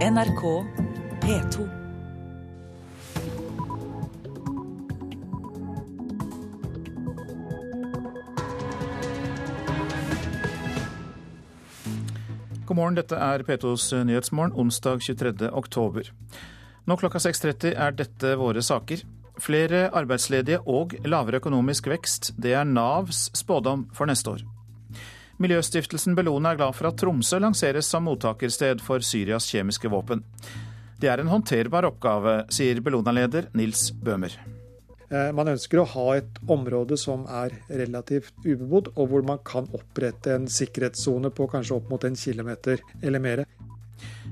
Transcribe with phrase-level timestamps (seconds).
[0.00, 0.64] NRK
[1.20, 1.68] P2.
[12.66, 15.50] God morgen, dette er P2s Nyhetsmorgen onsdag 23.
[15.52, 16.08] oktober.
[16.88, 19.04] Nå klokka 6.30 er dette våre saker.
[19.36, 24.48] Flere arbeidsledige og lavere økonomisk vekst, det er Navs spådom for neste år.
[25.40, 30.20] Miljøstiftelsen Bellona er glad for at Tromsø lanseres som mottakersted for Syrias kjemiske våpen.
[31.00, 34.34] Det er en håndterbar oppgave, sier Bellona-leder Nils Bøhmer.
[35.08, 39.70] Eh, man ønsker å ha et område som er relativt ubebodd, og hvor man kan
[39.72, 43.44] opprette en sikkerhetssone på kanskje opp mot en kilometer eller mer.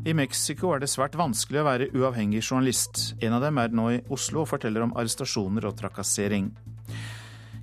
[0.05, 3.15] I Mexico er det svært vanskelig å være uavhengig journalist.
[3.25, 6.53] En av dem er nå i Oslo og forteller om arrestasjoner og trakassering.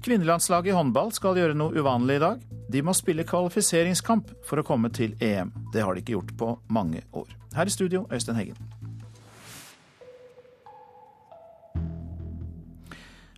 [0.05, 2.41] Kvinnelandslaget i håndball skal gjøre noe uvanlig i dag.
[2.70, 5.50] De må spille kvalifiseringskamp for å komme til EM.
[5.73, 7.31] Det har de ikke gjort på mange år.
[7.55, 8.59] Her i studio, Øystein Heggen.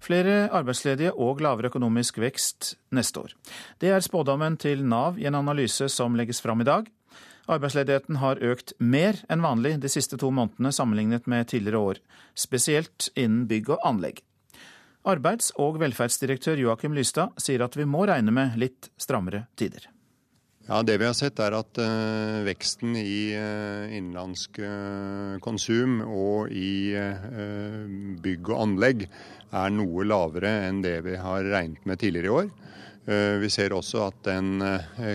[0.03, 3.39] Flere arbeidsledige og lavere økonomisk vekst neste år.
[3.79, 6.91] Det er spådommen til Nav i en analyse som legges fram i dag.
[7.47, 13.07] Arbeidsledigheten har økt mer enn vanlig de siste to månedene sammenlignet med tidligere år, spesielt
[13.15, 14.19] innen bygg og anlegg.
[15.07, 19.87] Arbeids- og velferdsdirektør Joakim Lystad sier at vi må regne med litt strammere tider.
[20.67, 26.51] Ja, Det vi har sett er at uh, veksten i uh, innenlandsk uh, konsum og
[26.51, 26.91] i
[28.19, 32.49] bygg og anlegg er noe lavere enn det vi har regnet med tidligere i år.
[33.07, 34.59] Vi ser også at den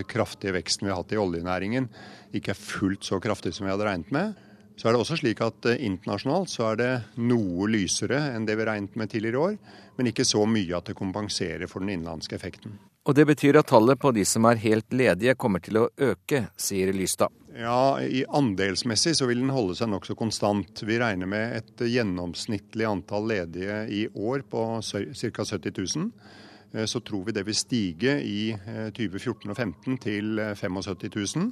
[0.09, 1.91] kraftige veksten vi har hatt i oljenæringen
[2.33, 4.33] ikke er fullt så kraftig som vi hadde regnet med.
[4.81, 8.65] Så er det også slik at internasjonalt så er det noe lysere enn det vi
[8.65, 9.59] regnet med tidligere i år,
[9.97, 12.79] men ikke så mye at det kompenserer for den innenlandske effekten.
[13.03, 16.45] Og det betyr at tallet på de som er helt ledige kommer til å øke,
[16.55, 17.35] sier Lystad.
[17.59, 20.85] Ja, i Andelsmessig så vil den holde seg nokså konstant.
[20.87, 25.45] Vi regner med et gjennomsnittlig antall ledige i år på ca.
[25.51, 26.87] 70 000.
[26.89, 28.55] Så tror vi det vil stige i
[28.97, 31.51] 2014 og 2015 til 75 000.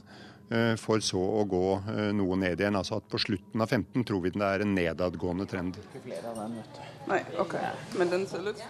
[0.50, 1.66] For så å gå
[2.16, 2.74] noe ned igjen.
[2.74, 5.78] Altså at på slutten av 15 tror vi det er en nedadgående trend.
[7.06, 7.54] Nei, ok.
[8.00, 8.64] Men den ser litt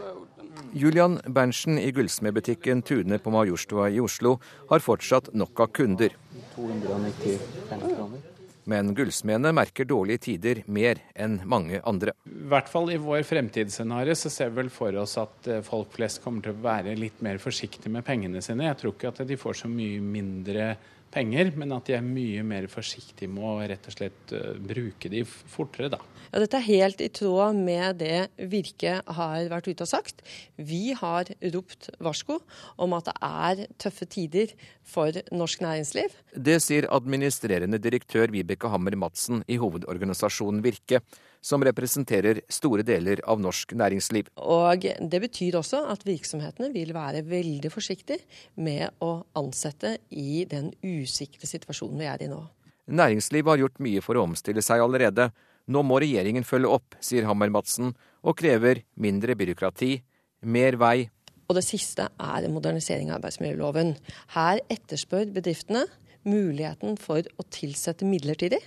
[0.77, 4.37] Julian Berntsen i gullsmedbutikken Tune på Majorstua i Oslo
[4.69, 6.13] har fortsatt nok av kunder.
[6.59, 8.29] 295 kroner.
[8.71, 12.13] Men gullsmedene merker dårlige tider mer enn mange andre.
[12.29, 16.21] I hvert fall i vår fremtidsscenario så ser vi vel for oss at folk flest
[16.23, 18.69] kommer til å være litt mer forsiktige med pengene sine.
[18.69, 20.75] Jeg tror ikke at de får så mye mindre
[21.11, 25.25] penger, men at de er mye mer forsiktige med å rett og slett bruke de
[25.27, 26.01] fortere, da.
[26.31, 30.23] Ja, dette er helt i tråd med det Virke har vært ute og sagt.
[30.55, 32.39] Vi har ropt varsko
[32.79, 34.55] om at det er tøffe tider
[34.87, 36.15] for norsk næringsliv.
[36.35, 41.03] Det sier administrerende direktør Vibeke Hammer Madsen i hovedorganisasjonen Virke,
[41.41, 44.31] som representerer store deler av norsk næringsliv.
[44.37, 48.21] Og Det betyr også at virksomhetene vil være veldig forsiktige
[48.57, 52.43] med å ansette i den usikre situasjonen vi er i nå.
[52.91, 55.31] Næringslivet har gjort mye for å omstille seg allerede.
[55.71, 57.95] Nå må regjeringen følge opp, sier Hammer-Madsen,
[58.27, 60.01] og krever mindre byråkrati,
[60.43, 61.09] mer vei.
[61.51, 63.95] Og det siste er en modernisering av arbeidsmiljøloven.
[64.35, 65.87] Her etterspør bedriftene
[66.27, 68.61] muligheten for å tilsette midlertidig.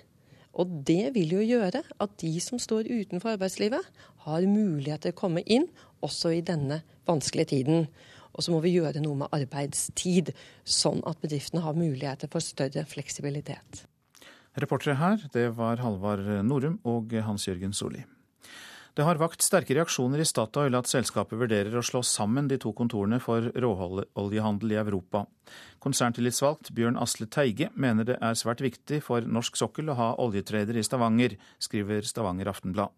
[0.53, 3.85] Og det vil jo gjøre at de som står utenfor arbeidslivet,
[4.25, 5.65] har mulighet til å komme inn
[6.05, 7.87] også i denne vanskelige tiden.
[8.33, 10.31] Og så må vi gjøre noe med arbeidstid,
[10.65, 13.85] sånn at bedriftene har muligheter for større fleksibilitet.
[14.53, 18.03] Reportere her, det var Halvard Norum og Hans Jørgen Solli.
[18.93, 22.75] Det har vakt sterke reaksjoner i Statoil at selskapet vurderer å slå sammen de to
[22.77, 25.23] kontorene for råoljehandel i Europa.
[25.81, 30.77] Konserntillitsvalgt Bjørn Asle Teige mener det er svært viktig for norsk sokkel å ha oljetrader
[30.77, 32.93] i Stavanger, skriver Stavanger Aftenblad.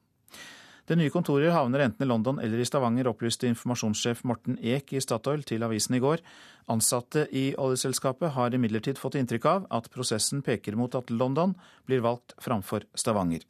[0.86, 5.00] Det nye kontoret havner enten i London eller i Stavanger, opplyste informasjonssjef Morten Eek i
[5.02, 6.22] Statoil til avisen i går.
[6.70, 11.58] Ansatte i oljeselskapet har imidlertid fått inntrykk av at prosessen peker mot at London
[11.90, 13.42] blir valgt framfor Stavanger.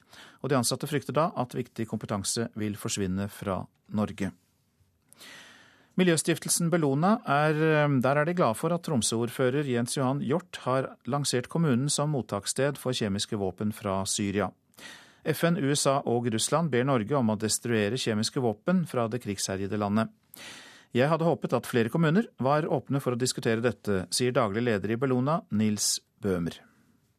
[0.44, 3.60] Og de ansatte frykter da at viktig kompetanse vil forsvinne fra
[3.92, 4.32] Norge.
[6.00, 7.60] Miljøstiftelsen Bellona er,
[8.00, 12.80] der er de glade for at Tromsø-ordfører Jens Johan Hjort har lansert kommunen som mottakssted
[12.80, 14.54] for kjemiske våpen fra Syria.
[15.26, 20.14] FN, USA og Russland ber Norge om å destruere kjemiske våpen fra det krigsherjede landet.
[20.96, 24.94] Jeg hadde håpet at flere kommuner var åpne for å diskutere dette, sier daglig leder
[24.96, 26.62] i Bellona, Nils Bøhmer.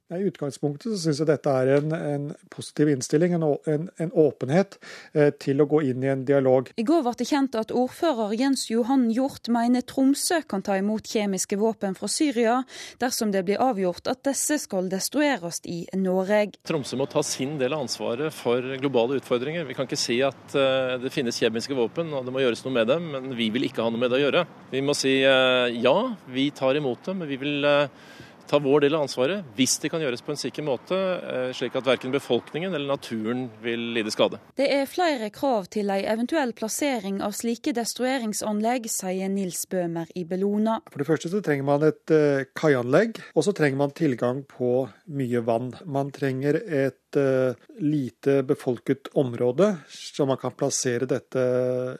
[0.06, 4.76] I utgangspunktet så syns jeg dette er en, en positiv innstilling, en, en, en åpenhet
[5.18, 6.68] eh, til å gå inn i en dialog.
[6.78, 11.10] I går ble det kjent at ordfører Jens Johan Hjort mener Tromsø kan ta imot
[11.10, 12.60] kjemiske våpen fra Syria,
[13.02, 16.54] dersom det blir avgjort at disse skal destrueres i Norge.
[16.70, 19.66] Tromsø må ta sin del av ansvaret for globale utfordringer.
[19.66, 22.76] Vi kan ikke si at eh, det finnes kjemiske våpen og det må gjøres noe
[22.78, 24.46] med dem, men vi vil ikke ha noe med det å gjøre.
[24.70, 25.98] Vi må si eh, ja,
[26.30, 28.14] vi tar imot dem, men vi vil uh,
[28.48, 31.76] ta vår del av ansvaret hvis det kan gjøres på en sikker måte, eh, slik
[31.78, 34.40] at verken befolkningen eller naturen vil lide skade.
[34.58, 40.24] Det er flere krav til en eventuell plassering av slike destrueringsanlegg, sier Nils Bøhmer i
[40.28, 40.80] Bellona.
[40.92, 44.88] For det første så trenger man et uh, kaianlegg, og så trenger man tilgang på
[45.16, 45.72] mye vann.
[45.86, 51.42] Man trenger et uh, lite befolket område, så man kan plassere dette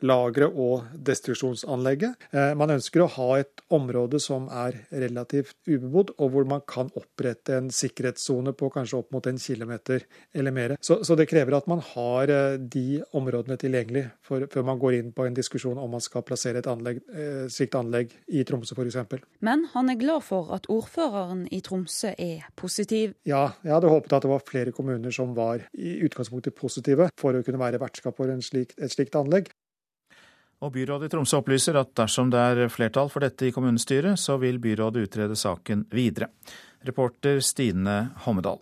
[0.07, 2.29] lageret og destruksjonsanlegget.
[2.35, 6.91] Uh, man ønsker å ha et område som er relativt ubebodd, og hvor man kan
[6.99, 10.77] opprette en sikkerhetssone på kanskje opp mot en kilometer eller mer.
[10.81, 15.01] Så, så det krever at man har uh, de områdene tilgjengelig for, før man går
[15.01, 17.03] inn på en diskusjon om man skal plassere et anlegg,
[17.53, 19.25] slikt anlegg i Tromsø f.eks.
[19.45, 23.15] Men han er glad for at ordføreren i Tromsø er positiv.
[23.29, 27.11] Ja, jeg hadde håpet at det var flere kommuner kommuner som var i utgangspunktet positive
[27.19, 29.51] for å kunne være vertskap for slik, et slikt anlegg.
[30.63, 34.39] Og Byrådet i Tromsø opplyser at dersom det er flertall for dette i kommunestyret, så
[34.39, 36.31] vil byrådet utrede saken videre.
[36.87, 38.59] Reporter Stine Hommedal.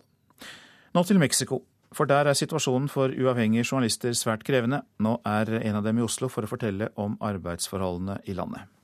[0.93, 1.63] Nå til Mexico.
[1.95, 4.81] For der er situasjonen for uavhengige journalister svært krevende.
[4.99, 8.74] Nå er en av dem i Oslo for å fortelle om arbeidsforholdene i landet.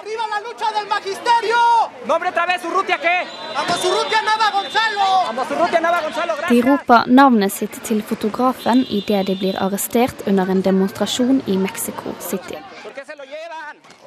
[0.00, 1.56] ¡Arriba la lucha del magisterio!
[2.04, 3.26] ¡Nombre otra vez, Urrutia qué!
[3.54, 5.06] ¡Vamos Urrutia Nava Gonzalo!
[5.26, 6.34] ¡Vamos Urrutia Nava Gonzalo!
[6.48, 12.14] De roper navnet sitt til fotografen idet de blir arrestert under en demonstrasjon i Mexico
[12.20, 12.58] City.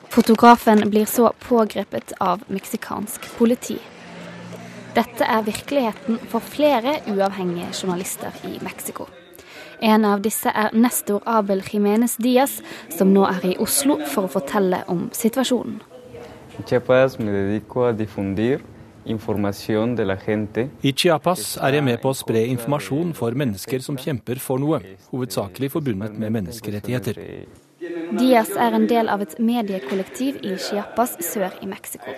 [0.10, 3.80] Fotografen blir så pågrepet av meksikansk politi.
[4.96, 9.08] Dette er virkeligheten for flere uavhengige journalister i Mexico.
[9.82, 14.32] En av disse er Nestor Abel Jimenez Diaz, som nå er i Oslo for å
[14.40, 15.78] fortelle om situasjonen.
[20.82, 24.82] I Chiapas er jeg med på å spre informasjon for mennesker som kjemper for noe,
[25.14, 27.22] hovedsakelig forbundet med menneskerettigheter.
[28.18, 32.10] Diaz er en del av et mediekollektiv i Chiapas sør i Mexico.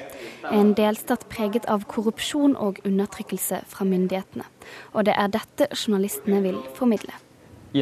[0.47, 4.47] En delstat preget av korrupsjon og undertrykkelse fra myndighetene.
[4.93, 7.11] Og det er dette journalistene vil formidle.
[7.69, 7.81] Vi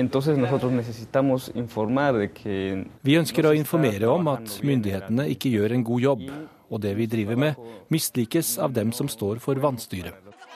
[3.15, 6.23] ønsker å informere om at myndighetene ikke gjør en god jobb,
[6.67, 7.61] og det vi driver med,
[7.93, 10.11] mislikes av dem som står for vanstyret.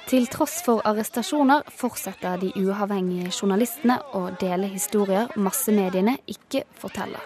[0.10, 7.24] Til tross for arrestasjoner fortsetter de uavhengige journalistene å dele historier massemediene ikke forteller.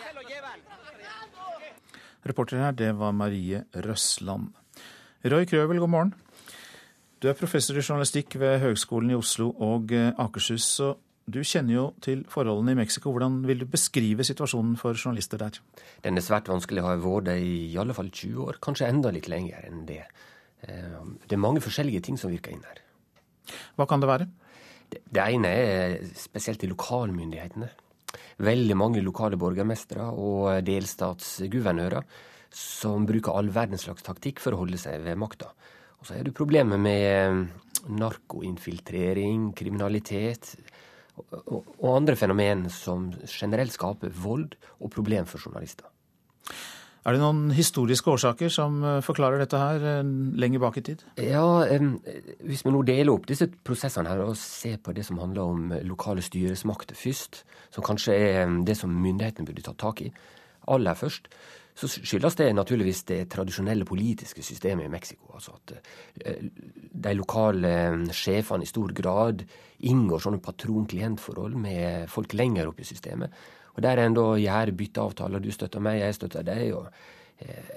[2.25, 4.53] Reporter her, det var Marie Røsland.
[5.25, 6.13] Roy Krøvel, god morgen.
[7.21, 9.89] Du er professor i journalistikk ved Høgskolen i Oslo og
[10.21, 10.69] Akershus.
[10.85, 13.09] og du kjenner jo til forholdene i Mexico.
[13.09, 15.57] Hvordan vil du beskrive situasjonen for journalister der?
[16.05, 16.83] Den er svært vanskelig.
[16.85, 20.03] Har vært det i alle fall 20 år, kanskje enda litt lenger enn det.
[20.67, 22.83] Eh, det er mange forskjellige ting som virker inn her.
[23.77, 24.29] Hva kan det være?
[24.93, 27.71] Det ene er spesielt de lokalmyndighetene.
[28.45, 32.05] Veldig mange lokale borgermestere og delstatsguvernører
[32.55, 35.49] som bruker all verdens slags taktikk for å holde seg ved makta.
[35.99, 37.47] Og så er det problemet med
[37.89, 40.53] narkoinfiltrering, kriminalitet
[41.15, 45.87] og andre fenomen som generelt skaper vold og problem for journalister.
[47.05, 50.07] Er det noen historiske årsaker som eh, forklarer dette her eh,
[50.41, 51.03] lenger bak i tid?
[51.21, 51.45] Ja,
[52.41, 55.75] Hvis vi nå deler opp disse prosessene her og ser på det som handler om
[55.85, 60.09] lokale styresmakter først, som kanskje er det som myndighetene burde ta tak i
[60.65, 61.29] aller først,
[61.75, 65.27] så skyldes det naturligvis det tradisjonelle politiske systemet i Mexico.
[65.35, 65.73] Altså at
[66.23, 66.45] eh,
[67.05, 69.43] de lokale eh, sjefene i stor grad
[69.83, 73.35] inngår sånne patron-klient-forhold med folk lenger oppe i systemet.
[73.75, 75.43] Og der en da gjør bytteavtaler.
[75.43, 76.71] Du støtter meg, jeg støtter deg.
[76.77, 76.87] og
[77.43, 77.73] eh,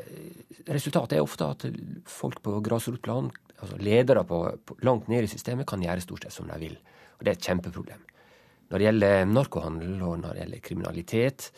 [0.70, 1.66] Resultatet er ofte at
[2.06, 6.38] folk på grasrotplan, altså ledere på, på, langt ned i systemet, kan gjøre stort sett
[6.38, 6.78] som de vil.
[7.18, 8.06] Og det er et kjempeproblem.
[8.68, 11.50] Når det gjelder narkohandel og når det gjelder kriminalitet,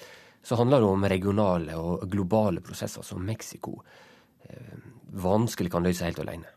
[0.43, 3.77] så handler det om regionale og globale prosesser som Mexico
[4.47, 4.79] eh,
[5.21, 6.49] vanskelig kan løse helt alene.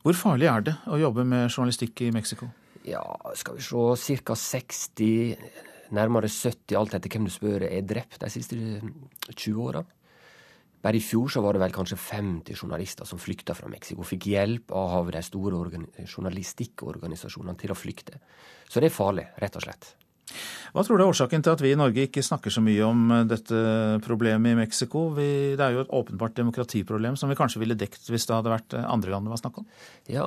[0.00, 2.48] Hvor farlig er det å jobbe med journalistikk i Mexico?
[2.88, 3.02] Ja,
[3.36, 3.64] skal vi
[4.00, 4.34] se, ca.
[4.34, 5.34] 60,
[5.92, 9.84] nærmere 70, alt etter hvem du spør, er drept de siste 20 åra.
[10.80, 14.06] Bare i fjor så var det vel kanskje 50 journalister som flykta fra Mexico.
[14.06, 15.60] Fikk hjelp av de store
[16.08, 18.16] journalistikkorganisasjonene til å flykte.
[18.64, 19.90] Så det er farlig, rett og slett.
[20.70, 23.10] Hva tror du er årsaken til at vi i Norge ikke snakker så mye om
[23.16, 23.64] eh, dette
[24.04, 25.08] problemet i Mexico?
[25.16, 28.54] Vi, det er jo et åpenbart demokratiproblem som vi kanskje ville dekt hvis det hadde
[28.54, 29.68] vært eh, andre land det var snakk om?
[30.10, 30.26] Ja,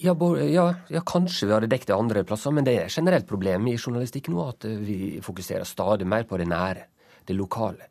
[0.00, 0.14] ja,
[0.46, 3.66] ja, ja, kanskje vi hadde dekt det andre plasser, men det er et generelt problem
[3.68, 6.86] i journalistikk nå at vi fokuserer stadig mer på det nære,
[7.28, 7.90] det lokale.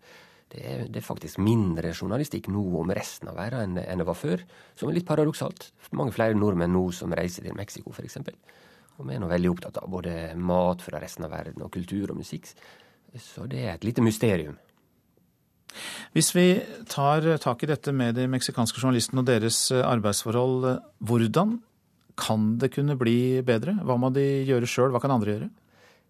[0.50, 4.08] Det er, det er, faktisk mindre journalistikk nå om resten av verden enn, enn det
[4.08, 4.42] var før.
[4.80, 5.68] Som er litt paradoksalt.
[5.94, 8.18] Mange flere nordmenn nå som reiser til Mexico, f.eks.
[9.00, 12.12] Og vi er nå veldig opptatt av både mat fra resten av verden og kultur
[12.12, 12.52] og musikk.
[13.16, 14.58] Så det er et lite mysterium.
[16.16, 16.48] Hvis vi
[16.90, 21.60] tar tak i dette med de meksikanske journalistene og deres eh, arbeidsforhold, eh, hvordan
[22.20, 23.78] kan det kunne bli bedre?
[23.86, 25.50] Hva må de gjøre sjøl, hva kan andre gjøre?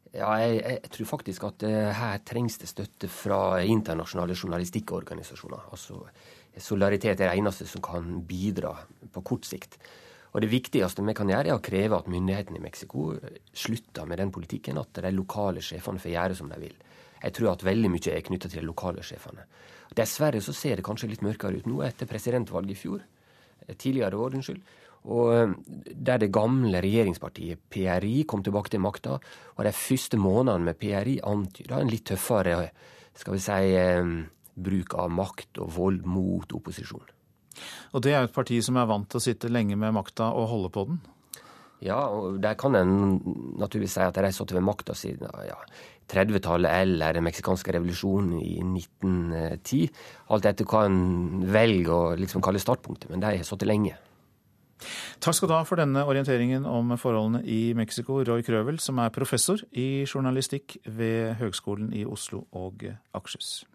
[0.10, 5.68] Ja, jeg, jeg, tror faktisk at uh, her trengs det støtte fra internasjonale journalistikkorganisasjoner.
[5.70, 6.00] Altså,
[6.58, 8.74] solidaritet er det eneste som kan bidra
[9.14, 9.78] på kort sikt.
[10.34, 13.16] Og Det viktigste vi kan gjøre, er å kreve at myndighetene i Mexico
[13.54, 16.76] slutter med den politikken, at de lokale sjefene får gjøre som de vil.
[17.24, 19.48] Jeg tror at veldig mye er knytta til de lokale sjefene.
[19.96, 23.02] Dessverre så ser det kanskje litt mørkere ut nå etter presidentvalget i fjor.
[23.66, 24.62] Eh, tidligere år, unnskyld.
[25.10, 25.54] Og eh,
[25.96, 29.20] Der det gamle regjeringspartiet PRI kom tilbake til makta,
[29.58, 32.70] og de første månedene med PRI antyda en litt tøffere
[33.18, 34.18] skal vi si, eh,
[34.56, 37.19] bruk av makt og vold mot opposisjonen.
[37.94, 40.32] Og det er jo et parti som er vant til å sitte lenge med makta
[40.36, 41.00] og holde på den?
[41.84, 42.92] Ja, og der kan en
[43.60, 45.56] naturligvis si at de har sittet ved makta siden ja,
[46.12, 49.88] 30-tallet eller den meksikanske revolusjonen i 1910.
[50.36, 53.96] Alt etter hva en velger å liksom kalle startpunktet, men de har sittet lenge.
[55.20, 59.12] Takk skal du ha for denne orienteringen om forholdene i Mexico, Roy Krøvel, som er
[59.16, 63.66] professor i journalistikk ved Høgskolen i Oslo og Akershus.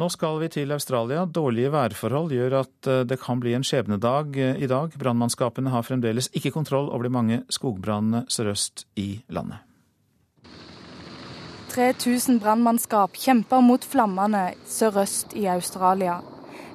[0.00, 1.26] Nå skal vi til Australia.
[1.28, 4.94] Dårlige værforhold gjør at eh, det kan bli en skjebnedag eh, i dag.
[4.98, 9.60] Brannmannskapene har fremdeles ikke kontroll over de mange skogbrannene sørøst i landet.
[11.72, 16.18] 3000 brannmannskap kjemper mot flammene sørøst i Australia.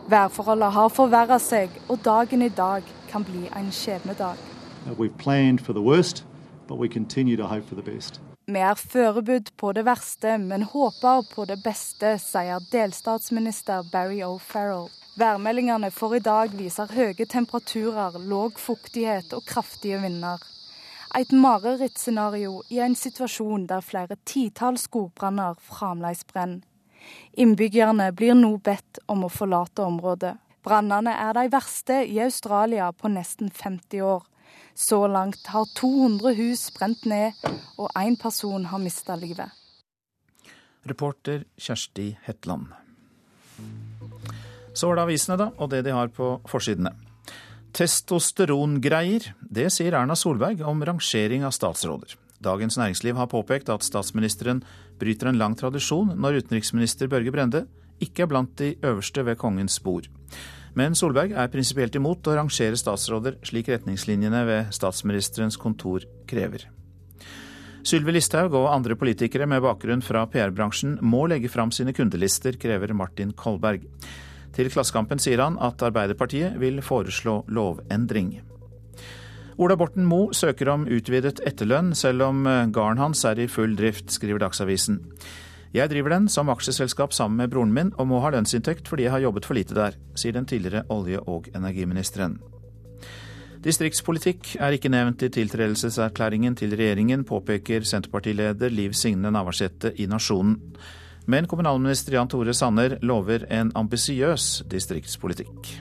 [0.10, 4.38] Værforholdene har forverra seg, og dagen i dag kan bli en skjebnedag.
[8.48, 14.88] Vi er forberedt på det verste, men håper på det beste, sier delstatsminister Barry O'Farrell.
[15.20, 20.40] Værmeldingene for i dag viser høye temperaturer, låg fuktighet og kraftige vinder.
[21.20, 26.64] Et marerittscenario i en situasjon der flere titalls skogbranner fremdeles brenner.
[27.36, 30.38] Innbyggerne blir nå bedt om å forlate området.
[30.64, 34.24] Brannene er de verste i Australia på nesten 50 år.
[34.78, 37.34] Så langt har 200 hus brent ned,
[37.82, 39.50] og én person har mista livet.
[40.86, 42.70] Reporter Kjersti Hetland.
[44.78, 46.94] Så er det avisene, da, og det de har på forsidene.
[47.74, 52.14] Testosterongreier, det sier Erna Solberg om rangering av statsråder.
[52.38, 54.62] Dagens Næringsliv har påpekt at statsministeren
[55.02, 57.64] bryter en lang tradisjon når utenriksminister Børge Brende
[57.98, 60.06] ikke er blant de øverste ved kongens bord.
[60.76, 66.68] Men Solberg er prinsipielt imot å rangere statsråder slik retningslinjene ved statsministerens kontor krever.
[67.88, 72.92] Sylvi Listhaug og andre politikere med bakgrunn fra PR-bransjen må legge fram sine kundelister, krever
[72.92, 73.86] Martin Kolberg.
[74.58, 78.42] Til Klassekampen sier han at Arbeiderpartiet vil foreslå lovendring.
[79.58, 84.12] Ola Borten Moe søker om utvidet etterlønn, selv om gården hans er i full drift,
[84.14, 85.00] skriver Dagsavisen.
[85.76, 89.16] Jeg driver den som aksjeselskap sammen med broren min, og må ha lønnsinntekt fordi jeg
[89.16, 92.38] har jobbet for lite der, sier den tidligere olje- og energiministeren.
[93.66, 100.60] Distriktspolitikk er ikke nevnt i tiltredelseserklæringen til regjeringen, påpeker Senterpartileder Liv Signe Navarsete i Nasjonen.
[101.28, 105.74] Men kommunalminister Jan Tore Sanner lover en ambisiøs distriktspolitikk.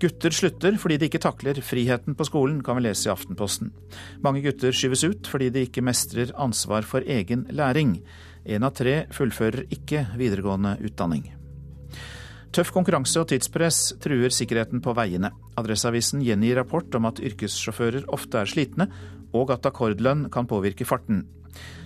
[0.00, 3.72] Gutter slutter fordi de ikke takler friheten på skolen, kan vi lese i Aftenposten.
[4.24, 7.98] Mange gutter skyves ut fordi de ikke mestrer ansvar for egen læring.
[8.44, 11.26] Én av tre fullfører ikke videregående utdanning.
[12.50, 15.30] Tøff konkurranse og tidspress truer sikkerheten på veiene.
[15.60, 18.88] Adresseavisen gjengir rapport om at yrkessjåfører ofte er slitne,
[19.30, 21.28] og at akkordlønn kan påvirke farten.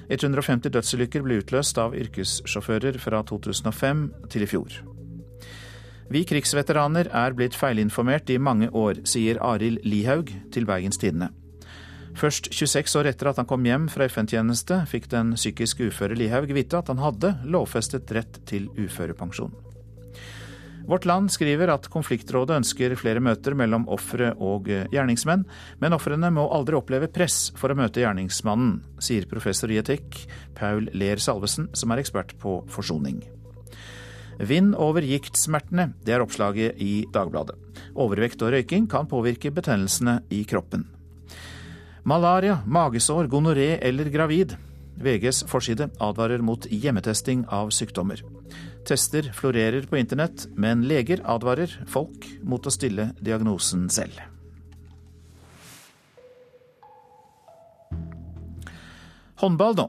[0.08, 4.80] 150 dødsulykker ble utløst av yrkessjåfører fra 2005 til i fjor.
[6.12, 11.30] Vi krigsveteraner er blitt feilinformert i mange år, sier Arild Lihaug til Bergens Tidende.
[12.14, 16.52] Først 26 år etter at han kom hjem fra FN-tjeneste, fikk den psykisk uføre Lihaug
[16.54, 19.54] vite at han hadde lovfestet rett til uførepensjon.
[20.84, 25.46] Vårt Land skriver at konfliktrådet ønsker flere møter mellom ofre og gjerningsmenn,
[25.80, 30.26] men ofrene må aldri oppleve press for å møte gjerningsmannen, sier professor i etikk
[30.58, 33.22] Paul Ler Salvesen, som er ekspert på forsoning.
[34.44, 37.56] Vind over giktsmertene, det er oppslaget i Dagbladet.
[37.94, 40.84] Overvekt og røyking kan påvirke betennelsene i kroppen.
[42.04, 44.56] Malaria, magesår, gonoré eller gravid.
[45.00, 48.20] VGs forside advarer mot hjemmetesting av sykdommer.
[48.84, 54.20] Tester florerer på internett, men leger advarer folk mot å stille diagnosen selv.
[59.40, 59.88] Håndball nå.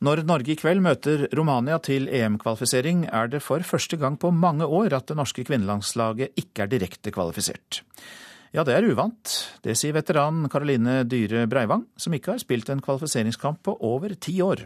[0.00, 4.64] Når Norge i kveld møter Romania til EM-kvalifisering, er det for første gang på mange
[4.64, 7.82] år at det norske kvinnelandslaget ikke er direkte kvalifisert.
[8.50, 9.30] Ja, det er uvant.
[9.62, 14.40] Det sier veteran Karoline Dyhre Breivang, som ikke har spilt en kvalifiseringskamp på over ti
[14.42, 14.64] år.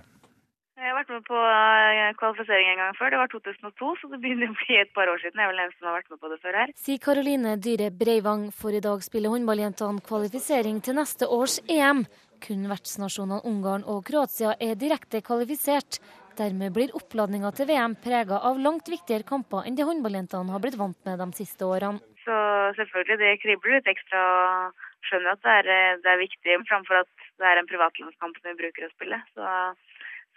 [0.81, 3.13] Jeg har vært med på eh, kvalifisering en gang før.
[3.13, 5.37] Det var 2002, så det begynner å bli et par år siden.
[5.37, 6.73] Jeg er vel den eneste som har vært med på det før her.
[6.81, 12.07] Sier Karoline Dyhre Breivang, for i dag spiller håndballjentene kvalifisering til neste års EM.
[12.45, 16.01] Kun vertsnasjonene Ungarn og Kroatia er direkte kvalifisert.
[16.41, 20.81] Dermed blir oppladninga til VM prega av langt viktigere kamper enn det håndballjentene har blitt
[20.81, 22.01] vant med de siste årene.
[22.25, 22.35] Så
[22.79, 24.21] selvfølgelig, det kribler litt ekstra.
[25.05, 28.61] Skjønner at det er, det er viktig, framfor at det er en privatlandskamp som vi
[28.63, 29.19] bruker å spille.
[29.37, 29.49] Så,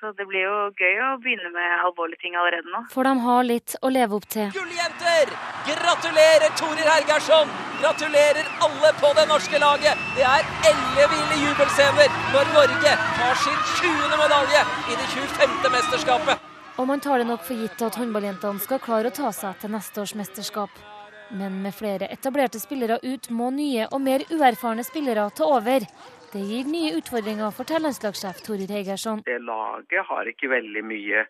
[0.02, 2.82] så, det blir jo gøy å begynne med alvorlige ting allerede nå.
[2.92, 4.50] For de har litt å leve opp til.
[4.58, 5.32] Gulljenter!
[5.70, 7.54] Gratulerer, Torir Hergersson!
[7.80, 10.04] Gratulerer alle på det norske laget!
[10.20, 14.20] Det er elleville jubelscener når Norge tar sin 20.
[14.26, 15.58] medalje i det 25.
[15.78, 16.46] mesterskapet.
[16.78, 19.74] Og man tar det nok for gitt at håndballjentene skal klare å ta seg til
[19.74, 20.84] neste års mesterskap.
[21.30, 25.84] Men med flere etablerte spillere ut, må nye og mer uerfarne spillere ta over.
[26.32, 29.24] Det gir nye utfordringer, forteller landslagssjef Torir Heigersson.
[29.28, 31.26] Det laget har ikke veldig mye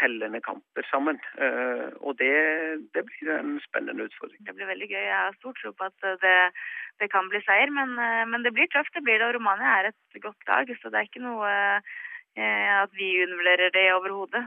[0.00, 1.20] tellende kamper sammen.
[1.40, 2.32] Eh, og det,
[2.92, 4.42] det, blir en spennende utfordring.
[4.44, 5.04] Det blir veldig gøy.
[5.04, 6.34] Jeg har stor tro på at det,
[7.00, 8.92] det kan bli seier, men, eh, men, det blir tøft.
[8.96, 9.30] Det blir det.
[9.30, 11.54] Og Romania er et godt lag, så det er ikke noe
[12.36, 14.44] eh, at vi undervurderer det overhodet.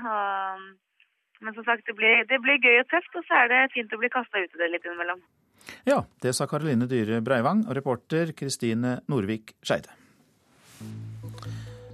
[1.40, 3.94] Men som sagt, det blir, det blir, gøy og tøft, og så er det fint
[3.96, 5.22] å bli kasta ut i det litt innimellom.
[5.88, 9.94] Ja, det sa Karoline Dyhre Breivang og reporter Kristine Norvik Skeide.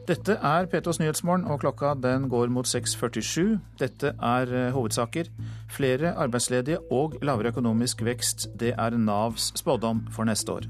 [0.05, 3.57] Dette er P2s Nyhetsmorgen, og klokka den går mot 6.47.
[3.81, 5.31] Dette er eh, hovedsaker.
[5.73, 8.51] Flere arbeidsledige og lavere økonomisk vekst.
[8.53, 10.69] Det er Navs spådom for neste år.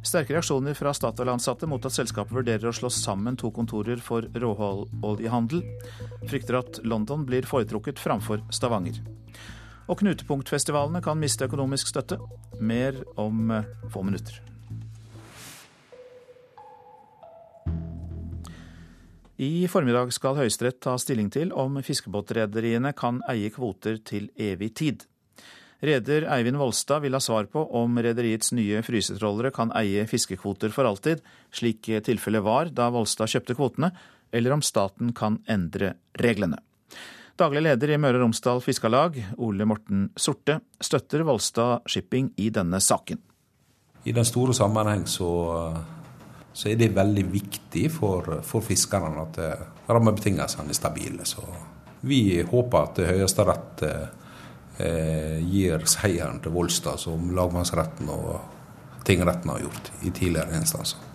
[0.00, 5.60] Sterke reaksjoner fra Statoil-ansatte mot at selskapet vurderer å slå sammen to kontorer for råoljehandel.
[6.24, 9.02] Frykter at London blir foretrukket framfor Stavanger.
[9.90, 12.16] Og knutepunktfestivalene kan miste økonomisk støtte.
[12.60, 14.40] Mer om eh, få minutter.
[19.40, 25.09] I formiddag skal Høyesterett ta stilling til om fiskebåtrederiene kan eie kvoter til evig tid.
[25.80, 30.88] Reder Eivind Volstad vil ha svar på om rederiets nye frysetrålere kan eie fiskekvoter for
[30.88, 33.92] alltid, slik tilfellet var da Volstad kjøpte kvotene,
[34.30, 36.60] eller om staten kan endre reglene.
[37.40, 42.82] Daglig leder i Møre og Romsdal Fiskarlag, Ole Morten Sorte, støtter Volstad Shipping i denne
[42.84, 43.22] saken.
[44.04, 45.30] I den store sammenheng så
[46.52, 51.26] så er det veldig viktig for, for fiskerne at eh, rammebetingelsene er stabile.
[51.26, 51.44] Så
[52.06, 54.08] vi håper at Høyesterett eh,
[55.50, 58.40] gir seieren til Volstad, som lagmannsretten og
[59.06, 61.06] tingretten har gjort i tidligere instanser.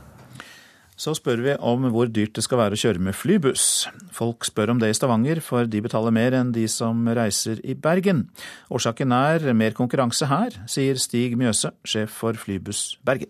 [0.95, 3.89] Så spør vi om hvor dyrt det skal være å kjøre med flybuss.
[4.15, 7.75] Folk spør om det i Stavanger, for de betaler mer enn de som reiser i
[7.75, 8.29] Bergen.
[8.71, 13.27] Årsaken er mer konkurranse her, sier Stig Mjøse, sjef for Flybuss Bergen.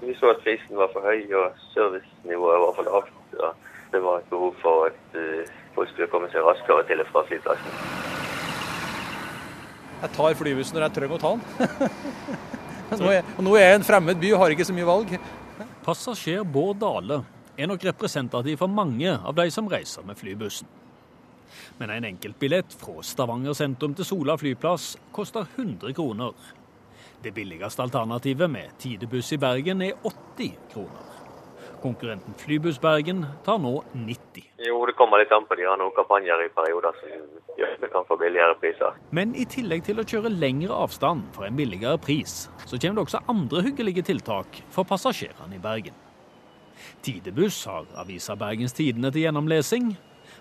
[0.00, 3.16] Vi så at prisen var for høy og servicenivået var for lavt.
[3.92, 5.20] Det var et behov for at
[5.80, 7.76] folk skulle komme seg raskere til og fra flyplassen.
[10.00, 13.00] Jeg tar flybussen når jeg trenger å ta den.
[13.00, 15.14] nå, er, nå er jeg en fremmed by og har ikke så mye valg.
[15.84, 17.22] Passasjer Bård Dale
[17.56, 20.68] er nok representativ for mange av de som reiser med flybussen.
[21.80, 26.36] Men en enkeltbillett fra Stavanger sentrum til Sola flyplass koster 100 kroner.
[27.24, 31.08] Det billigste alternativet med tidebuss i Bergen er 80 kroner.
[31.80, 34.49] Konkurrenten Flybuss Bergen tar nå 90.
[34.60, 35.56] Jo, det kommer litt an på.
[35.56, 37.12] De har noen kampanjer i perioder som
[37.56, 38.98] gjør at vi kan få billigere priser.
[39.16, 43.06] Men i tillegg til å kjøre lengre avstand for en billigere pris, så kommer det
[43.06, 45.96] også andre hyggelige tiltak for passasjerene i Bergen.
[47.00, 49.94] Tidebuss har avisa Bergens Tidende til gjennomlesing,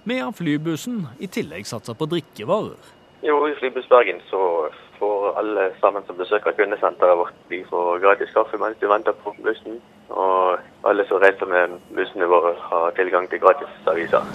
[0.04, 2.80] medan flybussen i tillegg satser på drikkevarer.
[3.24, 4.42] Jo, i Flybuss Bergen så
[5.00, 9.34] får alle sammen som besøker kundesenteret vårt, de får gratis kaffe mens de venter på
[9.44, 9.80] bussen.
[10.10, 10.60] Og
[10.90, 14.26] alle som reiser med bussene våre, har tilgang til gratisaviser.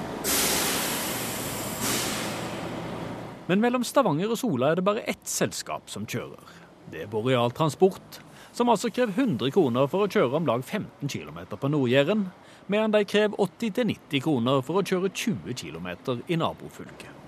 [3.49, 6.63] Men mellom Stavanger og Sola er det bare ett selskap som kjører.
[6.93, 8.21] Det er Boreal Transport,
[8.53, 12.29] som altså krever 100 kroner for å kjøre om lag 15 km på Nord-Jæren,
[12.73, 15.91] medan de krever 80-90 kroner for å kjøre 20 km
[16.29, 17.24] i nabofylket.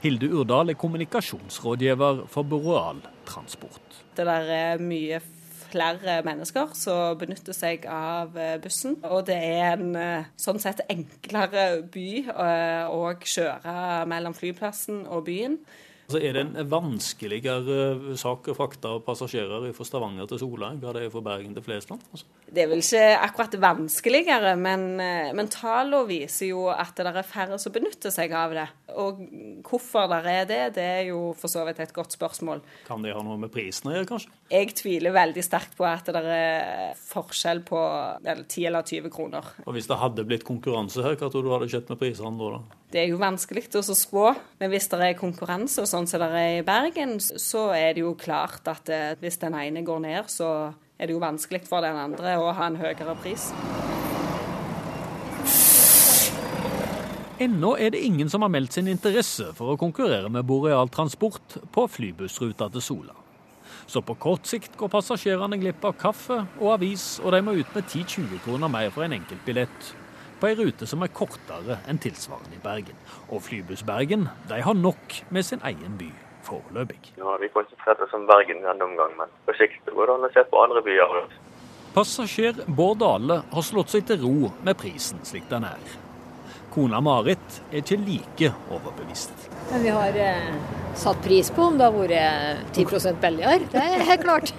[0.00, 4.00] Hilde Urdal er kommunikasjonsrådgiver for Boreal Transport.
[4.16, 5.20] Det er mye
[5.70, 8.96] flere mennesker som benytter seg av eh, bussen.
[9.04, 13.76] Og det er en eh, sånn sett enklere by eh, å kjøre
[14.10, 15.60] mellom flyplassen og byen.
[16.10, 20.90] Altså er det en vanskeligere sak å frakte passasjerer fra Stavanger til Sola enn hva
[20.96, 22.02] det er fra Bergen til Flesland?
[22.10, 22.26] Altså?
[22.50, 27.60] Det er vel ikke akkurat vanskeligere, men, men tallene viser jo at det er færre
[27.62, 28.66] som benytter seg av det.
[28.98, 29.22] Og
[29.68, 32.64] hvorfor det er det, det er jo for så vidt et godt spørsmål.
[32.90, 34.34] Kan det ha noe med prisen å gjøre, kanskje?
[34.50, 37.86] Jeg tviler veldig sterkt på at det er forskjell på
[38.26, 39.54] 10 eller 20 kroner.
[39.62, 42.79] Og Hvis det hadde blitt konkurranse her, hva tror du hadde skjedd med prisene da?
[42.90, 46.30] Det er jo vanskelig å spå, men hvis det er konkurranse, og sånn som det
[46.34, 50.26] er i Bergen, så er det jo klart at eh, hvis den ene går ned,
[50.26, 53.46] så er det jo vanskelig for den andre å ha en høyere pris.
[57.40, 61.60] Ennå er det ingen som har meldt sin interesse for å konkurrere med Boreal Transport
[61.70, 63.14] på flybussruta til Sola.
[63.86, 67.70] Så på kort sikt går passasjerene glipp av kaffe og avis, og de må ut
[67.78, 69.94] med 10-20 kroner mer for en enkeltbillett
[70.40, 72.98] på ei rute som er kortere enn tilsvarende i Bergen.
[73.28, 76.10] Og Flybuss Bergen de har nok med sin egen by
[76.46, 77.14] foreløpig.
[77.20, 80.28] Ja, vi konsentrerer oss om Bergen i denne omgang, men på sikt går det an
[80.28, 81.18] å se på andre byer.
[81.94, 85.98] Passasjer Bård Dale har slått seg til ro med prisen slik den er.
[86.70, 89.34] Kona Marit er ikke like overbevist.
[89.72, 90.52] Men vi har eh,
[90.94, 93.66] satt pris på om det har vært 10% billigere.
[93.72, 94.54] Det er helt klart.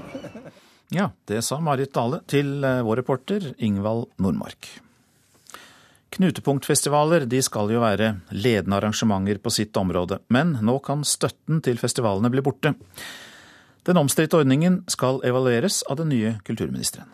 [0.98, 4.72] ja, det sa Marit Dale til eh, vår reporter Ingvald Nordmark.
[6.10, 11.78] Knutepunktfestivaler de skal jo være ledende arrangementer på sitt område, men nå kan støtten til
[11.78, 12.74] festivalene bli borte.
[13.86, 17.08] Den omstridte ordningen skal evalueres av den nye kulturministeren.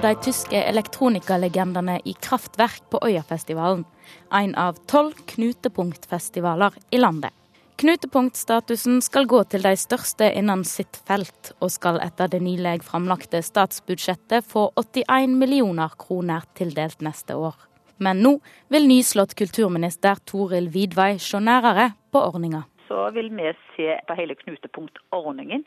[0.00, 3.84] de tyske elektronikalegendene i Kraftverk på Øyafestivalen.
[4.32, 7.34] En av tolv knutepunktfestivaler i landet.
[7.80, 13.40] Knutepunktstatusen skal gå til de største innen sitt felt, og skal etter det nylig framlagte
[13.42, 17.56] statsbudsjettet få 81 millioner kroner tildelt neste år.
[17.98, 18.36] Men nå
[18.70, 22.62] vil nyslått kulturminister Toril Vidvei se nærere på ordninga.
[22.86, 25.64] Så vil vi se på hele knutepunktordningen.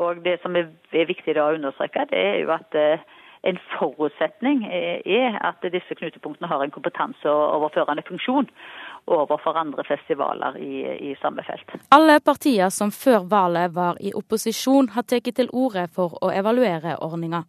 [0.00, 3.02] Og det som er viktig å understreke, det er jo at eh,
[3.42, 8.50] en forutsetning er at disse knutepunktene har en kompetanseoverførende funksjon
[9.06, 11.72] overfor andre festivaler i, i, samme felt.
[11.96, 16.98] Alle partier som før valget var i opposisjon, har tatt til orde for å evaluere
[17.00, 17.44] ordninga.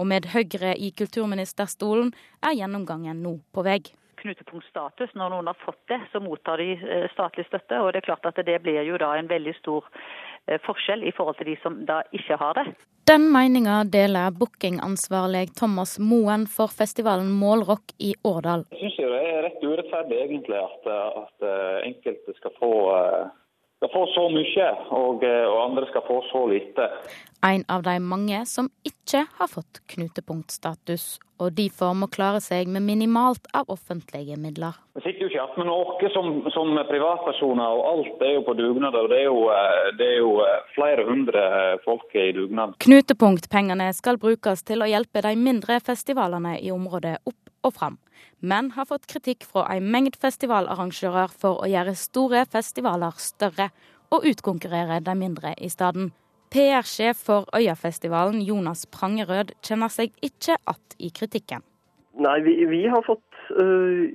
[0.00, 3.82] Og med Høyre i kulturministerstolen er gjennomgangen nå på vei.
[4.24, 7.78] Knutepunktstatus, når noen har fått det, så mottar de eh, statlig støtte.
[7.84, 9.86] Og det er klart at det blir jo da en veldig stor
[10.46, 12.66] Eh, forskjell i forhold til de som da ikke har det.
[13.08, 18.66] Den meninga deler bookingansvarlig Thomas Moen for festivalen Målrock i Årdal.
[18.72, 20.90] Jeg syns det er rett urettferdig egentlig at,
[21.22, 22.72] at eh, enkelte skal få,
[23.84, 26.88] skal få så mye, og, og andre skal få så lite.
[27.44, 32.86] En av de mange som ikke har fått knutepunktstatus, og derfor må klare seg med
[32.86, 34.78] minimalt av offentlige midler.
[34.96, 38.56] Vi sitter jo ikke igjen med noe som, som, privatpersoner, og alt er jo på
[38.56, 38.96] dugnad.
[38.96, 41.42] og det er, jo, eh, det er jo eh, flere hundre
[41.84, 42.78] folk i dugnad.
[42.86, 47.98] Knutepunktpengene skal brukes til å hjelpe de mindre festivalene i området opp og fram,
[48.40, 53.70] men har fått kritikk fra en mengd festivalarrangører for å gjøre store festivaler større
[54.14, 56.12] og utkonkurrere de mindre i stedet.
[56.54, 61.64] PR-sjef for Øyafestivalen, Jonas Prangerød, kjenner seg ikke att i kritikken.
[62.14, 64.12] Nei, vi, vi har fått øh,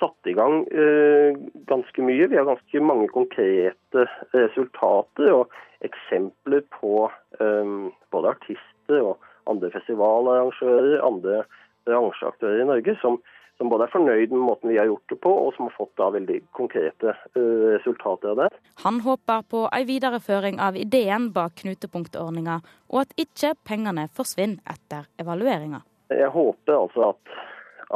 [0.00, 1.38] satt i gang øh,
[1.70, 2.28] ganske mye.
[2.28, 7.08] Vi har ganske mange konkrete resultater og eksempler på
[7.40, 11.42] øh, både artister og andre festivalarrangører, andre
[11.90, 13.18] bransjeaktører i Norge som,
[13.58, 15.92] som både er fornøyd med måten vi har gjort det på, og som har fått
[16.00, 18.48] da veldig konkrete uh, resultater av det.
[18.84, 22.60] Han håper på en videreføring av ideen bak knutepunktordninga,
[22.92, 25.82] og at ikke pengene forsvinner etter evalueringa.
[26.10, 27.34] Jeg håper altså at,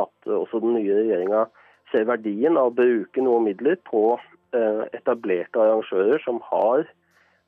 [0.05, 1.47] at også den nye regjeringa
[1.93, 6.87] ser verdien av å bruke noen midler på uh, etablerte arrangører som har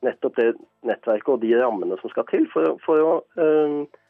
[0.06, 0.50] nettopp det
[0.86, 4.02] nettverket og de rammene som skal til for, for å uh,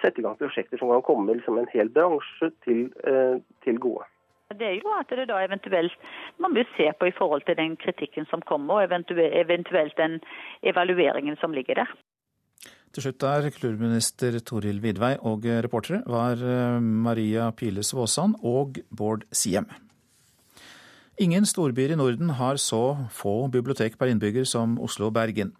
[0.00, 4.08] sette i gang prosjekter som kan komme liksom, en hel bransje til, eh, til, gode.
[4.54, 5.94] Det er jo at det da eventuelt
[6.38, 10.20] man vil se på i forhold til den kritikken som kommer, og eventuelt den
[10.62, 11.94] evalueringen som ligger der.
[12.94, 19.26] Til slutt der kulturminister Toril Vidvei og reportere var eh, Maria Piles Svåsand og Bård
[19.32, 19.66] Siem.
[21.16, 25.52] Ingen storbyer i Norden har så få bibliotek per innbygger som Oslo og Bergen.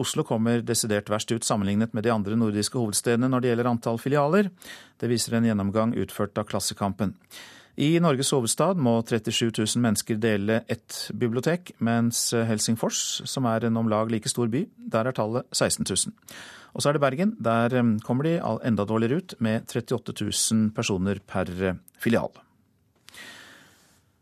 [0.00, 4.00] Oslo kommer desidert verst ut sammenlignet med de andre nordiske hovedstedene når det gjelder antall
[4.00, 4.48] filialer.
[4.96, 7.12] Det viser en gjennomgang utført av Klassekampen.
[7.76, 13.76] I Norges hovedstad må 37 000 mennesker dele ett bibliotek, mens Helsingfors, som er en
[13.80, 16.14] om lag like stor by, der er tallet 16 000.
[16.72, 17.34] Og så er det Bergen.
[17.40, 22.32] Der eh, kommer de enda dårligere ut, med 38 000 personer per eh, filial.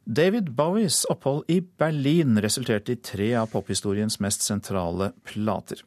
[0.05, 5.83] David Bowies opphold i Berlin resulterte i tre av pophistoriens mest sentrale plater.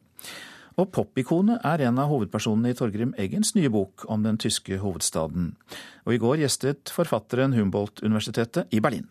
[0.77, 5.51] Og popikonet er en av hovedpersonene i Torgrim Eggens nye bok om den tyske hovedstaden.
[6.05, 9.09] Og i går gjestet forfatteren Humboldt-universitetet i Berlin.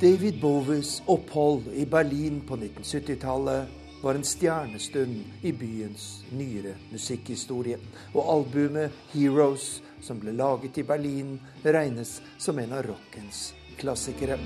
[0.00, 7.78] David Bowies opphold i Berlin på 1970-tallet var en stjernestund i byens nyere musikkhistorie.
[8.14, 14.38] Og albumet 'Heroes', som ble laget i Berlin, regnes som en av rockens klassikere.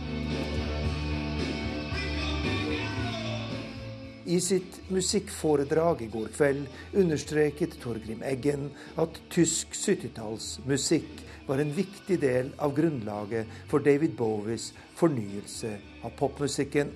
[4.24, 12.20] I sitt musikkforedrag i går kveld understreket Torgrim Eggen at tysk 70-tallsmusikk var en viktig
[12.22, 16.92] del av grunnlaget for David Bowies fornyelse av popmusikken.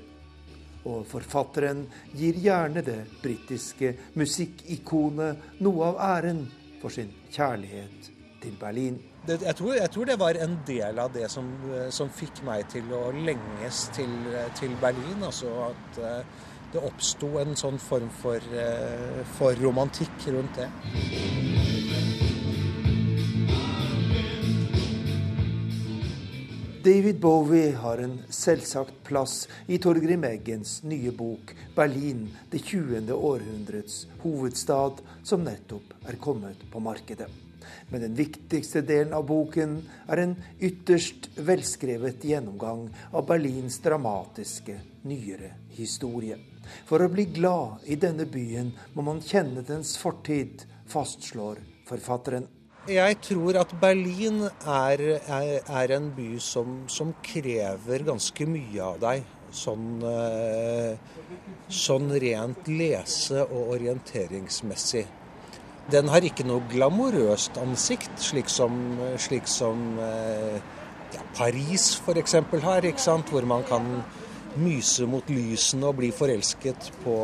[0.86, 6.44] Og forfatteren gir gjerne det britiske musikkikonet noe av æren
[6.80, 8.10] for sin kjærlighet
[8.42, 8.98] til Berlin.
[9.26, 11.48] Det, jeg, tror, jeg, tror, det var en del av det som,
[11.90, 14.12] som fikk meg til å lenges til,
[14.58, 15.24] til Berlin.
[15.26, 18.42] Altså at uh, det oppsto en sånn form for,
[19.38, 20.70] for romantikk rundt det.
[26.86, 33.10] David Bowie har en selvsagt plass i Torgrim Eggens nye bok 'Berlin det 20.
[33.10, 37.26] århundrets hovedstad', som nettopp er kommet på markedet.
[37.90, 45.56] Men den viktigste delen av boken er en ytterst velskrevet gjennomgang av Berlins dramatiske, nyere
[45.74, 46.38] historie.
[46.86, 51.58] For å bli glad i denne byen må man kjenne dens fortid, fastslår
[51.90, 52.46] forfatteren.
[52.86, 59.00] Jeg tror at Berlin er, er, er en by som, som, krever ganske mye av
[59.02, 59.24] deg.
[59.56, 61.24] Sånn, eh,
[61.66, 65.02] sånn rent lese- og orienteringsmessig.
[65.90, 68.78] Den har ikke noe glamorøst ansikt, slik som,
[69.18, 70.62] slik som eh,
[71.14, 72.38] ja, Paris f.eks.
[72.68, 72.90] har,
[73.32, 73.90] hvor man kan
[74.60, 77.16] myse mot lysene og bli forelsket på,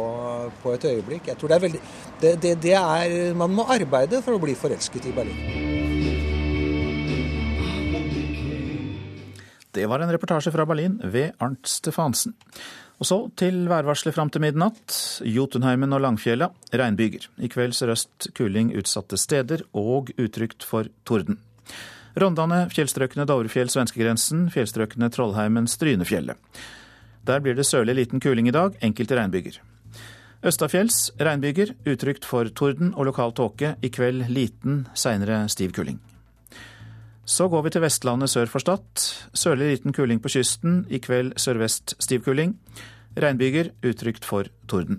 [0.63, 1.31] på et øyeblikk.
[1.31, 1.83] Jeg tror det er veldig
[2.23, 5.71] det, det, det er, Man må arbeide for å bli forelsket i Berlin.
[9.73, 12.35] Det var en reportasje fra Berlin ved Arnt Stefansen.
[13.01, 14.95] Og så til værvarselet fram til midnatt.
[15.27, 17.25] Jotunheimen og Langfjella regnbyger.
[17.43, 21.41] I kveld sørøst kuling utsatte steder og utrygt for torden.
[22.21, 26.37] Rondane, fjellstrøkene Dovrefjell, svenskegrensen, fjellstrøkene Trollheimen, Strynefjellet.
[27.27, 29.61] Der blir det sørlig liten kuling i dag, enkelte regnbyger.
[30.43, 33.77] Østafjells regnbyger, utrygt for torden og lokal tåke.
[33.79, 36.01] I kveld liten, seinere stiv kuling.
[37.25, 39.05] Så går vi til Vestlandet sør for Stad.
[39.39, 40.83] Sørlig liten kuling på kysten.
[40.91, 42.57] I kveld sørvest stiv kuling.
[43.15, 44.99] Regnbyger, utrygt for torden.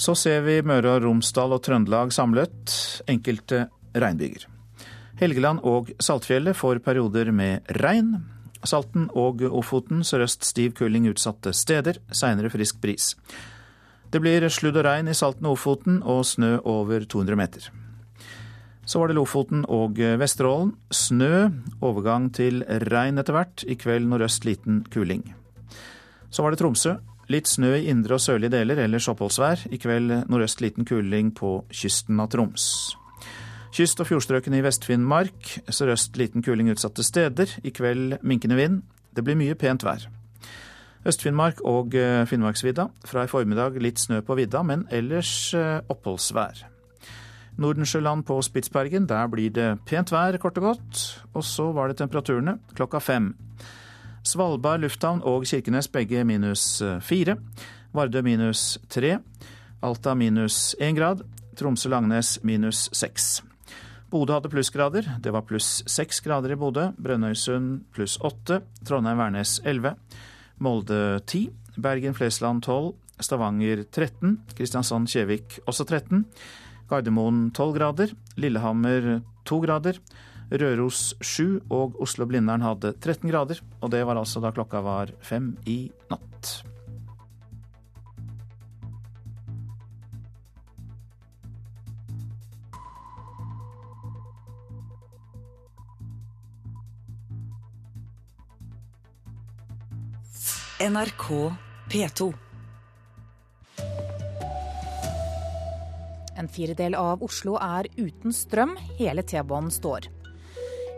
[0.00, 2.72] Så ser vi Møre og Romsdal og Trøndelag samlet.
[3.12, 4.46] Enkelte regnbyger.
[5.20, 8.14] Helgeland og Saltfjellet får perioder med regn.
[8.66, 13.14] Salten og Ofoten sørøst stiv kuling utsatte steder, seinere frisk bris.
[14.10, 17.70] Det blir sludd og regn i Salten og Ofoten og snø over 200 meter.
[18.84, 20.72] Så var det Lofoten og Vesterålen.
[20.90, 23.62] Snø, overgang til regn etter hvert.
[23.62, 25.22] I kveld nordøst liten kuling.
[26.30, 26.96] Så var det Tromsø.
[27.30, 29.68] Litt snø i indre og sørlige deler, ellers oppholdsvær.
[29.70, 32.96] I kveld nordøst liten kuling på kysten av Troms.
[33.70, 35.50] Kyst- og fjordstrøkene i Vest-Finnmark.
[35.70, 37.52] Sørøst liten kuling utsatte steder.
[37.62, 38.82] I kveld minkende vind.
[39.14, 40.08] Det blir mye pent vær.
[41.06, 42.88] Øst-Finnmark og eh, Finnmarksvidda.
[43.06, 46.64] Fra i formiddag litt snø på vidda, men ellers eh, oppholdsvær.
[47.60, 51.02] Nordensjøland på Spitsbergen, der blir det pent vær, kort og godt.
[51.34, 53.36] Og så var det temperaturene klokka fem.
[54.26, 57.38] Svalbard lufthavn og Kirkenes begge minus eh, fire.
[57.94, 59.20] Vardø minus tre.
[59.82, 61.22] Alta minus én grad.
[61.56, 63.40] Tromsø-Langnes minus seks.
[64.10, 65.06] Bodø hadde plussgrader.
[65.22, 66.88] Det var pluss seks grader i Bodø.
[66.98, 68.60] Brønnøysund pluss åtte.
[68.86, 69.94] Trondheim-Værnes elleve.
[70.58, 71.44] Molde ti.
[71.78, 72.96] Bergen-Flesland tolv.
[73.22, 74.38] Stavanger 13.
[74.58, 76.24] Kristiansand-Kjevik også 13.
[76.90, 78.16] Gardermoen 12 grader.
[78.40, 80.00] Lillehammer 2 grader.
[80.50, 83.62] Røros 7 og Oslo-Blindern hadde 13 grader.
[83.78, 86.69] Og det var altså da klokka var fem i natt.
[100.80, 101.52] NRK
[101.92, 102.34] P2.
[106.36, 108.72] En firedel av Oslo er uten strøm.
[108.96, 110.08] Hele T-banen står.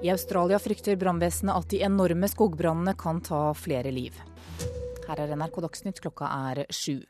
[0.07, 4.15] I Australia frykter brannvesenet at de enorme skogbrannene kan ta flere liv.
[5.09, 7.01] Her er NRK Dagsnytt, klokka er sju.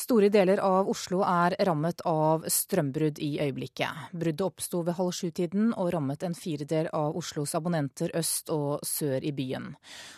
[0.00, 4.14] Store deler av Oslo er rammet av strømbrudd i øyeblikket.
[4.16, 9.20] Bruddet oppsto ved halv sju-tiden og rammet en firedel av Oslos abonnenter øst og sør
[9.20, 9.74] i byen.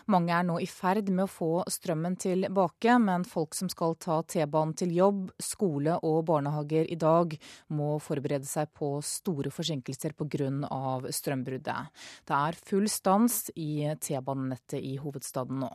[0.06, 4.20] Mange er nå i ferd med å få strømmen tilbake, men folk som skal ta
[4.22, 7.34] T-banen til jobb, skole og barnehager i dag,
[7.74, 10.50] må forberede seg på store forsinkelser pga.
[11.10, 11.90] strømbruddet.
[12.28, 15.74] Det er full stans i T-banenettet i hovedstaden nå.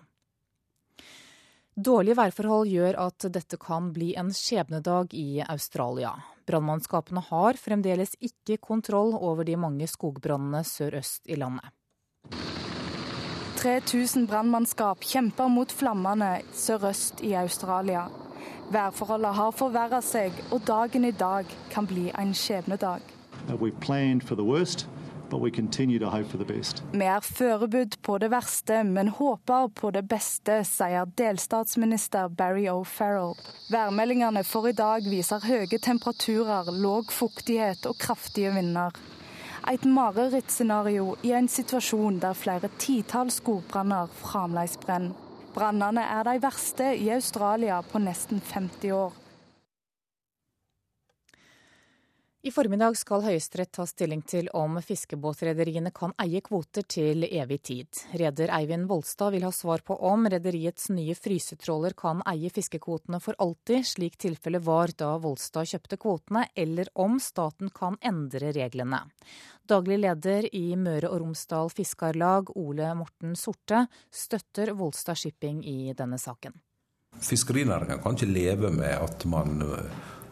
[1.77, 6.15] Dårlige værforhold gjør at dette kan bli en skjebnedag i Australia.
[6.49, 11.69] Brannmannskapene har fremdeles ikke kontroll over de mange skogbrannene sørøst i landet.
[13.61, 18.07] 3000 brannmannskap kjemper mot flammene sørøst i Australia.
[18.73, 23.05] Værforholdene har forverra seg, og dagen i dag kan bli en skjebnedag.
[26.93, 33.35] Vi er forberedt på det verste, men håper på det beste, sier delstatsminister Barry O'Farrell.
[33.73, 38.95] Værmeldingene for i dag viser høye temperaturer, låg fuktighet og kraftige vinder.
[39.67, 45.15] Et marerittscenario i en situasjon der flere titalls skogbranner fremdeles brenner.
[45.57, 49.26] Brannene er de verste i Australia på nesten 50 år.
[52.47, 57.99] I formiddag skal Høyesterett ta stilling til om fiskebåtrederiene kan eie kvoter til evig tid.
[58.21, 63.35] Reder Eivind Volstad vil ha svar på om rederiets nye frysetråler kan eie fiskekvotene for
[63.43, 69.01] alltid, slik tilfellet var da Volstad kjøpte kvotene, eller om staten kan endre reglene.
[69.67, 76.15] Daglig leder i Møre og Romsdal Fiskarlag, Ole Morten Sorte, støtter Volstad Shipping i denne
[76.15, 76.55] saken.
[77.19, 79.65] Fiskerinæringa kan ikke leve med at man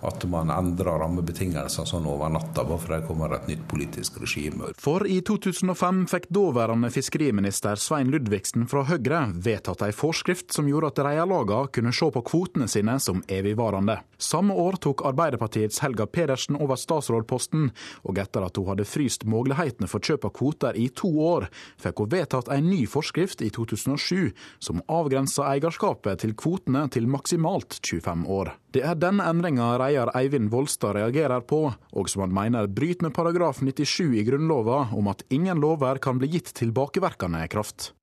[0.05, 4.71] at man endrer rammebetingelsene sånn over natta bare fordi det kommer et nytt politisk regime.
[4.81, 10.93] For i 2005 fikk daværende fiskeriminister Svein Ludvigsen fra Høyre vedtatt ei forskrift som gjorde
[10.93, 13.99] at reiarlagene kunne se på kvotene sine som evigvarende.
[14.17, 17.69] Samme år tok Arbeiderpartiets Helga Pedersen over statsrådposten,
[18.07, 21.49] og etter at hun hadde fryst mulighetene for kjøp av kvoter i to år,
[21.81, 24.31] fikk hun vedtatt en ny forskrift i 2007
[24.63, 28.55] som avgrensa eierskapet til kvotene til maksimalt 25 år.
[28.75, 33.13] Det er denne endringa reier Eivind Volstad reagerer på, og som han mener bryter med
[33.15, 37.93] paragraf 97 i Grunnlova om at ingen lover kan bli gitt tilbakevirkende kraft.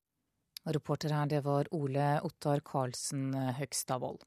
[0.65, 4.25] Reporter her, det var Ole Ottar Karlsen Høgstadvold.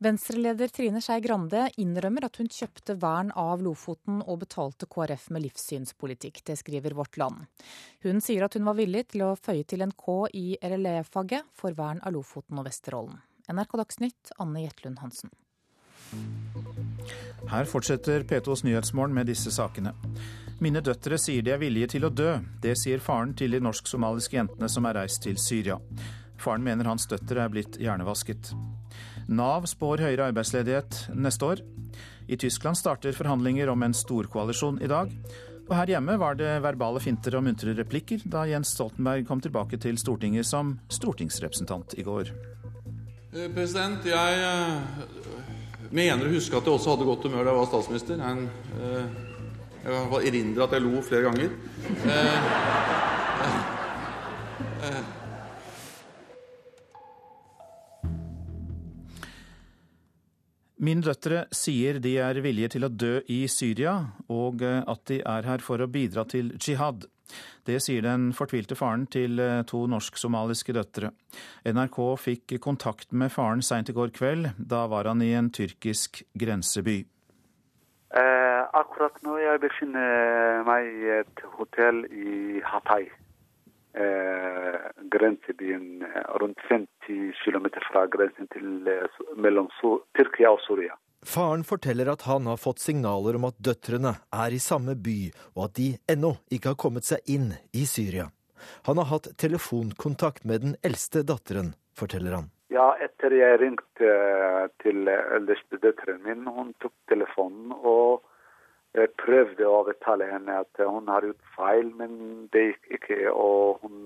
[0.00, 5.50] Venstreleder Trine Skei Grande innrømmer at hun kjøpte vern av Lofoten og betalte KrF med
[5.50, 6.46] livssynspolitikk.
[6.48, 7.44] Det skriver Vårt Land.
[8.08, 11.76] Hun sier at hun var villig til å føye til en K i RLE-faget for
[11.76, 13.20] vern av Lofoten og Vesterålen.
[13.48, 15.30] NRK Dagsnytt, Anne Jetlund Hansen.
[17.50, 19.92] Her fortsetter P2s Nyhetsmorgen med disse sakene.
[20.58, 22.32] Mine døtre sier de er villige til å dø.
[22.62, 25.78] Det sier faren til de norsk-somaliske jentene som er reist til Syria.
[26.42, 28.50] Faren mener hans døtre er blitt hjernevasket.
[29.28, 31.62] Nav spår høyere arbeidsledighet neste år.
[32.26, 35.14] I Tyskland starter forhandlinger om en storkoalisjon i dag.
[35.66, 39.78] Og her hjemme var det verbale finter og muntre replikker da Jens Stoltenberg kom tilbake
[39.82, 42.34] til Stortinget som stortingsrepresentant i går.
[43.36, 44.76] Eh, president, jeg eh,
[45.92, 48.22] mener å huske at jeg også hadde godt humør da jeg var statsminister.
[48.22, 48.46] Jeg,
[48.80, 49.06] eh,
[49.84, 51.50] jeg erindre at jeg lo flere ganger.
[60.86, 63.98] Mine døtre sier de er villige til å dø i Syria,
[64.32, 67.04] og at de er her for å bidra til jihad.
[67.66, 71.10] Det sier den fortvilte faren til eh, to norsk-somaliske døtre.
[71.66, 74.52] NRK fikk kontakt med faren seint i går kveld.
[74.58, 77.00] Da var han i en tyrkisk grenseby.
[78.16, 83.10] Eh, akkurat nå jeg befinner meg i et hotell i Hatay.
[83.96, 84.78] Eh,
[85.10, 89.70] grensebyen eh, rundt 50 km fra grensen til, eh, mellom
[90.14, 90.92] Tyrkia og Syria.
[91.26, 95.18] Faren forteller at han har fått signaler om at døtrene er i samme by,
[95.56, 98.28] og at de ennå ikke har kommet seg inn i Syria.
[98.86, 102.46] Han har hatt telefonkontakt med den eldste datteren, forteller han.
[102.70, 104.12] Ja, etter jeg ringte
[104.82, 108.24] til eldste døtteren min, hun tok telefonen og
[109.20, 113.18] prøvde å overtale henne at hun har gjort feil, men det gikk ikke.
[113.34, 113.98] Og hun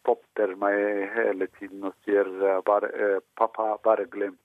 [0.00, 2.28] stopper meg hele tiden og sier
[2.68, 4.38] bare, 'pappa, bare glem'.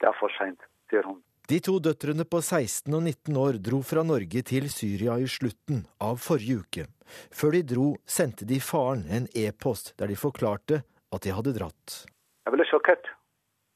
[0.00, 0.60] Det er for seint,
[0.90, 1.22] sier hun.
[1.48, 5.84] De to døtrene på 16 og 19 år dro fra Norge til Syria i slutten
[6.02, 6.86] av forrige uke.
[7.30, 10.80] Før de dro, sendte de faren en e-post der de forklarte
[11.14, 12.00] at de hadde dratt.
[12.48, 13.06] Jeg ble sjokkert.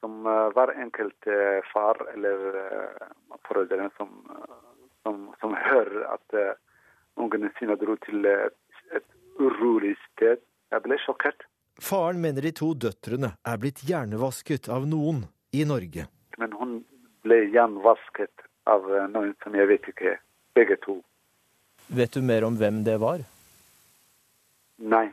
[0.02, 1.30] Som hver enkelt
[1.70, 2.58] far eller
[3.46, 4.18] foreldre som,
[5.06, 6.38] som, som hører at
[7.22, 8.60] ungene sine dro til et,
[8.90, 9.06] et
[9.38, 10.42] urolig sted.
[10.74, 11.46] Jeg ble sjokkert.
[11.78, 16.10] Faren mener de to døtrene er blitt hjernevasket av noen i Norge.
[16.40, 16.80] Men hun
[17.24, 20.16] ble gjenvasket av noen som jeg vet ikke,
[20.56, 21.00] begge to.
[21.90, 23.24] Vet du mer om hvem det var?
[24.80, 25.08] Nei.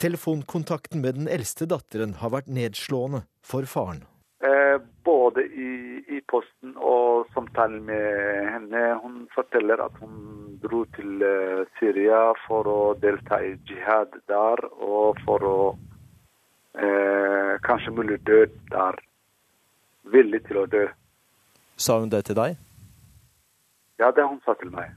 [0.00, 4.02] Telefonkontakten med den eldste datteren har vært nedslående for faren.
[4.40, 5.72] Eh, både i,
[6.08, 8.84] i, posten og samtalen med henne.
[9.02, 15.20] Hun forteller at hun dro til uh, Syria for å delta i jihad der, og
[15.26, 15.58] for å
[16.80, 18.96] eh, kanskje mulig dø der.
[20.12, 20.86] Villig til å dø.
[21.80, 22.58] Sa hun det til deg?
[24.00, 24.92] Ja, det hun sa til meg.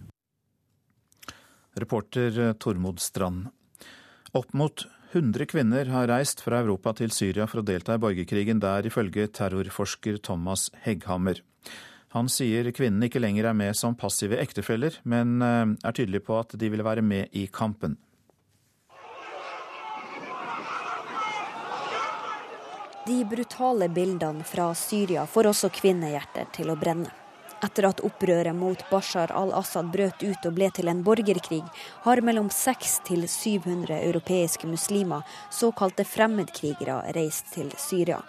[1.80, 3.48] Reporter eh, Tormod Strand.
[4.36, 8.62] Opp mot 100 kvinner har reist fra Europa til Syria for å delta i borgerkrigen
[8.64, 11.40] der, ifølge terrorforsker Thomas Hegghammer.
[12.14, 16.38] Han sier kvinnene ikke lenger er med som passive ektefeller, men eh, er tydelig på
[16.42, 17.96] at de vil være med i kampen.
[23.06, 27.10] De brutale bildene fra Syria får også kvinnehjerter til å brenne.
[27.64, 31.62] Etter at opprøret mot Bashar al-Assad brøt ut og ble til en borgerkrig,
[32.06, 38.22] har mellom 600 til 700 europeiske muslimer, såkalte fremmedkrigere, reist til Syria.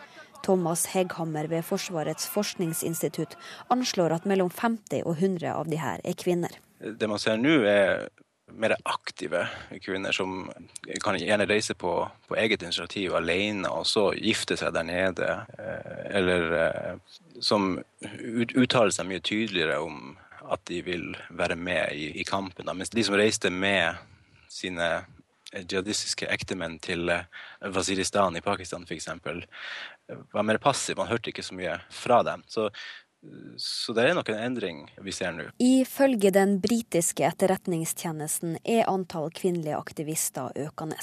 [0.43, 3.39] Thomas Hegghammer ved Forsvarets forskningsinstitutt
[3.75, 6.59] anslår at mellom 50 og 100 av de her er kvinner.
[6.83, 8.09] Det man ser nå er
[8.53, 9.47] mer aktive
[9.83, 10.51] kvinner som
[11.03, 11.95] kan gjerne reise på,
[12.29, 15.31] på, eget initiativ alene og så gifte seg der nede.
[15.59, 17.79] Eh, eller eh, som
[18.55, 20.15] uttaler seg mye tydeligere om
[20.53, 22.69] at de vil være med i, i kampen.
[22.77, 23.97] Mens de som reiste med
[24.53, 24.91] sine
[25.55, 27.09] jihadistiske ektemenn til
[27.63, 29.09] Waziristan i Pakistan f.eks.,
[30.35, 30.99] var mer passive.
[30.99, 32.43] Man hørte ikke så mye fra dem.
[32.47, 32.69] Så
[33.57, 35.47] så det er nok en endring vi ser nå.
[35.63, 40.99] Ifølge den britiske etterretningstjenesten er antall kvinnelige aktivister økende.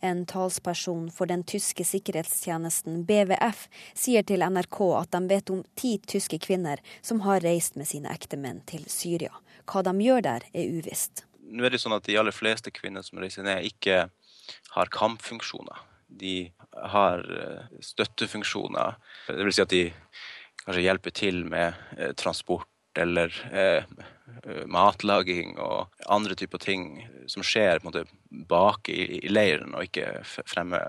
[0.00, 5.96] En talsperson for den tyske sikkerhetstjenesten BVF sier til NRK at de vet om ti
[6.00, 9.32] tyske kvinner som har reist med sine ektemenn til Syria.
[9.70, 11.24] Hva de gjør der, er uvisst.
[11.50, 14.08] Nå er det sånn at De aller fleste kvinner som reiser ned, ikke
[14.74, 15.86] har kampfunksjoner.
[16.10, 16.50] De
[16.90, 18.96] har eh, støttefunksjoner.
[19.28, 19.84] Det vil si at de
[20.64, 23.84] kanskje hjelpe til med eh, transport eller eh,
[24.66, 26.86] matlaging og andre typer ting
[27.30, 30.80] som skjer på en måte bak i, i leiren, og ikke fremme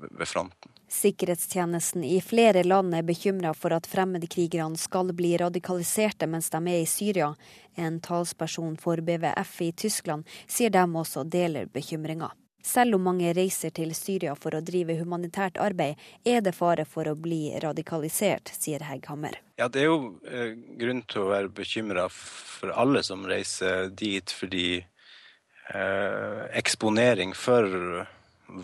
[0.00, 0.72] ved fronten.
[0.88, 6.80] Sikkerhetstjenesten i flere land er bekymra for at fremmedkrigerne skal bli radikaliserte mens de er
[6.80, 7.34] i Syria.
[7.76, 12.32] En talsperson for BVF i Tyskland sier de også deler bekymringa.
[12.68, 15.96] Selv om mange reiser til Syria for å drive humanitært arbeid,
[16.28, 19.38] er det fare for å bli radikalisert, sier Hegghammer.
[19.56, 24.28] Ja, Det er jo eh, grunn til å være bekymra for alle som reiser dit,
[24.28, 28.04] fordi eh, eksponering for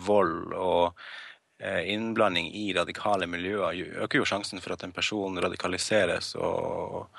[0.05, 0.93] vold og
[1.57, 7.09] eh, innblanding i radikale miljøer øker jo sjansen for at en person radikaliseres og,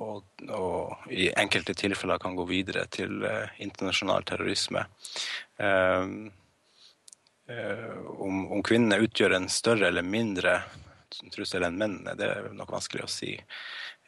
[0.00, 4.86] og, og, i enkelte tilfeller kan gå videre til eh, internasjonal terrorisme.
[5.60, 6.30] Uh,
[7.52, 10.60] uh, om, om, kvinnene utgjør en større eller mindre
[11.34, 13.34] trussel enn mennene, det er nok vanskelig å si.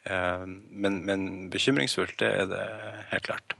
[0.05, 1.21] Men, men,
[1.53, 2.65] bekymringsfullt, det er det
[3.09, 3.55] helt klart.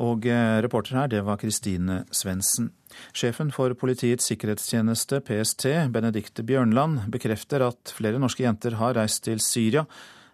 [0.00, 0.24] Og
[0.64, 2.70] reporter her, det var Kristine Svendsen.
[3.12, 9.42] Sjefen for Politiets sikkerhetstjeneste, PST, Benedikte Bjørnland, bekrefter at flere norske jenter har reist til
[9.44, 9.84] Syria,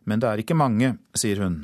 [0.07, 1.59] men det er ikke mange, sier hun.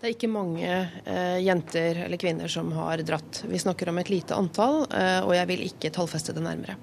[0.00, 3.42] Det er ikke mange eh, jenter eller kvinner som har dratt.
[3.44, 6.78] Vi snakker om et lite antall, eh, og jeg vil ikke tallfeste det nærmere.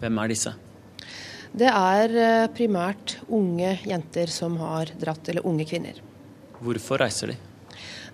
[0.00, 0.54] Hvem er disse?
[1.52, 6.00] Det er eh, primært unge jenter som har dratt, eller unge kvinner.
[6.64, 7.36] Hvorfor reiser de?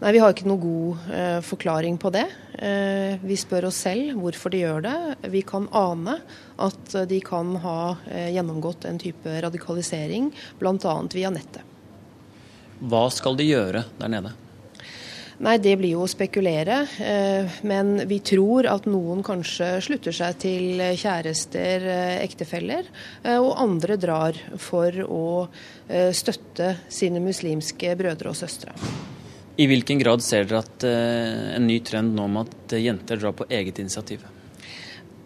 [0.00, 2.26] Nei, Vi har ikke noe god eh, forklaring på det.
[2.56, 4.98] Eh, vi spør oss selv hvorfor de gjør det.
[5.32, 6.18] Vi kan ane
[6.56, 10.30] at de kan ha eh, gjennomgått en type radikalisering,
[10.60, 10.94] bl.a.
[11.12, 11.66] via nettet.
[12.80, 14.32] Hva skal de gjøre der nede?
[15.40, 16.82] Nei, Det blir jo å spekulere.
[17.00, 22.84] Eh, men vi tror at noen kanskje slutter seg til kjærester, eh, ektefeller,
[23.24, 25.48] eh, og andre drar for å
[25.90, 28.76] støtte sine muslimske brødre og søstre.
[29.60, 33.34] I hvilken grad ser dere at eh, en ny trend nå om at jenter drar
[33.36, 34.22] på eget initiativ?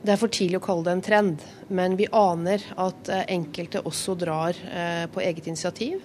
[0.03, 3.85] Det er for tidlig å kalle det en trend, men vi aner at uh, enkelte
[3.87, 6.03] også drar eh, på eget initiativ.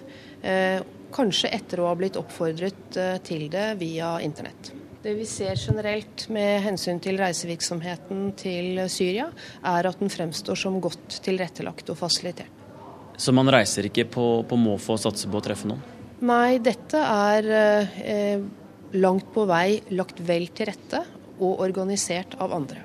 [1.12, 4.70] Kanskje etter å ha blitt oppfordret til det via internett.
[5.02, 9.26] Det vi ser generelt med hensyn til reisevirksomheten til Syria,
[9.60, 12.62] er at den fremstår som godt tilrettelagt og fasilitert.
[13.20, 15.99] Så man reiser ikke på, på måfå og satser på å treffe noen?
[16.20, 18.42] Nei, dette er eh,
[19.00, 21.00] langt på vei lagt vel til rette
[21.40, 22.84] og organisert av andre.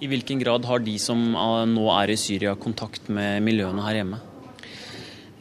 [0.00, 3.98] I hvilken grad har de som eh, nå er i Syria kontakt med miljøene her
[4.00, 4.20] hjemme?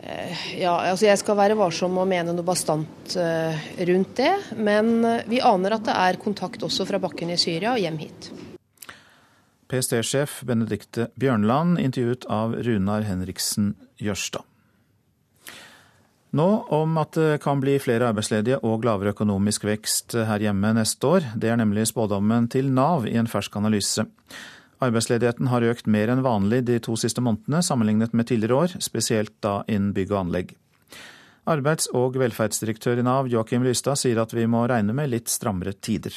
[0.02, 4.34] Eh, ja, altså Jeg skal være varsom og mene noe bastant eh, rundt det.
[4.58, 4.92] Men
[5.30, 8.32] vi aner at det er kontakt også fra bakken i Syria og hjem hit.
[9.70, 14.48] PST-sjef Benedikte Bjørnland intervjuet av Runar Henriksen Jørstad.
[16.30, 21.10] Nå om at det kan bli flere arbeidsledige og lavere økonomisk vekst her hjemme neste
[21.10, 21.26] år.
[21.34, 24.06] Det er nemlig spådommen til Nav i en fersk analyse.
[24.80, 29.34] Arbeidsledigheten har økt mer enn vanlig de to siste månedene sammenlignet med tidligere år, spesielt
[29.44, 30.54] da innen bygg og anlegg.
[31.50, 35.74] Arbeids- og velferdsdirektør i Nav Joakim Lystad sier at vi må regne med litt strammere
[35.74, 36.14] tider.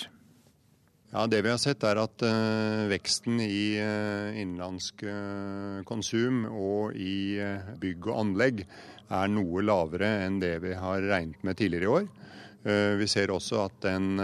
[1.12, 6.96] Ja, Det vi har sett er at uh, veksten i uh, innenlandsk uh, konsum og
[6.96, 7.36] i
[7.80, 8.64] bygg og anlegg
[9.10, 12.08] er noe lavere enn det vi har regnet med tidligere i år.
[13.00, 14.20] Vi ser også at den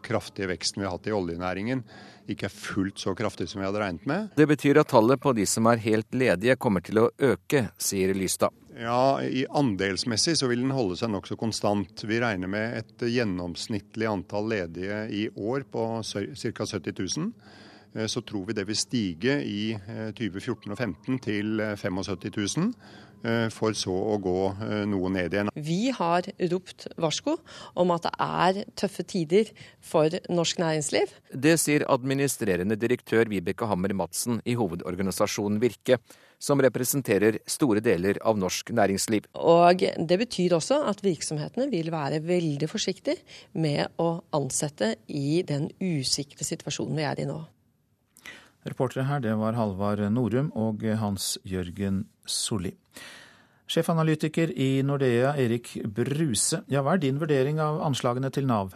[0.00, 1.82] kraftige veksten vi har hatt i oljenæringen
[2.30, 4.30] ikke er fullt så kraftig som vi hadde regnet med.
[4.38, 8.14] Det betyr at tallet på de som er helt ledige kommer til å øke, sier
[8.16, 8.54] Lystad.
[8.74, 12.06] Ja, i Andelsmessig så vil den holde seg nokså konstant.
[12.08, 16.66] Vi regner med et gjennomsnittlig antall ledige i år på ca.
[16.66, 18.08] 70 000.
[18.10, 19.76] Så tror vi det vil stige i
[20.18, 22.72] 2014 og 2015 til 75 000.
[23.54, 24.38] For så å gå
[24.90, 25.50] noe ned igjen.
[25.56, 27.38] Vi har ropt varsko
[27.80, 29.48] om at det er tøffe tider
[29.80, 31.14] for norsk næringsliv.
[31.32, 36.00] Det sier administrerende direktør Vibeke Hammer Madsen i hovedorganisasjonen Virke
[36.44, 39.30] som representerer store deler av norsk næringsliv.
[39.34, 43.22] Og Det betyr også at virksomhetene vil være veldig forsiktige
[43.52, 47.40] med å ansette i den usikre situasjonen vi er i nå.
[48.64, 52.72] Reportere her det var Halvard Norum og Hans Jørgen Solli.
[53.70, 56.62] Sjefanalytiker i Nordea, Erik Bruse.
[56.72, 58.74] Ja, hva er din vurdering av anslagene til Nav?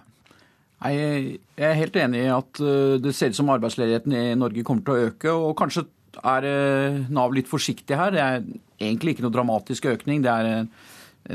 [0.78, 4.86] Jeg er helt enig i at eh, det ser ut som arbeidsledigheten i Norge kommer
[4.86, 5.32] til å øke.
[5.34, 5.88] og Kanskje
[6.22, 8.14] er eh, Nav litt forsiktig her.
[8.14, 8.46] Det er
[8.78, 10.22] egentlig ikke noe dramatisk økning.
[10.24, 10.86] Det er eh,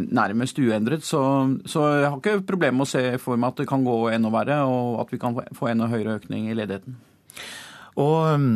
[0.01, 1.03] nærmest uendret.
[1.05, 1.21] Så,
[1.69, 4.31] så jeg har ikke problemer med å se for meg at det kan gå enda
[4.33, 6.97] verre, og at vi kan få enda høyere økning i ledigheten.
[7.99, 8.47] Og um,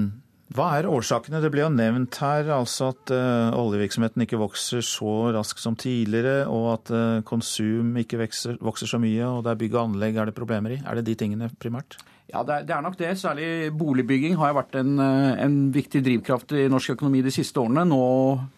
[0.56, 1.42] hva er årsakene?
[1.44, 6.46] Det ble jo nevnt her altså at uh, oljevirksomheten ikke vokser så raskt som tidligere,
[6.48, 10.22] og at uh, konsum ikke vokser, vokser så mye, og det er bygg og anlegg
[10.22, 10.80] er det problemer i.
[10.88, 12.00] Er det de tingene primært?
[12.28, 13.12] Ja, det er, det er, nok det.
[13.20, 17.86] Særlig boligbygging har vært en, eh, en, viktig drivkraft i norsk økonomi de siste årene.
[17.88, 18.02] Nå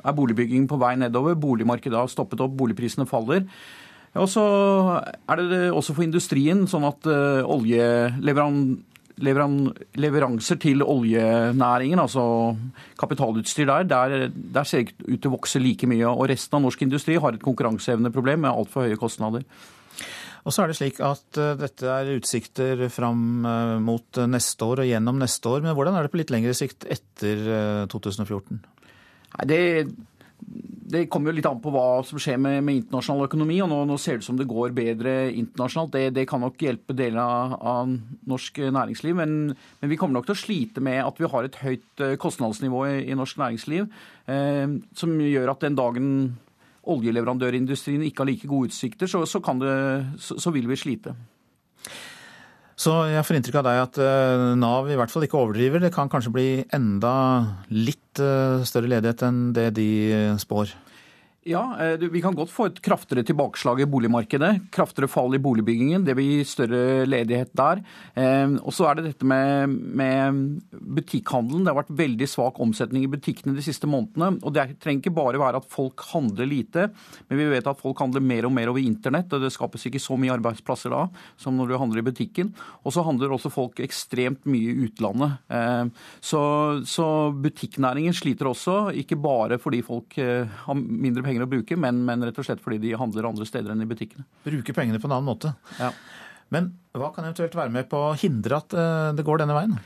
[0.01, 1.37] er boligbygging på vei nedover.
[1.37, 3.45] Boligmarkedet har stoppet opp, boligprisene faller.
[4.17, 4.43] Og så
[5.05, 7.45] er det, det også for industrien sånn at uh,
[9.23, 12.23] leveranser til oljenæringen, altså
[12.99, 16.07] kapitalutstyr der, der, der ser det ikke ut til å vokse like mye.
[16.09, 19.45] Og resten av norsk industri har et konkurranseevneproblem med altfor høye kostnader.
[20.47, 24.83] Og så er det slik at uh, dette er utsikter fram uh, mot neste år
[24.83, 25.65] og gjennom neste år.
[25.65, 27.43] Men hvordan er det på litt lengre sikt etter
[27.83, 28.61] uh, 2014?
[29.35, 29.59] Nei, det,
[30.39, 33.59] det, kommer jo litt an på hva som skjer med, med internasjonal økonomi.
[33.61, 35.93] og nå, nå, ser det ut som det går bedre internasjonalt.
[35.93, 37.93] Det, det kan nok hjelpe deler av, av
[38.29, 39.17] norsk næringsliv.
[39.19, 42.85] Men, men, vi kommer nok til å slite med at vi har et høyt kostnadsnivå
[42.89, 43.89] i, i norsk næringsliv.
[44.97, 46.13] som gjør at den dagen
[46.89, 49.75] oljeleverandørindustrien ikke har like gode utsikter, så, så, det,
[50.21, 51.15] så, så vil vi slite.
[52.79, 55.81] Så jeg får inntrykk av deg at eh, Nav i hvert fall ikke overdriver.
[55.83, 57.13] Det kan kanskje bli enda
[57.75, 59.89] litt eh, større ledighet enn det de
[60.39, 60.71] spår?
[61.47, 64.71] Ja, eh, Vi kan godt få et kraftigere tilbakeslag i boligmarkedet.
[64.75, 66.03] Kraftigere fall i boligbyggingen.
[66.03, 67.79] Det vil gi større ledighet der.
[68.13, 71.63] Eh, og så er det dette med, med, butikkhandelen.
[71.63, 74.43] Det har vært veldig svak omsetning i butikkene de siste månedene.
[74.43, 76.89] Og det trenger ikke bare være at folk handler lite,
[77.29, 79.31] men vi vet at folk handler mer og mer over internett.
[79.31, 81.05] Og det skapes ikke så mye arbeidsplasser da
[81.39, 82.51] som når du handler i butikken.
[82.83, 85.39] Og så handler også folk ekstremt mye i utlandet.
[85.47, 85.87] Eh,
[86.19, 86.43] så,
[86.83, 92.01] så butikknæringen sliter også, ikke bare fordi folk har mindre penger penger å bruke, men,
[92.07, 94.25] men, rett og slett fordi de handler andre steder enn i butikkene.
[94.47, 95.53] Bruke pengene på en annen måte.
[95.79, 95.93] Ja.
[96.53, 99.77] Men hva kan eventuelt være med på å hindre at eh, det går denne veien?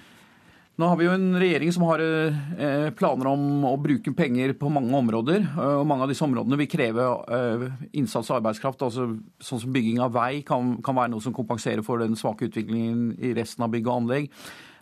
[0.82, 4.72] Nå har vi jo en regjering som har eh, planer om å bruke penger på
[4.74, 5.46] mange områder.
[5.62, 7.06] og Mange av disse områdene vil kreve
[7.38, 7.66] eh,
[8.00, 8.82] innsats og arbeidskraft.
[8.82, 12.50] altså Sånn som bygging av vei kan, kan være noe som kompenserer for den svake
[12.50, 14.32] utviklingen i resten av bygg og anlegg.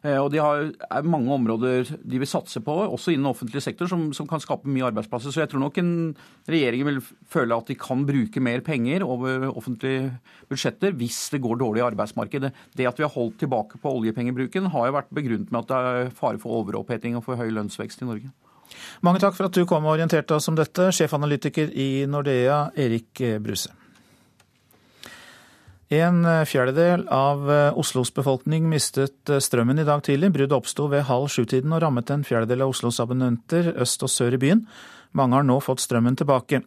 [0.01, 0.71] Eh, og de har,
[1.05, 4.87] mange områder de vil satse på, også innen offentlig sektor, som, som, kan skape mye
[4.89, 5.33] arbeidsplasser.
[5.33, 5.93] Så jeg tror nok en
[6.49, 10.09] regjering vil føle at de kan bruke mer penger over offentlige
[10.49, 12.53] budsjetter hvis det går dårlig i arbeidsmarkedet.
[12.77, 15.81] Det at vi har holdt tilbake på oljepengebruken, har jo vært begrunnet med at det
[15.91, 18.33] er fare for overoppheting og for høy lønnsvekst i Norge.
[19.05, 23.19] Mange takk for at du kom og orienterte oss om dette, sjefanalytiker i Nordea, Erik
[23.43, 23.75] Bruse.
[25.91, 30.29] En fjerdedel av eh, Oslos befolkning mistet eh, strømmen i dag tidlig.
[30.31, 34.37] Bruddet oppsto ved halv sju-tiden og rammet en fjerdedel av Oslos abonnenter øst og sør
[34.37, 34.61] i byen.
[35.19, 36.61] Mange har nå fått strømmen tilbake.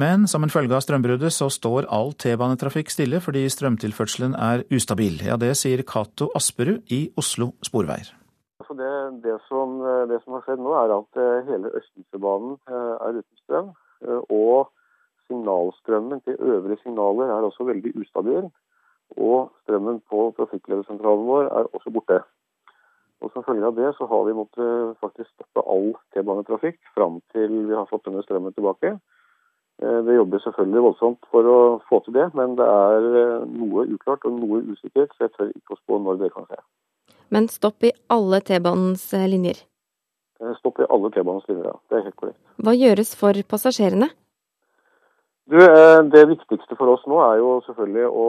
[0.00, 5.20] Men som en følge av strømbruddet så står all T-banetrafikk stille fordi strømtilførselen er ustabil.
[5.28, 8.14] Ja, det sier Cato Asperud i Oslo Sporveier.
[8.64, 8.94] Altså det,
[9.26, 9.76] det, som,
[10.08, 13.70] det, som, har skjedd nå, er at eh, hele Østensjøbanen er uten strøm.
[14.32, 14.72] Og
[15.28, 18.48] signalstrømmen til øvrige signaler er også veldig ustabil.
[19.16, 22.22] Og strømmen på trafikkledersentralen vår er også borte.
[23.22, 27.52] Og Som følge av det så har vi måttet faktisk stoppe all T-banetrafikk fram til
[27.68, 28.96] vi har fått denne strømmen tilbake.
[29.82, 31.58] Eh, det jobber selvfølgelig voldsomt for å
[31.88, 35.54] få til det, men det er eh, noe uklart og noe usikkert, så jeg tør
[35.54, 36.60] ikke å spå når det kan skje.
[37.34, 39.64] Men stopp i alle T-banens eh, linjer?
[40.60, 41.78] Stopp i alle T-banens linjer, ja.
[41.88, 42.38] Det er helt korrekt.
[42.60, 44.10] Hva gjøres for passasjerene?
[45.46, 48.28] Du, eh, Det viktigste for oss nå er jo selvfølgelig å,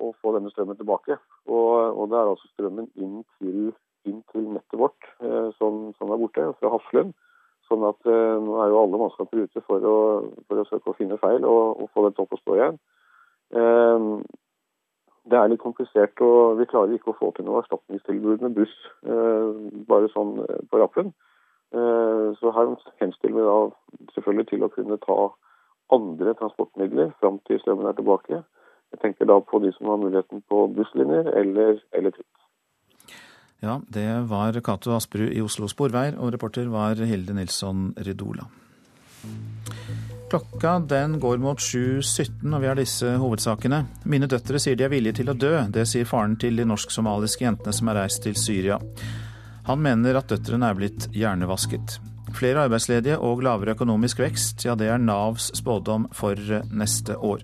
[0.00, 1.18] å få denne strømmen tilbake.
[1.44, 3.72] Og, og, det er altså strømmen inn til,
[4.08, 7.12] inn til nettet vårt eh, som, som, er borte, fra Hafslund.
[7.68, 9.96] Sånn at eh, nå er jo alle mannskaper ute for å,
[10.48, 12.78] for å, søke å finne feil og, og få dette opp og stå igjen.
[15.28, 18.74] Det er litt komplisert, og vi klarer ikke å få til noe erstatningstilbud med buss
[19.88, 20.34] bare sånn
[20.68, 21.08] på rappen.
[22.40, 23.56] så her henstiller vi da
[24.14, 25.16] selvfølgelig til å kunne ta
[25.94, 28.42] andre transportmidler fram til strømmen er tilbake.
[28.92, 32.28] Jeg tenker da på de som har muligheten på busslinjer eller, eller trikk.
[33.60, 38.46] Ja, det var Cato Asperud i Oslo Sporveier, og reporter var Hilde Nilsson Ridola.
[40.30, 43.80] Klokka den går mot 7.17, og vi har disse hovedsakene.
[44.04, 45.54] Mine døtre sier de er villige til å dø.
[45.72, 48.78] Det sier faren til de norsk-somaliske jentene som er reist til Syria.
[49.66, 51.98] Han mener at døtrene er blitt hjernevasket.
[52.36, 56.36] Flere arbeidsledige og lavere økonomisk vekst, ja det er Navs spådom for
[56.70, 57.42] neste år.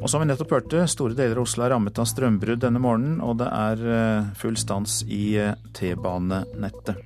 [0.00, 3.20] Og som vi nettopp hørte, store deler av Oslo er rammet av strømbrudd denne morgenen,
[3.24, 7.00] og det er eh, full stans i eh, T-banenettet.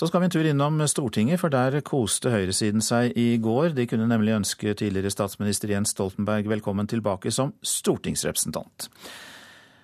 [0.00, 3.74] Så skal vi en tur innom Stortinget, for der koste høyresiden seg i går.
[3.76, 8.88] De kunne nemlig ønske tidligere statsminister Jens Stoltenberg velkommen tilbake som stortingsrepresentant.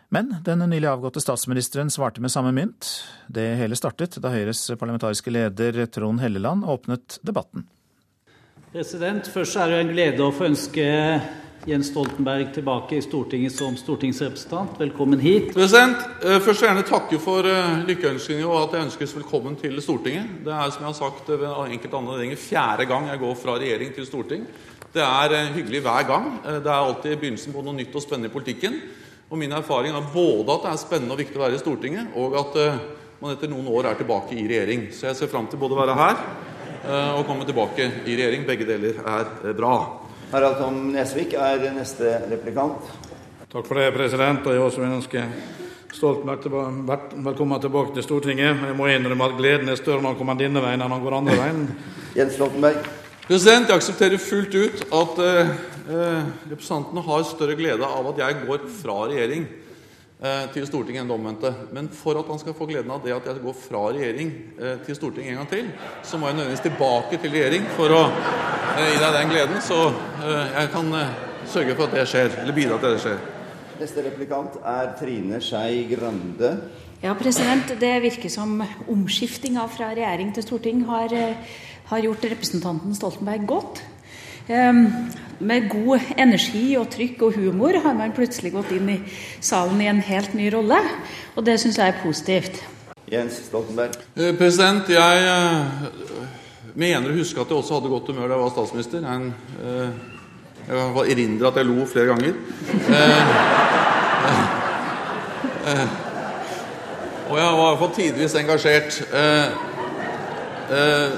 [0.09, 2.87] Men den nylig avgåtte statsministeren svarte med samme mynt.
[3.27, 7.67] Det hele startet da Høyres parlamentariske leder Trond Helleland åpnet debatten.
[8.71, 10.85] President, Først er det en glede å få ønske
[11.67, 14.77] Jens Stoltenberg tilbake i Stortinget som stortingsrepresentant.
[14.79, 15.49] Velkommen hit.
[15.55, 17.49] President, eh, Først vil jeg gjerne takke for
[17.89, 20.45] lykkeønskningene og at jeg ønskes velkommen til Stortinget.
[20.45, 23.95] Det er som jeg har sagt ved enkelte anledninger fjerde gang jeg går fra regjering
[23.95, 24.47] til storting.
[24.95, 26.31] Det er eh, hyggelig hver gang.
[26.45, 28.79] Det er alltid begynnelsen på noe nytt og spennende i politikken.
[29.27, 32.13] Og Min erfaring er både at det er spennende og viktig å være i Stortinget,
[32.15, 32.77] og at uh,
[33.19, 34.87] man etter noen år er tilbake i regjering.
[34.95, 36.21] Så jeg ser fram til både å være her
[36.85, 38.47] uh, og komme tilbake i regjering.
[38.47, 39.73] Begge deler er uh, bra.
[40.31, 42.87] Harald Tom Nesvik er neste replikant.
[43.51, 44.47] Takk for det, president.
[44.47, 45.27] Og jeg også vil ønske
[45.97, 46.47] Stoltenberg
[47.27, 48.63] velkommen tilbake til Stortinget.
[48.69, 51.19] Jeg må innrømme at gleden er større når han kommer denne veien enn han går
[51.19, 51.65] andre veien.
[52.15, 52.93] Jens Stoltenberg.
[53.27, 55.25] President, Jeg aksepterer fullt ut at
[55.89, 61.03] eh, eh, representantene har større glede av at jeg går fra regjering eh, til Stortinget
[61.03, 61.53] enn det omvendte.
[61.77, 64.81] Men for at han skal få gleden av det at jeg går fra regjering eh,
[64.87, 65.71] til Stortinget en gang til,
[66.03, 69.63] så må jeg nødvendigvis tilbake til regjering for å eh, gi deg den gleden.
[69.65, 70.93] Så eh, jeg kan
[71.47, 73.25] sørge for at det skjer, eller bidra til at det skjer.
[73.77, 76.57] Neste replikant er Trine Skei Grande.
[77.03, 77.75] Ja, president.
[77.77, 81.13] Det virker som omskiftinga fra regjering til storting har
[81.87, 83.83] har gjort representanten Stoltenberg godt.
[84.49, 84.87] Ehm,
[85.39, 88.99] med god energi og trykk og humor har man plutselig gått inn i
[89.43, 90.79] salen i en helt ny rolle,
[91.35, 92.55] og det syns jeg er positivt.
[93.11, 93.91] Jens Stoltenberg.
[94.15, 95.67] Eh, president, jeg eh,
[96.79, 98.99] mener å huske at jeg også hadde godt humør da jeg var statsminister.
[99.03, 99.21] Jeg,
[99.67, 99.91] eh,
[100.71, 100.79] jeg
[101.17, 102.35] erindrer at jeg lo flere ganger.
[107.29, 108.91] og jeg var i hvert fall tidvis engasjert.
[109.11, 109.47] Eh,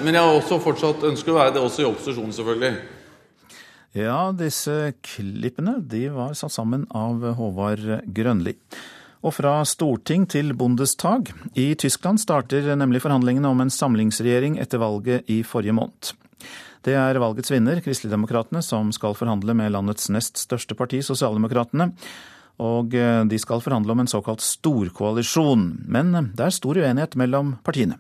[0.04, 2.76] men jeg har også fortsatt ønsker å være det også i opposisjon, selvfølgelig.
[3.98, 8.52] Ja, disse klippene de var satt sammen av Håvard Grønli.
[9.26, 11.32] Og fra storting til Bundestag.
[11.58, 16.12] I Tyskland starter nemlig forhandlingene om en samlingsregjering etter valget i forrige måned.
[16.86, 21.90] Det er valgets vinner, Kristeligdemokratene, som skal forhandle med landets nest største parti, Sosialdemokratene.
[22.62, 25.72] Og eh, de skal forhandle om en såkalt storkoalisjon.
[25.90, 27.98] Men det er stor uenighet mellom partiene.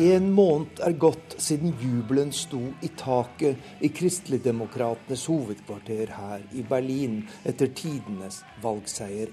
[0.00, 7.18] En måned er gått siden jubelen sto i taket i Kristeligdemokratenes hovedkvarter her i Berlin
[7.44, 9.28] etter tidenes valgseier.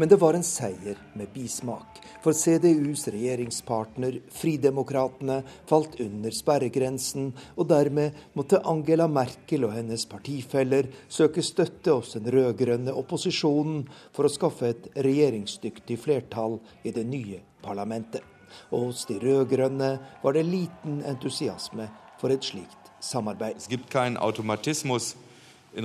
[0.00, 2.00] Men det var en seier med bismak.
[2.24, 10.88] For CDUs regjeringspartner Fridemokratene falt under sperregrensen, og dermed måtte Angela Merkel og hennes partifeller
[11.12, 13.84] søke støtte hos den rød-grønne opposisjonen
[14.16, 18.29] for å skaffe et regjeringsdyktig flertall i det nye parlamentet.
[18.70, 21.88] Og hos de rød-grønne var det liten entusiasme
[22.20, 23.62] for et slikt samarbeid.
[23.64, 25.14] Det gibt keinen Automatismus
[25.72, 25.84] det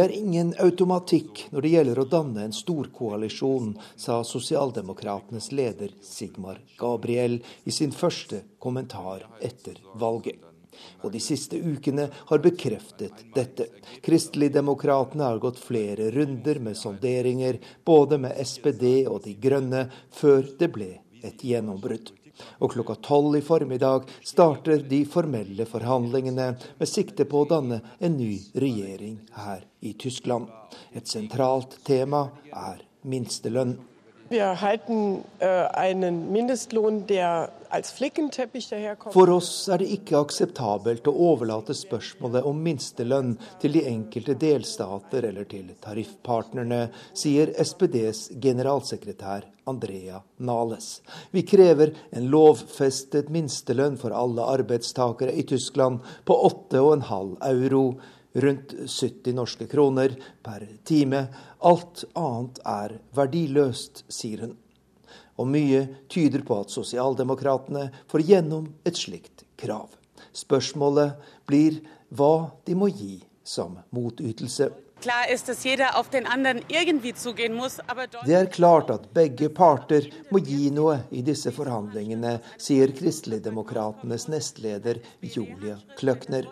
[0.00, 7.38] er ingen automatikk når det gjelder å danne en storkoalisjon, sa sosialdemokratenes leder Sigmar Gabriel
[7.62, 10.42] i sin første kommentar etter valget.
[11.02, 13.68] Og de siste ukene har bekreftet dette.
[14.04, 20.70] Kristeligdemokratene har gått flere runder med sonderinger, både med SPD og De grønne, før det
[20.74, 20.92] ble
[21.24, 22.12] et gjennombrudd
[22.58, 26.48] og klokka tolv i formiddag starter de formelle forhandlingene
[26.80, 30.48] med sikte på å danne en ny regjering her i Tyskland.
[30.92, 33.76] Et sentralt tema er minstelønn.
[34.30, 34.56] Äh.
[39.12, 45.28] For oss er det ikke akseptabelt å overlate spørsmålet om minstelønn til de enkelte delstater
[45.28, 51.02] eller til tariffpartnerne, sier SPDs generalsekretær Andrea Nales.
[51.30, 56.36] Vi krever en lovfestet minstelønn for alle arbeidstakere i Tyskland på
[56.72, 57.84] 8,5 euro
[58.34, 61.26] rundt 70 norske kroner per time.
[61.58, 64.56] Alt annet er verdiløst, sier hun.
[65.38, 69.88] Og mye tyder på at sosialdemokratene får gjennom et slikt krav.
[70.34, 71.14] Spørsmålet
[71.46, 71.80] blir
[72.14, 74.70] hva de må gi som motytelse.
[75.04, 75.12] Det
[78.38, 85.76] er klart at begge parter må gi noe i disse forhandlingene, sier Kristeligdemokratenes nestleder Julia
[85.98, 86.48] Kløkner.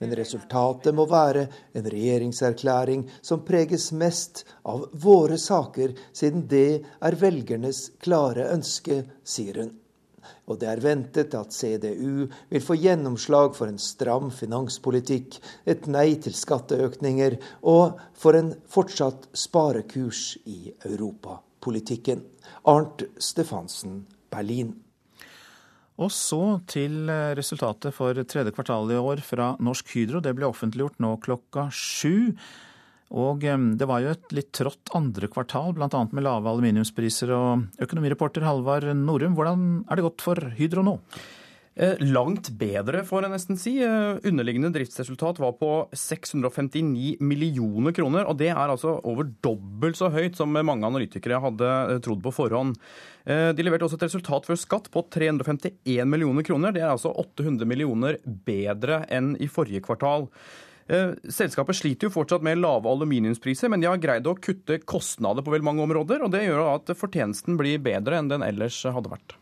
[0.00, 1.44] Men resultatet må være
[1.76, 9.60] en regjeringserklæring som preges mest av våre saker, siden det er velgernes klare ønske, sier
[9.60, 9.74] hun.
[10.50, 15.38] Og det er ventet at CDU vil få gjennomslag for en stram finanspolitikk,
[15.68, 17.38] et nei til skatteøkninger
[17.70, 22.24] og for en fortsatt sparekurs i europapolitikken.
[22.72, 24.74] Arnt Stefansen, Berlin.
[26.00, 26.40] Og så
[26.70, 30.22] til eh, resultatet for tredje kvartal i år fra Norsk Hydro.
[30.24, 32.32] Det ble offentliggjort nå klokka sju.
[33.20, 35.90] Og eh, det var jo et litt trått andre kvartal, bl.a.
[35.90, 37.34] med lave aluminiumspriser.
[37.36, 40.96] Og økonomireporter Halvard Norum, hvordan er det gått for Hydro nå?
[41.80, 43.70] Eh, langt bedre, får jeg nesten si.
[43.80, 48.26] Underliggende driftsresultat var på 659 millioner kroner.
[48.28, 52.76] og Det er altså over dobbelt så høyt som mange analytikere hadde trodd på forhånd.
[53.24, 56.72] Eh, de leverte også et resultat før skatt på 351 millioner kroner.
[56.72, 60.28] Det er altså 800 millioner bedre enn i forrige kvartal.
[60.86, 65.40] Eh, selskapet sliter jo fortsatt med lave aluminiumspriser, men de har greid å kutte kostnader
[65.40, 66.20] på vel mange områder.
[66.20, 69.40] og Det gjør at fortjenesten blir bedre enn den ellers hadde vært.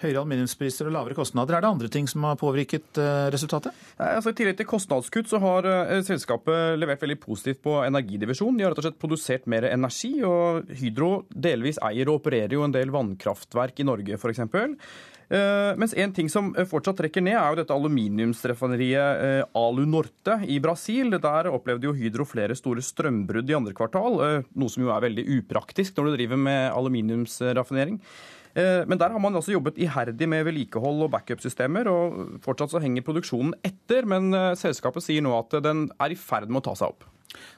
[0.00, 1.58] Høyere aluminiumspriser og lavere kostnader.
[1.58, 3.76] Er det andre ting som har påvirket eh, resultatet?
[3.98, 8.56] Nei, altså I tillegg til kostnadskutt så har eh, selskapet levert veldig positivt på energidivisjonen.
[8.56, 12.64] De har rett og slett produsert mer energi, og Hydro delvis eier og opererer jo
[12.64, 14.40] en del vannkraftverk i Norge f.eks.
[14.40, 20.56] Eh, mens en ting som fortsatt trekker ned, er jo dette aluminiumsrefineriet Alu Norte i
[20.64, 21.12] Brasil.
[21.20, 25.28] Der opplevde jo Hydro flere store strømbrudd i andre kvartal, noe som jo er veldig
[25.42, 28.00] upraktisk når du driver med aluminiumsraffinering.
[28.54, 32.82] Eh, men der har man altså jobbet iherdig med vedlikehold og backup-systemer, og fortsatt så
[32.82, 34.08] henger produksjonen etter.
[34.10, 37.06] Men eh, selskapet sier nå at den er i ferd med å ta seg opp.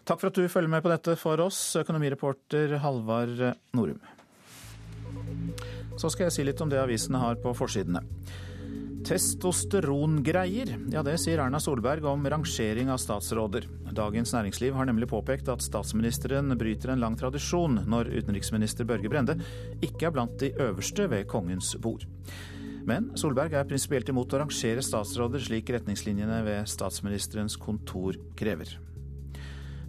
[0.05, 3.41] Takk for at du følger med på dette for oss, økonomireporter Halvard
[3.73, 4.03] Norum.
[5.97, 8.03] Så skal jeg si litt om det avisene har på forsidene.
[9.03, 13.67] Testosterongreier, ja det sier Erna Solberg om rangering av statsråder.
[13.93, 19.37] Dagens Næringsliv har nemlig påpekt at statsministeren bryter en lang tradisjon når utenriksminister Børge Brende
[19.83, 22.07] ikke er blant de øverste ved kongens bord.
[22.87, 28.77] Men Solberg er prinsipielt imot å rangere statsråder slik retningslinjene ved statsministerens kontor krever.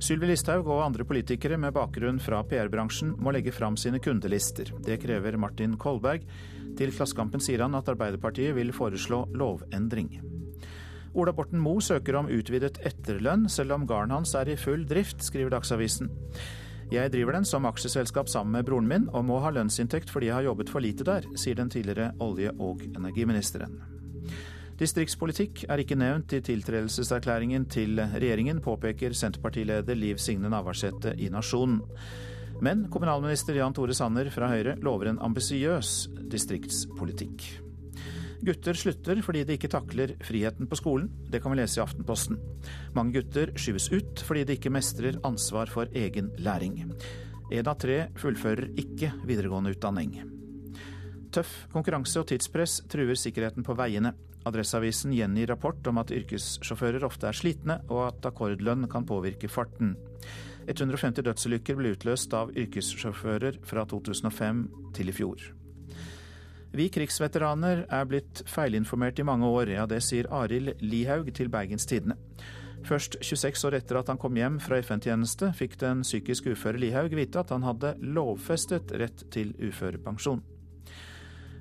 [0.03, 4.73] Sylvi Listhaug og andre politikere med bakgrunn fra PR-bransjen må legge fram sine kundelister.
[4.83, 6.25] Det krever Martin Kolberg.
[6.77, 10.09] Til Klassekampen sier han at Arbeiderpartiet vil foreslå lovendring.
[11.13, 15.21] Ola Borten Moe søker om utvidet etterlønn, selv om gården hans er i full drift,
[15.21, 16.09] skriver Dagsavisen.
[16.93, 20.39] Jeg driver den som aksjeselskap sammen med broren min, og må ha lønnsinntekt fordi jeg
[20.39, 23.77] har jobbet for lite der, sier den tidligere olje- og energiministeren.
[24.77, 31.83] Distriktspolitikk er ikke nevnt i tiltredelseserklæringen til regjeringen, påpeker Senterpartileder Liv Signe Navarsete i Nasjonen.
[32.61, 37.45] Men kommunalminister Jan Tore Sanner fra Høyre lover en ambisiøs distriktspolitikk.
[38.43, 41.07] Gutter slutter fordi de ikke takler friheten på skolen.
[41.31, 42.39] Det kan vi lese i Aftenposten.
[42.95, 46.81] Mange gutter skyves ut fordi de ikke mestrer ansvar for egen læring.
[47.53, 50.17] Én av tre fullfører ikke videregående utdanning.
[51.33, 54.11] Tøff konkurranse og tidspress truer sikkerheten på veiene.
[54.45, 59.95] Adresseavisen gjengir rapport om at yrkessjåfører ofte er slitne, og at akkordlønn kan påvirke farten.
[60.67, 64.63] 150 dødsulykker ble utløst av yrkessjåfører fra 2005
[64.95, 65.43] til i fjor.
[66.73, 71.85] Vi krigsveteraner er blitt feilinformert i mange år, ja det sier Arild Lihaug til Bergens
[71.85, 72.17] Tidende.
[72.83, 77.13] Først 26 år etter at han kom hjem fra FN-tjeneste, fikk den psykisk uføre Lihaug
[77.15, 80.41] vite at han hadde lovfestet rett til uførepensjon.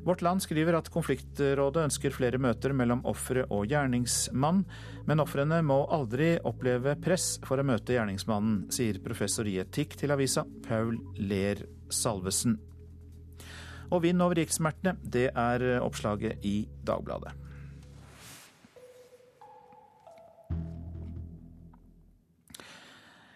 [0.02, 4.64] Vårt Land skriver at konfliktrådet ønsker flere møter mellom ofre og gjerningsmann,
[5.06, 10.14] men ofrene må aldri oppleve press for å møte gjerningsmannen, sier professor i etikk til
[10.14, 12.58] avisa, Paul Ler Salvesen.
[13.92, 17.41] Og vind over rikssmertene, det er oppslaget i Dagbladet.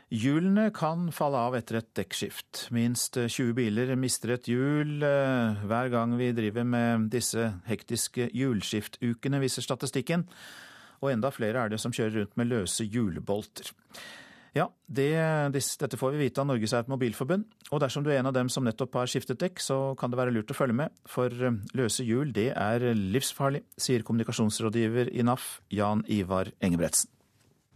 [0.06, 2.68] Hjulene kan falle av etter et dekkskift.
[2.70, 9.40] Minst 20 biler mister et hjul eh, hver gang vi driver med disse hektiske hjulskiftukene,
[9.42, 10.22] viser statistikken.
[11.02, 13.72] Og enda flere er det som kjører rundt med løse hjulbolter.
[14.54, 15.10] Ja, det,
[15.52, 17.42] dette får vi vite av Norges Automobilforbund.
[17.74, 20.22] Og dersom du er en av dem som nettopp har skiftet dekk, så kan det
[20.22, 20.94] være lurt å følge med.
[21.10, 27.10] For eh, løse hjul, det er livsfarlig, sier kommunikasjonsrådgiver i NAF, Jan Ivar Engebretsen.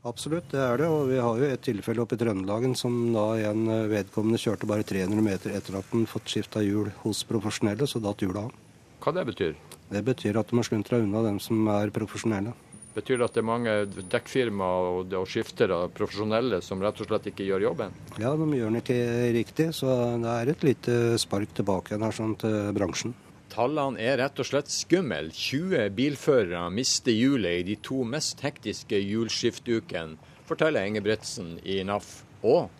[0.01, 0.89] Absolutt, det er det.
[0.89, 4.87] Og vi har jo et tilfelle oppe i Trøndelagen som da en vedkommende kjørte bare
[4.87, 8.57] 300 meter etter at han fått skifta hjul hos profesjonelle, så datt hjulet av.
[9.05, 9.55] Hva det betyr?
[9.91, 12.57] Det betyr at de har sluntra unna dem som er profesjonelle.
[12.95, 13.75] Betyr det at det er mange
[14.11, 17.93] dekkfirmaer og, og skiftere, profesjonelle, som rett og slett ikke gjør jobben?
[18.19, 19.01] Ja, de gjør den ikke
[19.37, 23.15] riktig, så det er et lite spark tilbake igjen her sånn til bransjen.
[23.61, 25.19] Tallene er rett og slett skumle.
[25.37, 30.17] 20 bilførere mister hjulet i de to mest hektiske hjulskiftukene,
[30.49, 32.23] forteller Engebretsen i NAF.
[32.41, 32.71] Og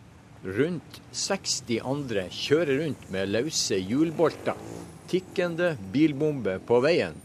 [0.41, 4.57] rundt 60 andre kjører rundt med løse hjulbolter.
[5.11, 7.19] Tikkende bilbombe på veien.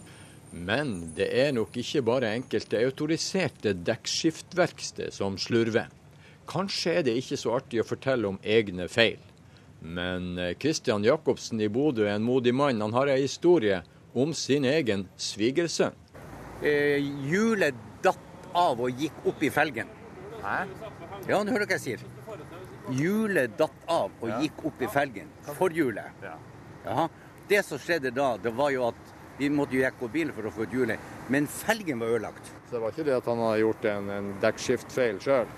[0.52, 5.88] Men det er nok ikke bare enkelte autoriserte dekkskiftverksted som slurver.
[6.44, 9.16] Kanskje er det ikke så artig å fortelle om egne feil.
[9.86, 12.80] Men Kristian Jacobsen i Bodø er en modig mann.
[12.82, 13.82] Han har ei historie
[14.16, 15.94] om sin egen svigersønn.
[16.64, 19.90] Eh, hjulet datt av og gikk opp i felgen.
[20.40, 20.62] Hæ?
[21.28, 22.04] Ja, du hører hva jeg sier.
[22.96, 24.38] Hjulet datt av og ja.
[24.40, 25.28] gikk opp i felgen.
[25.58, 26.24] Forhjulet.
[26.24, 26.36] Ja.
[26.86, 27.06] Jaha.
[27.48, 30.48] Det som skjedde da, det var jo at vi måtte jo jekke opp bilen for
[30.48, 31.12] å få ut hjulet.
[31.28, 32.52] Men felgen var ødelagt.
[32.66, 35.50] Så det var ikke det at han hadde gjort en, en dekkskiftfeil sjøl?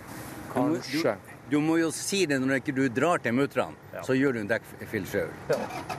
[0.50, 1.14] Kanskje.
[1.14, 4.02] Du, du, du, må jo si det når ikke du drar til mutter'n, ja.
[4.06, 5.34] så gjør du en dekkfeil sjøl.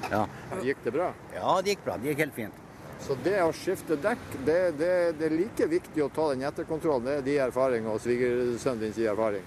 [0.09, 0.23] Ja.
[0.65, 1.11] Gikk det bra?
[1.35, 1.97] Ja, det gikk bra.
[2.01, 2.65] Det gikk helt fint.
[2.99, 7.05] Så det å skifte dekk, det, det, det er like viktig å ta den etterkontrollen.
[7.07, 9.45] Det er de erfaringene og svigersønnen din sin erfaring.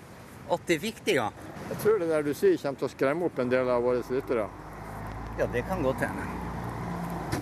[0.53, 1.29] At det er viktig, ja.
[1.69, 4.03] Jeg tror det der du sier kommer til å skremme opp en del av våre
[4.13, 4.47] lyttere.
[5.39, 6.27] Ja, det kan godt hende.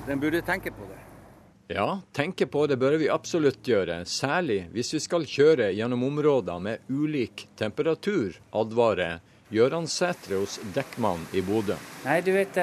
[0.07, 1.00] Den burde tenke på det.
[1.71, 6.59] Ja, tenke på det bør vi absolutt gjøre, særlig hvis vi skal kjøre gjennom områder
[6.59, 9.21] med ulik temperatur, advarer
[9.55, 11.77] Gøran Sætre hos Dekkmann i Bodø.
[12.03, 12.59] Nei, du vet,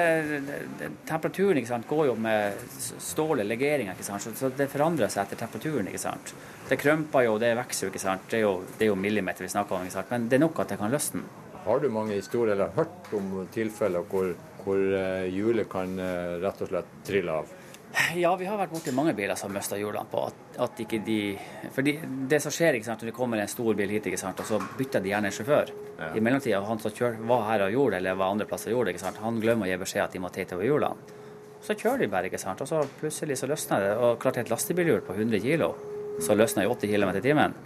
[1.08, 5.88] Temperaturen ikke sant, går jo med stål og legeringer, så det forandrer seg etter temperaturen.
[5.88, 6.34] ikke sant?
[6.68, 7.92] Det krømper jo, det vokser jo.
[7.94, 8.28] ikke sant?
[8.28, 10.12] Det er jo, det er jo millimeter vi snakker om, ikke sant?
[10.12, 11.24] men det er nok at det kan løsne.
[11.64, 14.34] Har du mange historier eller hørt om tilfeller hvor,
[14.66, 14.84] hvor
[15.32, 15.96] hjulet kan
[16.44, 17.57] rett og slett trille av?
[18.14, 20.22] Ja, vi har vært borti mange biler som har mista hjulene på.
[20.30, 21.18] At, at, ikke de
[21.74, 24.40] For det som skjer ikke sant, når det kommer en stor bil hit, ikke sant,
[24.40, 25.72] og så bytter de gjerne sjåfør.
[25.98, 26.10] Ja.
[26.14, 28.78] I mellomtida, han som kjør, var her og gjorde det, eller var andre plasser og
[28.78, 31.16] gjorde det, ikke sant, han glemmer å gi beskjed at de må teite over hjulene.
[31.64, 33.92] Så kjører de bare, ikke sant, og så plutselig så løsner det.
[33.98, 35.66] Og klart et lastebilhjul på 100 kg,
[36.22, 37.56] så løsner i 80 km i timen.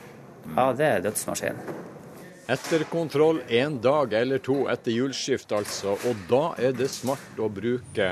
[0.56, 1.60] Ja, det er dødsmaskin.
[2.52, 5.94] Etter kontroll en dag eller to etter hjulskift, altså.
[6.08, 8.08] Og da er det smart å bruke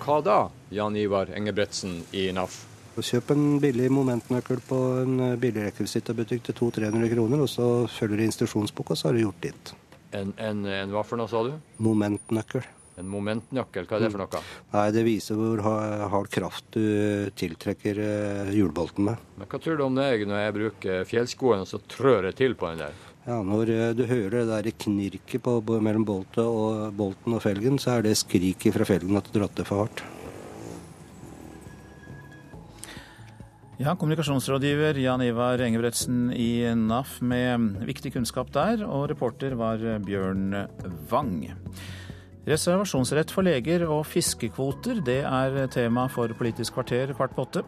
[0.00, 0.38] hva da,
[0.74, 2.64] Jan Ivar Engebretsen i NAF?
[2.96, 8.24] Kjøp en billig momentnøkkel på en billig bilrekvisittabutikk til 200-300 kroner, og så følger du
[8.24, 9.74] instruksjonsboka, så har du gjort ditt.
[10.16, 11.52] En, en, en hva for noe, sa du?
[11.84, 12.64] Momentnøkkel.
[12.96, 14.40] En momentnøkkel, hva er det for noe?
[14.72, 18.00] Nei, Det viser hvor hard kraft du tiltrekker
[18.56, 19.20] hjulbolten med.
[19.36, 22.40] Men Hva tror du om det er, når jeg bruker fjellskoene og så trør jeg
[22.40, 23.04] til på den der?
[23.26, 27.76] Ja, Når eh, du hører det der knirket på, mellom bolten og, bolten og felgen,
[27.82, 30.04] så er det skriket fra felgen at du dratt det for hardt.
[33.76, 40.54] Ja, Kommunikasjonsrådgiver Jan Ivar Engebretsen i NAF med viktig kunnskap der, og reporter var Bjørn
[41.10, 41.42] Wang.
[42.48, 47.66] Reservasjonsrett for leger og fiskekvoter, det er tema for Politisk kvarter kvart på åtte.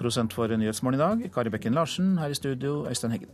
[0.00, 2.16] Prosent for Nyhetsmorgen i dag, Kari Bekken Larsen.
[2.18, 3.30] Her i studio, Øystein Heggen.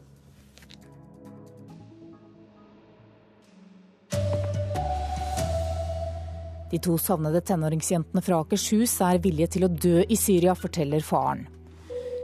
[6.69, 11.47] De to savnede tenåringsjentene fra Akershus er villige til å dø i Syria, forteller faren.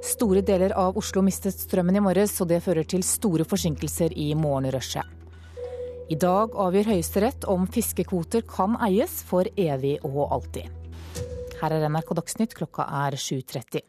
[0.01, 4.31] Store deler av Oslo mistet strømmen i morges, og det fører til store forsinkelser i
[4.39, 5.17] morgenrushet.
[6.11, 10.67] I dag avgjør Høyesterett om fiskekvoter kan eies for evig og alltid.
[11.61, 13.85] Her er NRK Dagsnytt, klokka er 7.30.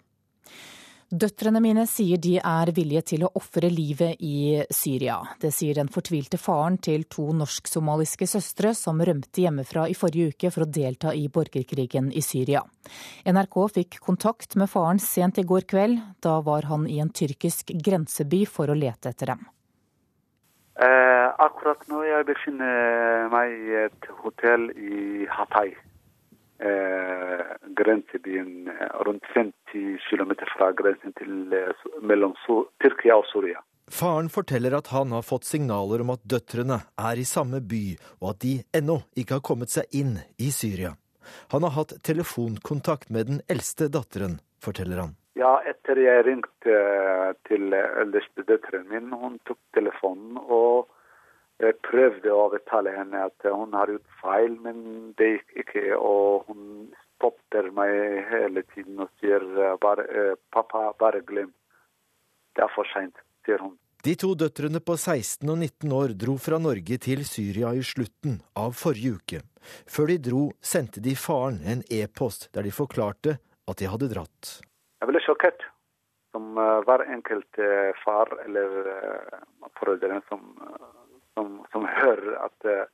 [1.11, 5.17] Døtrene mine sier de er villige til å ofre livet i Syria.
[5.43, 10.53] Det sier den fortvilte faren til to norsk-somaliske søstre som rømte hjemmefra i forrige uke
[10.55, 12.63] for å delta i borgerkrigen i Syria.
[13.27, 15.99] NRK fikk kontakt med faren sent i går kveld.
[16.23, 19.43] Da var han i en tyrkisk grenseby for å lete etter dem.
[20.79, 25.75] Eh, akkurat nå jeg befinner meg i et hotell i Hatay
[27.81, 32.33] grensebyen eh, rundt 50 km fra grensen til, eh, mellom
[32.81, 33.61] Tyrkia og Syria.
[33.91, 38.29] Faren forteller at han har fått signaler om at døtrene er i samme by, og
[38.33, 40.95] at de ennå ikke har kommet seg inn i Syria.
[41.51, 45.17] Han har hatt telefonkontakt med den eldste datteren, forteller han.
[45.35, 50.89] Ja, etter jeg ringte eh, til eldste datteren min, hun tok telefonen og
[51.85, 54.81] prøvde å overtale henne at hun har gjort feil, men
[55.19, 55.83] det gikk ikke.
[55.97, 56.63] Og hun
[57.21, 59.43] stopper meg hele tiden og sier
[59.81, 61.53] bare, eh, 'pappa, bare glem'.
[62.55, 63.77] Det er for seint, sier hun.
[64.03, 68.41] De to døtrene på 16 og 19 år dro fra Norge til Syria i slutten
[68.57, 69.41] av forrige uke.
[69.85, 73.37] Før de dro, sendte de faren en e-post der de forklarte
[73.69, 74.61] at de hadde dratt.
[75.01, 75.61] Jeg ble sjokkert,
[76.33, 78.69] som eh, hver enkelt eh, far eller
[79.77, 80.41] foreldre som
[81.37, 82.85] som, som hører at uh,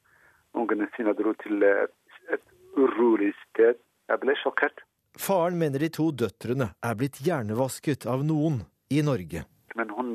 [0.58, 1.96] ungene sine dro til et,
[2.34, 2.44] et
[2.78, 3.80] urolig sted.
[4.08, 4.84] Jeg ble sjokkert.
[5.18, 8.62] Faren mener de to døtrene er blitt hjernevasket av noen
[8.94, 9.44] i Norge.
[9.76, 10.12] Men hun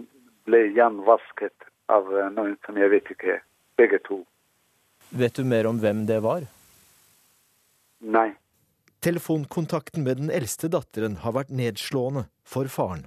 [0.47, 3.41] ble hjernevasket av eh, noen som jeg vet ikke,
[3.81, 4.23] begge to.
[5.13, 6.47] Vet du mer om hvem det var?
[8.03, 8.31] Nei.
[9.03, 13.05] Telefonkontakten med den eldste datteren har vært nedslående for faren.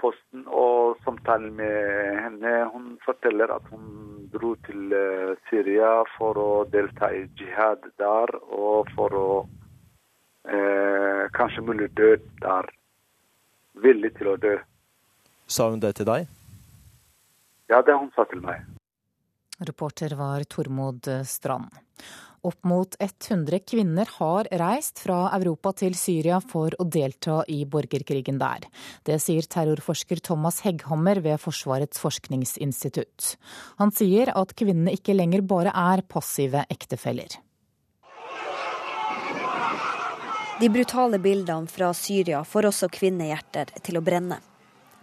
[0.00, 2.70] Eh, posten og samtalen med henne.
[2.72, 8.88] Hun forteller at hun dro til uh, Syria for å delta i jihad der, og
[8.94, 9.48] for å
[10.48, 12.70] eh, kanskje mulig dø der.
[13.74, 14.56] Villig til å dø.
[15.46, 16.26] Sa hun det til deg?
[17.70, 18.64] Ja, det hun sa til meg.
[19.60, 21.70] Reporter var Tormod Strand.
[22.40, 28.38] Opp mot 100 kvinner har reist fra Europa til Syria for å delta i borgerkrigen
[28.40, 28.64] der.
[29.04, 33.34] Det sier terrorforsker Thomas Hegghammer ved Forsvarets forskningsinstitutt.
[33.76, 37.36] Han sier at kvinnene ikke lenger bare er passive ektefeller.
[40.60, 44.40] De brutale bildene fra Syria får også kvinnehjerter til å brenne.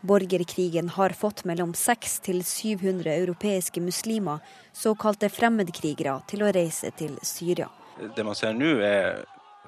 [0.01, 4.39] Borgerkrigen har fått mellom 600 til 700 europeiske muslimer,
[4.73, 7.69] såkalte fremmedkrigere, til å reise til Syria.
[7.97, 9.23] Det man ser nå er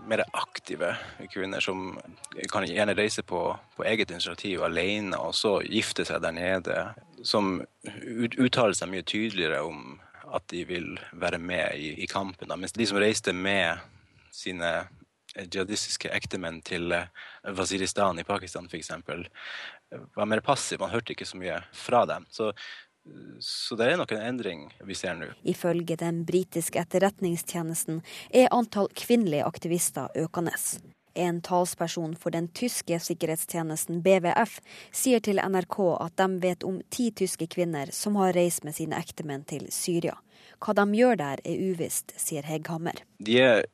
[0.07, 0.93] mer aktive
[1.33, 1.97] kvinner som
[2.51, 3.41] kan gjerne reise på,
[3.75, 6.77] på eget initiativ alene, og så gifte seg der nede.
[7.25, 7.59] Som
[8.37, 9.97] uttaler seg mye tydeligere om
[10.29, 12.53] at de vil være med i, i kampen.
[12.59, 13.81] Mens de som reiste med
[14.31, 14.71] sine
[15.35, 16.93] jihadistiske ektemenn til
[17.57, 18.91] Waziristan i Pakistan f.eks.,
[20.15, 20.79] var mer passiv.
[20.79, 22.25] Man hørte ikke så mye fra dem.
[22.29, 22.51] Så,
[23.39, 25.31] så det er nok en endring vi ser nå.
[25.43, 30.55] Ifølge den britiske etterretningstjenesten er antall kvinnelige aktivister økende.
[31.19, 34.59] En talsperson for den tyske sikkerhetstjenesten BVF
[34.95, 38.99] sier til NRK at de vet om ti tyske kvinner som har reist med sine
[38.99, 40.15] ektemenn til Syria.
[40.63, 43.01] Hva de gjør der er uvisst, sier Hegghammer.
[43.19, 43.65] De er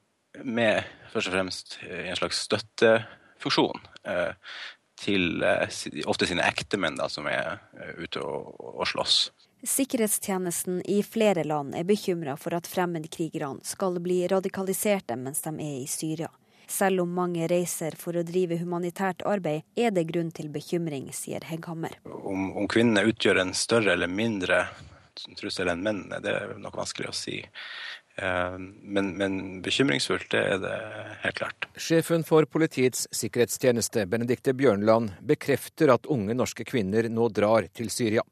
[0.44, 3.84] med først og fremst i en slags støttefunksjon.
[4.96, 5.68] Til eh,
[6.08, 9.18] ofte sine ektemenn som er eh, ute og, og slåss.
[9.66, 15.78] Sikkerhetstjenesten i flere land er bekymra for at fremmedkrigerne skal bli radikaliserte mens de er
[15.82, 16.30] i Syria.
[16.68, 21.46] Selv om mange reiser for å drive humanitært arbeid, er det grunn til bekymring, sier
[21.46, 22.00] Hegghammer.
[22.06, 24.64] Om, om kvinnene utgjør en større eller mindre
[25.38, 27.38] trussel enn mennene, det er nok vanskelig å si.
[28.16, 30.76] Eh, men, men, bekymringsfullt, det er det
[31.24, 31.68] helt klart.
[31.76, 38.24] Sjefen for Politiets sikkerhetstjeneste, Benedikte Bjørnland, bekrefter at unge norske kvinner nå drar til Syria.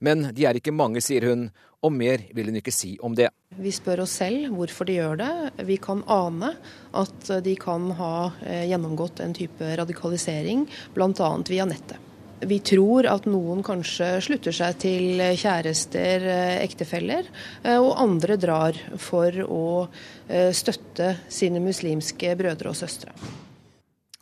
[0.00, 1.48] Men de er ikke mange, sier hun,
[1.84, 3.28] og mer vil hun ikke si om det.
[3.60, 5.32] Vi spør oss selv hvorfor de gjør det.
[5.68, 6.54] Vi kan ane
[6.96, 8.14] at de kan ha
[8.46, 11.30] eh, gjennomgått en type radikalisering, bl.a.
[11.50, 11.98] via nettet.
[12.40, 17.28] Vi tror at noen kanskje slutter seg til kjærester, eh, ektefeller,
[17.62, 19.88] eh, og andre drar for å
[20.26, 23.12] støtte sine muslimske brødre og søstre.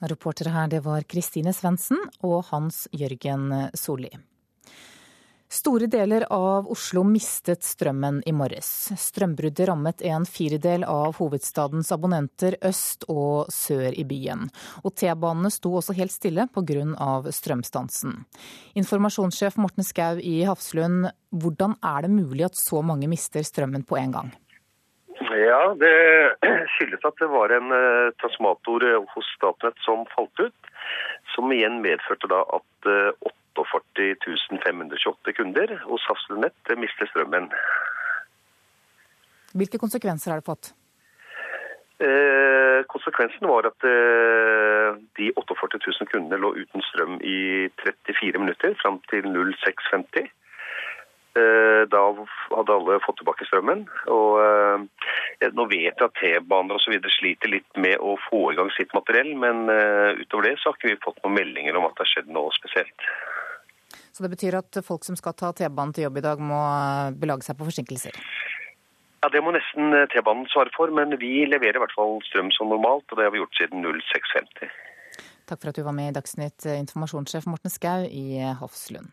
[0.05, 4.12] Reportere her det var Kristine Svendsen og Hans Jørgen Solli.
[5.55, 8.69] Store deler av Oslo mistet strømmen i morges.
[8.99, 14.49] Strømbruddet rammet en firedel av hovedstadens abonnenter øst og sør i byen.
[14.83, 17.31] Og T-banene sto også helt stille pga.
[17.39, 18.17] strømstansen.
[18.75, 24.01] Informasjonssjef Morten Skau i Hafslund, hvordan er det mulig at så mange mister strømmen på
[24.03, 24.35] en gang?
[25.39, 25.95] Ja, Det
[26.75, 30.75] skyldes at det var en transmator transformator eh, hos Statnett som falt ut.
[31.37, 32.93] Som igjen medførte da at
[33.55, 36.49] 48 528 kunder hos Hafslund
[36.81, 37.51] mister strømmen.
[39.55, 40.73] Hvilke konsekvenser har det fått?
[42.03, 48.75] Eh, konsekvensen var at eh, de 48 000 kundene lå uten strøm i 34 minutter
[48.83, 50.27] fram til 06.50.
[51.35, 52.01] Eh, da
[52.55, 53.87] hadde alle fått tilbake strømmen.
[54.15, 56.99] Og eh, nå vet jeg at T-baner osv.
[57.15, 60.79] sliter litt med å få i gang sitt materiell, men eh, utover det så har
[60.79, 63.09] ikke vi fått noen meldinger om at det har skjedd noe spesielt.
[64.15, 66.61] Så det betyr at folk som skal ta T-banen til jobb i dag, må
[67.19, 68.19] belage seg på forsinkelser?
[69.25, 72.51] Ja, Det må nesten eh, T-banen svare for, men vi leverer i hvert fall strøm
[72.53, 73.07] som normalt.
[73.09, 74.75] Og det har vi gjort siden 06.50.
[75.49, 79.09] Takk for at du var med i Dagsnytt, eh, informasjonssjef Morten Skau i eh, Hafslund.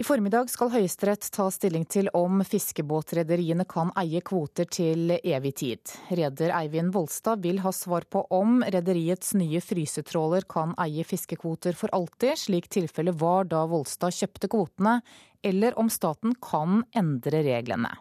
[0.00, 5.92] I formiddag skal Høyesterett ta stilling til om fiskebåtrederiene kan eie kvoter til evig tid.
[6.08, 11.92] Reder Eivind Volstad vil ha svar på om rederiets nye frysetråler kan eie fiskekvoter for
[11.92, 15.02] alltid, slik tilfellet var da Volstad kjøpte kvotene,
[15.44, 17.92] eller om staten kan endre reglene.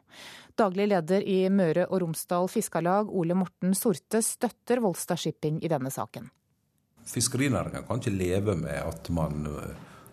[0.55, 5.91] Daglig leder i Møre og Romsdal Fiskarlag, Ole Morten Sorte, støtter Volstad Shipping i denne
[5.91, 6.31] saken.
[7.11, 9.43] Fiskerinæringa kan ikke leve med at man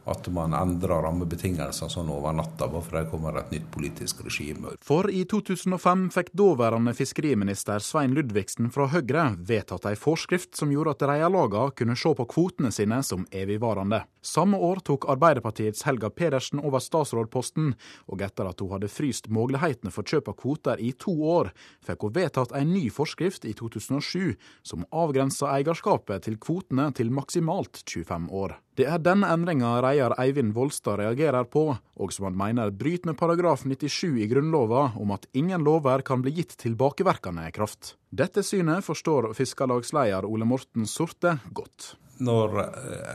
[0.06, 4.76] at man endrer rammebetingelser sånn over natta bare fordi det kommer et nytt politisk regime.
[4.86, 10.94] For i 2005 fikk daværende fiskeriminister Svein Ludvigsen fra Høyre vedtatt ei forskrift som gjorde
[10.96, 14.04] at reiarlagene kunne se på kvotene sine som evigvarende.
[14.26, 17.74] Samme år tok Arbeiderpartiets Helga Pedersen over statsrådposten,
[18.10, 21.52] og etter at hun hadde fryst mulighetene for kjøp av kvoter i to år,
[21.86, 24.34] fikk hun vedtatt en ny forskrift i 2007
[24.66, 28.58] som avgrensa eierskapet til kvotene til maksimalt 25 år.
[28.76, 33.16] Det er denne endringa reier Eivind Volstad reagerer på, og som han mener bryter med
[33.16, 37.94] paragraf 97 i Grunnlova om at ingen lover kan bli gitt tilbakevirkende kraft.
[38.12, 41.94] Dette synet forstår Fiskarlagsleder Ole Morten Sorte godt.
[42.20, 42.58] Når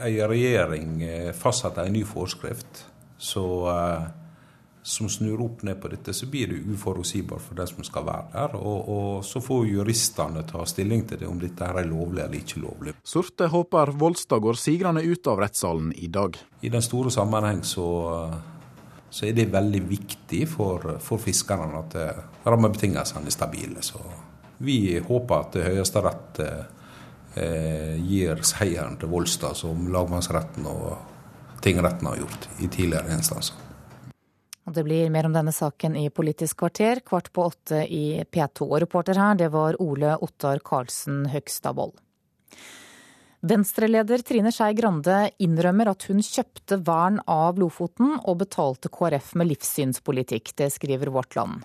[0.01, 2.82] ei regjering eh, fastsetter en ny forskrift,
[3.22, 4.09] så eh,
[4.84, 8.32] som snur opp ned på dette, så blir det uforutsigbart for den som skal være
[8.34, 8.55] der.
[8.57, 12.63] Og, og så får juristene ta stilling til det, om dette er lovlig eller ikke
[12.63, 12.95] lovlig.
[13.03, 16.39] Sorte håper Volstad går sigrende ut av rettssalen i dag.
[16.61, 17.88] I den store sammenheng så,
[19.09, 23.86] så er det veldig viktig for, for fiskerne at eh, rammebetingelsene er stabile.
[23.86, 24.01] Så
[24.65, 32.49] vi håper at Høyesterett eh, gir seieren til Volstad, som lagmannsretten og tingretten har gjort
[32.57, 33.61] i tidligere instanser.
[34.66, 38.68] Det blir mer om denne saken i Politisk kvarter, kvart på åtte i P2.
[38.68, 41.95] Og reporter her, det var Ole Ottar Karlsen Høgstadvold.
[43.44, 49.50] Venstreleder Trine Skei Grande innrømmer at hun kjøpte vern av Lofoten og betalte KrF med
[49.50, 50.52] livssynspolitikk.
[50.62, 51.64] Det skriver Vårt Land.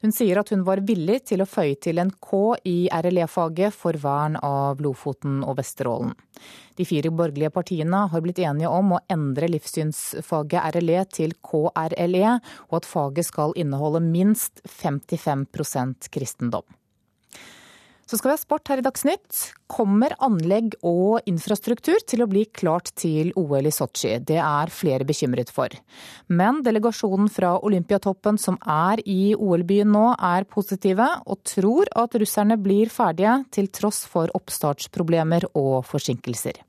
[0.00, 4.00] Hun sier at hun var villig til å føye til en K i RLE-faget for
[4.00, 6.16] vern av Lofoten og Vesterålen.
[6.80, 12.38] De fire borgerlige partiene har blitt enige om å endre livssynsfaget RLE til KRLE,
[12.70, 16.64] og at faget skal inneholde minst 55% kristendom.
[18.08, 19.38] Så skal vi ha sport her i Dagsnytt.
[19.68, 24.14] Kommer anlegg og infrastruktur til å bli klart til OL i Sotsji?
[24.24, 25.74] Det er flere bekymret for.
[26.32, 32.56] Men delegasjonen fra Olympiatoppen som er i OL-byen nå, er positive og tror at russerne
[32.56, 36.64] blir ferdige til tross for oppstartsproblemer og forsinkelser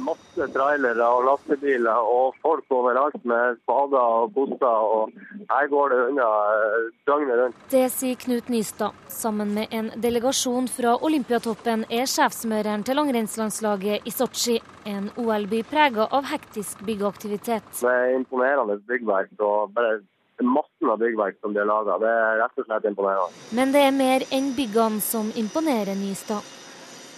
[0.00, 4.86] masse trailere og lastebiler og folk overalt med spader og bosser.
[4.96, 5.12] Og
[5.50, 7.60] her går det unna eh, døgnet rundt.
[7.72, 8.96] Det sier Knut Nystad.
[9.08, 14.58] Sammen med en delegasjon fra Olympiatoppen er sjefsmøreren til langrennslandslaget i Sotsji.
[14.88, 17.70] En OL-by prega av hektisk byggeaktivitet.
[17.80, 19.32] Det er imponerende byggverk.
[19.38, 20.00] og bare
[20.42, 21.98] massen av byggverk som de har laga.
[22.02, 23.46] Det er rett og slett imponerende.
[23.54, 26.42] Men det er mer enn byggene som imponerer Nystad.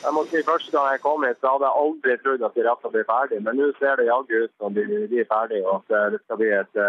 [0.02, 2.66] Jeg må si Første gang jeg kom hit, så hadde jeg aldri trodd at de
[2.66, 5.82] rettene blir ferdig, men nå ser det jaggu ut som de, de er ferdige, og
[5.82, 6.80] at det skal bli et,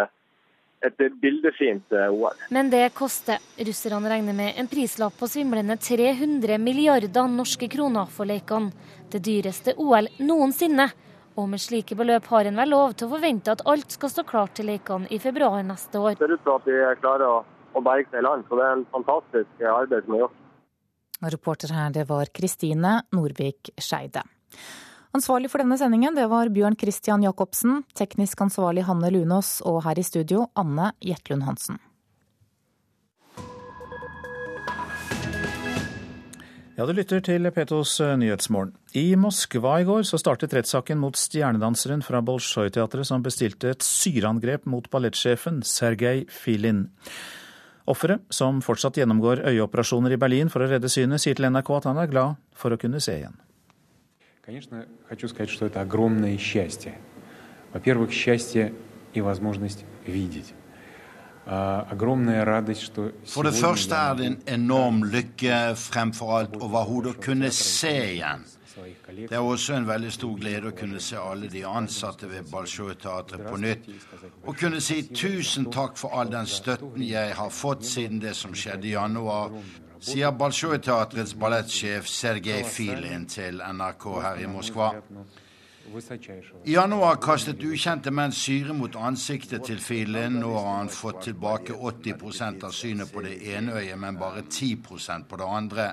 [0.86, 2.46] et bildefint eh, OL.
[2.54, 3.42] Men det koster.
[3.58, 8.72] Russerne regner med en prislapp på svimlende 300 milliarder norske kroner for lekene.
[9.12, 10.90] Det dyreste OL noensinne.
[11.38, 14.24] Og med slike beløp har en vel lov til å forvente at alt skal stå
[14.26, 16.18] klart til lekene i februar neste år.
[16.18, 17.38] Det ser ut til at de klarer å,
[17.78, 20.40] å berge seg i land, så det er en fantastisk arbeid som er gjort.
[21.22, 24.22] Reporter her, det var Kristine Norvik Skeide.
[25.18, 29.98] Ansvarlig for denne sendingen det var Bjørn Christian Jacobsen, teknisk ansvarlig Hanne Lunås og her
[29.98, 31.80] i studio Anne Jetlund Hansen.
[36.78, 38.76] Ja, du lytter til Petos eh, Nyhetsmorgen.
[38.94, 44.68] I Moskva i går så startet rettssaken mot stjernedanseren fra Bolsjoj-teatret som bestilte et syreangrep
[44.70, 46.84] mot ballettsjefen Sergej Filin.
[47.87, 51.89] Offeret, som fortsatt gjennomgår øyeoperasjoner i Berlin for å redde synet, sier til NRK at
[51.91, 53.35] han er glad for å kunne se igjen.
[54.43, 56.95] Конечно, хочу сказать, что это огромное счастье.
[57.73, 58.73] Во-первых, счастье
[59.15, 60.55] и возможность видеть.
[61.45, 68.45] For det første er det en enorm lykke fremfor alt overhodet å kunne se igjen.
[68.78, 73.48] Det er også en veldig stor glede å kunne se alle de ansatte ved Balsjoj-teatret
[73.48, 73.90] på nytt.
[74.46, 78.54] Og kunne si tusen takk for all den støtten jeg har fått siden det som
[78.54, 79.58] skjedde i januar,
[80.00, 84.94] sier Balsjoj-teatrets ballettsjef Sergej Filin til NRK her i Moskva.
[86.66, 90.36] I januar kastet ukjente menn syre mot ansiktet til Filin.
[90.42, 95.30] Nå har han fått tilbake 80% av synet på det ene øyet, men bare 10%
[95.30, 95.88] på det andre.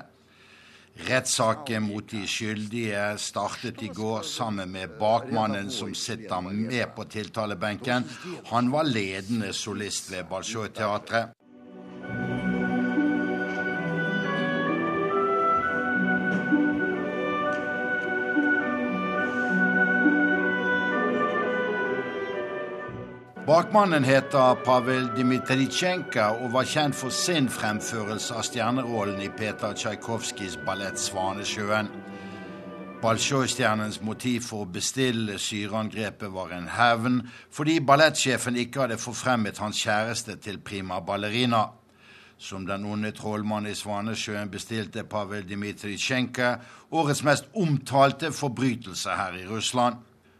[0.95, 8.07] Rettssaken mot de skyldige startet i går sammen med bakmannen som sitter med på tiltalebenken.
[8.45, 11.35] Han var ledende solist ved Bolsjoj-teatret.
[23.45, 30.55] Bakmannen heter Pavel Dmitritsjenko og var kjent for sin fremførelse av stjernerollen i Peter Tsjajkovskijs
[30.65, 31.91] ballett 'Svanesjøen'.
[33.03, 39.77] Balsjoj-stjernens motiv for å bestille syreangrepet var en hevn, fordi ballettsjefen ikke hadde forfremmet hans
[39.77, 41.67] kjæreste til prima ballerina.
[42.37, 46.55] Som den onde trollmannen i Svanesjøen bestilte Pavel Dmitritsjenko
[46.91, 49.95] årets mest omtalte forbrytelse her i Russland.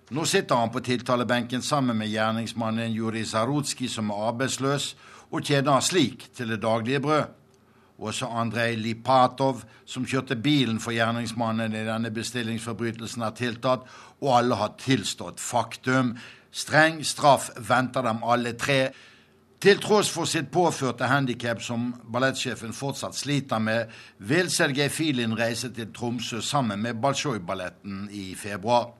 [0.10, 4.92] Nå sitter han på tiltalebenken sammen med gjerningsmannen Juri Zarutskij, som er arbeidsløs,
[5.32, 7.24] og tjener slik til det daglige brød.
[7.98, 13.88] Også Andrej Lipatov, som kjørte bilen for gjerningsmannen i denne bestillingsforbrytelsen, er tiltatt,
[14.22, 16.14] og alle har tilstått faktum.
[16.52, 18.92] Streng straff venter dem alle tre.
[19.60, 25.72] Til tross for sitt påførte handikap, som ballettsjefen fortsatt sliter med, vil Sergej Filin reise
[25.74, 28.92] til Tromsø sammen med Balsjoj-balletten i februar.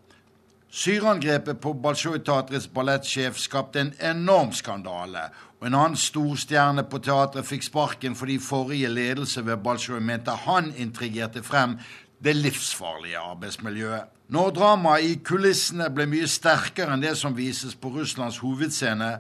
[0.76, 5.22] Syreangrepet på Balsjoj-teatrets ballettsjef skapte en enorm skandale,
[5.62, 10.74] og en annen storstjerne på teatret fikk sparken fordi forrige ledelse ved Balsjoj mente han
[10.76, 11.78] intrigerte frem
[12.20, 14.12] det livsfarlige arbeidsmiljøet.
[14.36, 19.14] Når dramaet i kulissene ble mye sterkere enn det som vises på Russlands hovedscene,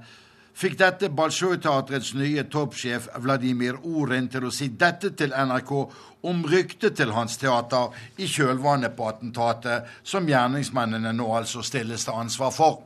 [0.56, 5.74] fikk dette Balsjoj-teatrets nye toppsjef Vladimir Orin til å si dette til NRK
[6.26, 12.18] om ryktet til hans teater i kjølvannet på attentatet, som gjerningsmennene nå altså stilles til
[12.24, 12.82] ansvar for.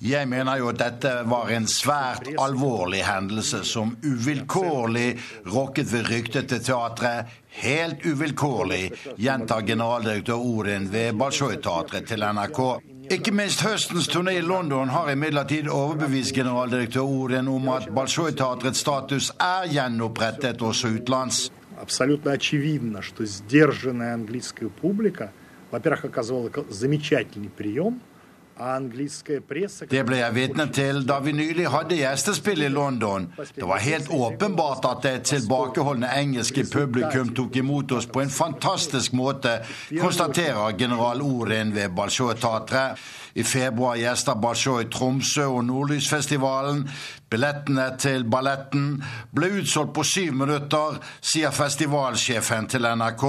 [0.00, 5.10] Jeg mener jo at dette var en svært alvorlig hendelse som uvilkårlig
[5.52, 7.30] rokket ved ryktet til teatret.
[7.54, 8.88] Helt uvilkårlig,
[9.22, 12.64] gjentar generaldirektør Orin ved Balsjoj-teatret til NRK.
[13.09, 19.31] Ikke minst høstens turné i London har imidlertid overbevist generaldirektør Oren om at Bolsjoj-teatrets status
[19.39, 21.51] er gjenopprettet også utenlands.
[21.81, 25.31] Абсолютно очевидно, что сдержанная английская публика,
[25.71, 28.09] во-первых, оказывала замечательный прием –
[28.54, 33.26] det ble jeg vitne til da vi nylig hadde gjestespill i London.
[33.56, 39.16] Det var helt åpenbart at det tilbakeholdne engelske publikum tok imot oss på en fantastisk
[39.18, 39.56] måte,
[39.98, 43.02] konstaterer general Orin ved Balsjoj-teatret.
[43.34, 46.84] I februar gjester Balsjoj Tromsø og Nordlysfestivalen.
[47.30, 49.00] Billettene til balletten
[49.34, 53.24] ble utsolgt på syv minutter, sier festivalsjefen til NRK.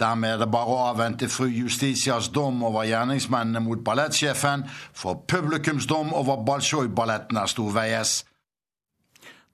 [0.00, 4.64] Dermed er det bare å avvente fru Justitias dom over gjerningsmennene mot ballettsjefen,
[4.96, 8.14] for publikumsdom over Balsjoj-balletten er storveies.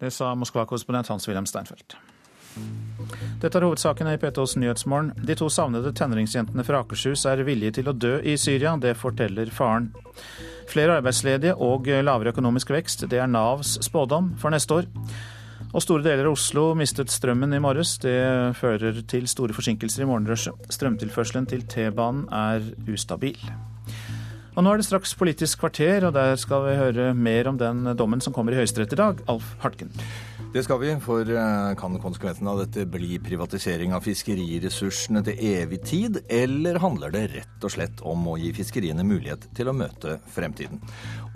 [0.00, 1.96] Det sa Moskva-korrespondent Hans-Wilhelm Steinfeld.
[3.40, 5.12] Dette er hovedsakene i P2s Nyhetsmorgen.
[5.28, 8.76] De to savnede tenåringsjentene fra Akershus er villige til å dø i Syria.
[8.80, 9.90] Det forteller faren.
[10.70, 14.88] Flere arbeidsledige og lavere økonomisk vekst, det er Navs spådom for neste år.
[15.76, 17.98] Og store deler av Oslo mistet strømmen i morges.
[18.00, 18.16] Det
[18.56, 20.70] fører til store forsinkelser i morgenrushet.
[20.72, 23.36] Strømtilførselen til T-banen er ustabil.
[24.56, 27.92] Og nå er det straks Politisk kvarter, og der skal vi høre mer om den
[27.92, 29.20] dommen som kommer i Høyesterett i dag.
[29.28, 29.92] Alf Hartken.
[30.52, 35.80] Det skal vi, for eh, kan konsekvensen av dette bli privatisering av fiskeriressursene til evig
[35.84, 40.16] tid, eller handler det rett og slett om å gi fiskeriene mulighet til å møte
[40.32, 40.80] fremtiden?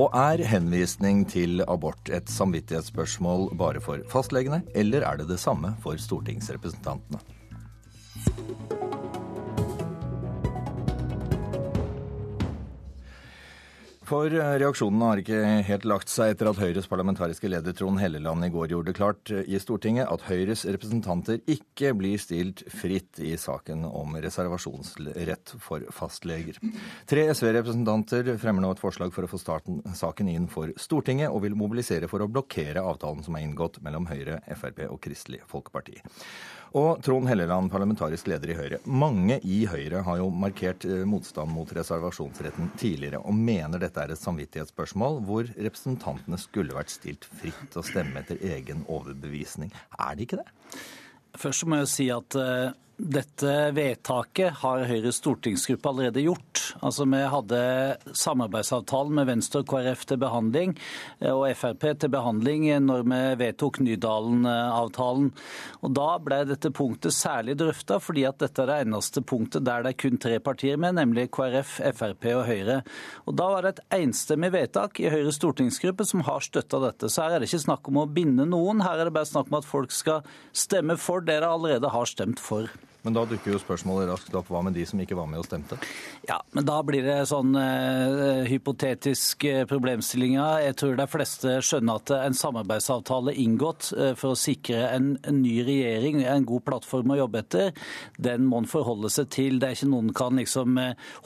[0.01, 5.75] Og er henvisning til abort et samvittighetsspørsmål bare for fastlegene, eller er det det samme
[5.85, 7.21] for stortingsrepresentantene?
[14.11, 18.43] For eh, reaksjonene har ikke helt lagt seg etter at Høyres parlamentariske leder Trond Helleland
[18.43, 23.21] i går gjorde det klart eh, i Stortinget at Høyres representanter ikke blir stilt fritt
[23.23, 26.59] i saken om reservasjonsrett for fastleger.
[27.11, 31.45] Tre SV-representanter fremmer nå et forslag for å få starten, saken inn for Stortinget, og
[31.47, 36.01] vil mobilisere for å blokkere avtalen som er inngått mellom Høyre, Frp og Kristelig Folkeparti.
[36.79, 38.79] Og Trond Helleland, parlamentarisk leder i Høyre.
[38.87, 44.15] Mange i Høyre har jo markert eh, motstand mot reservasjonsretten tidligere, og mener dette er
[44.15, 49.75] et samvittighetsspørsmål hvor representantene skulle vært stilt fritt til å stemme etter egen overbevisning.
[49.99, 50.79] Er det ikke det?
[51.41, 52.71] Først må jeg si at uh
[53.01, 56.61] dette vedtaket har Høyres stortingsgruppe allerede gjort.
[56.85, 57.61] Altså, Vi hadde
[58.13, 60.75] samarbeidsavtalen med Venstre og KrF til behandling,
[61.21, 65.31] eh, og Frp til behandling når vi vedtok Nydalen-avtalen.
[65.83, 69.83] Og Da ble dette punktet særlig drøfta, fordi at dette er det eneste punktet der
[69.83, 72.83] det er kun tre partier med, nemlig KrF, Frp og Høyre.
[73.27, 77.09] Og Da var det et enstemmig vedtak i Høyres stortingsgruppe som har støtta dette.
[77.09, 79.49] Så her er det ikke snakk om å binde noen, her er det bare snakk
[79.49, 80.23] om at folk skal
[80.53, 82.69] stemme for det de allerede har stemt for.
[83.03, 84.51] Men da dukker jo spørsmålet raskt opp.
[84.53, 85.79] Hva med de som ikke var med og stemte?
[86.29, 90.67] Ja, men da blir det sånn uh, hypotetisk uh, problemstillinger.
[90.67, 95.41] Jeg tror de fleste skjønner at en samarbeidsavtale inngått uh, for å sikre en, en,
[95.41, 97.73] ny regjering, en god plattform å jobbe etter,
[98.21, 99.61] den må en forholde seg til.
[99.61, 100.77] Det er ikke noen kan liksom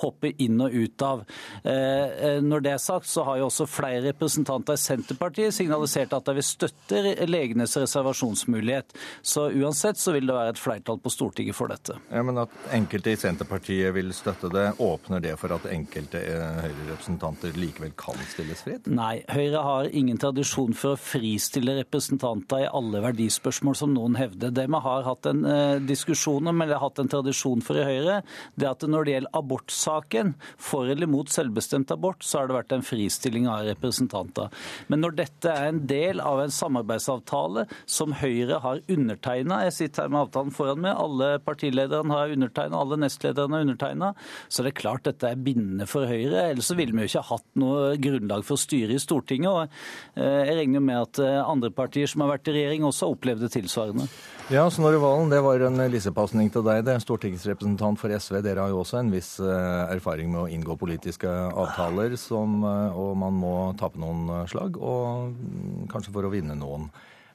[0.05, 1.23] hoppe inn og ut av.
[1.65, 6.37] Når det er sagt, så har jo også flere representanter i Senterpartiet signalisert at de
[6.39, 8.95] vil støtte legenes reservasjonsmulighet.
[9.23, 11.97] Så uansett så vil det være et flertall på Stortinget for for dette.
[12.13, 16.61] Ja, Men at enkelte i Senterpartiet vil støtte det, åpner det for at enkelte eh,
[16.65, 18.89] Høyre-representanter likevel kan stilles fritt?
[18.93, 24.53] Nei, Høyre har ingen tradisjon for å fristille representanter i alle verdispørsmål, som noen hevder.
[24.55, 28.21] Det vi har hatt en eh, diskusjon om, eller hatt en tradisjon for i Høyre,
[28.61, 32.77] det at når det gjelder abortsaken, for eller mot selvbestemt abort, så har det vært
[32.77, 34.53] en fristilling av representanter.
[34.93, 40.05] Men når dette er en del av en samarbeidsavtale som Høyre har undertegna, jeg sitter
[40.05, 44.13] her med avtalen foran meg, alle partier partilederen har undertegna, alle nestlederne har undertegna.
[44.49, 46.51] Så det er klart dette er bindende for Høyre.
[46.51, 49.51] Ellers så ville vi jo ikke hatt noe grunnlag for å styre i Stortinget.
[49.51, 53.09] og eh, Jeg regner med at eh, andre partier som har vært i regjering også
[53.09, 54.09] har opplevd det tilsvarende.
[54.53, 56.85] Ja, Snorre Valen, det var en lissepasning til deg.
[56.85, 58.41] Det er stortingsrepresentant for SV.
[58.45, 63.15] Dere har jo også en viss eh, erfaring med å inngå politiske avtaler, som, og
[63.19, 66.91] man må tape noen slag, og mm, kanskje for å vinne noen.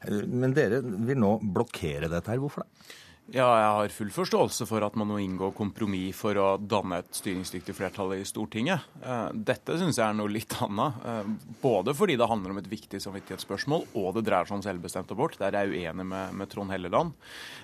[0.07, 2.39] Men dere vil nå blokkere dette her.
[2.39, 2.89] Hvorfor det?
[3.29, 7.09] Ja, jeg har full forståelse for at man må inngå kompromiss for å danne et
[7.13, 8.85] styringsdyktig flertall i Stortinget.
[9.03, 10.97] Eh, dette syns jeg er noe litt annet.
[11.05, 11.29] Eh,
[11.61, 15.37] både fordi det handler om et viktig samvittighetsspørsmål, og det dreier seg om selvbestemt abort.
[15.41, 17.13] Der er jeg uenig med, med Trond Helleland.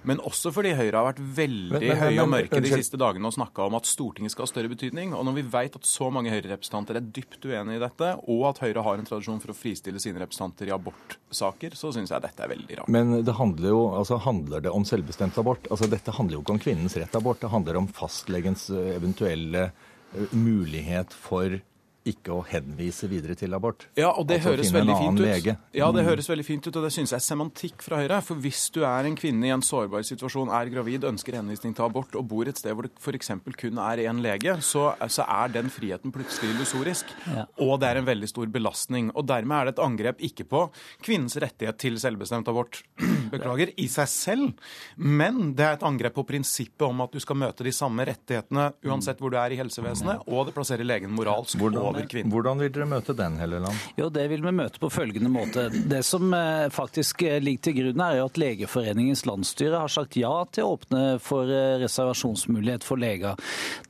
[0.06, 3.32] Men også fordi Høyre har vært veldig men, men, høy og mørke de siste dagene
[3.32, 5.16] og snakka om at Stortinget skal ha større betydning.
[5.18, 8.62] Og når vi vet at så mange Høyre-representanter er dypt uenig i dette, og at
[8.62, 12.46] Høyre har en tradisjon for å fristille sine representanter i abortsaker, så syns jeg dette
[12.46, 12.94] er veldig rart.
[12.94, 15.55] Men det handler jo altså handler det om selvbestemt abort?
[15.56, 15.72] Abort.
[15.72, 18.96] Altså, dette handler jo ikke om kvinnens rett til abort, det handler om fastlegens eh,
[18.96, 21.60] eventuelle eh, mulighet for
[22.06, 23.88] ikke å henvise videre til abort.
[23.98, 25.24] Ja, og det, altså, høres, veldig fint ut.
[25.26, 25.56] Lege.
[25.74, 26.10] Ja, det mm.
[26.12, 28.20] høres veldig fint ut, og det synes jeg er semantikk fra Høyre.
[28.26, 31.88] For hvis du er en kvinne i en sårbar situasjon, er gravid, ønsker henvisning til
[31.88, 33.32] abort og bor et sted hvor det f.eks.
[33.58, 37.10] kun er én lege, så, så, er den friheten plutselig illusorisk.
[37.32, 37.48] Ja.
[37.66, 39.10] Og det er en veldig stor belastning.
[39.18, 40.64] Og dermed er det et angrep ikke på
[41.06, 42.84] kvinnens rettighet til selvbestemt abort,
[43.34, 44.70] beklager, i seg selv,
[45.02, 48.70] men det er et angrep på prinsippet om at du skal møte de samme rettighetene
[48.86, 51.95] uansett hvor du er i helsevesenet, og det plasserer legen moralsk Hvordan?
[51.96, 52.34] Over kvinnen.
[52.34, 53.88] Hvordan vil dere møte den, Helleland?
[54.00, 55.68] Jo, Det vil vi møte på følgende måte.
[55.74, 60.20] Det som eh, faktisk eh, ligger til grunn, er jo at Legeforeningens landsstyre har sagt
[60.20, 63.40] ja til å åpne for eh, reservasjonsmulighet for leger.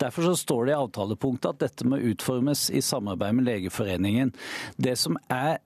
[0.01, 4.35] Derfor så står det i avtalepunktet at dette må utformes i samarbeid med Legeforeningen.
[4.77, 5.59] Det som er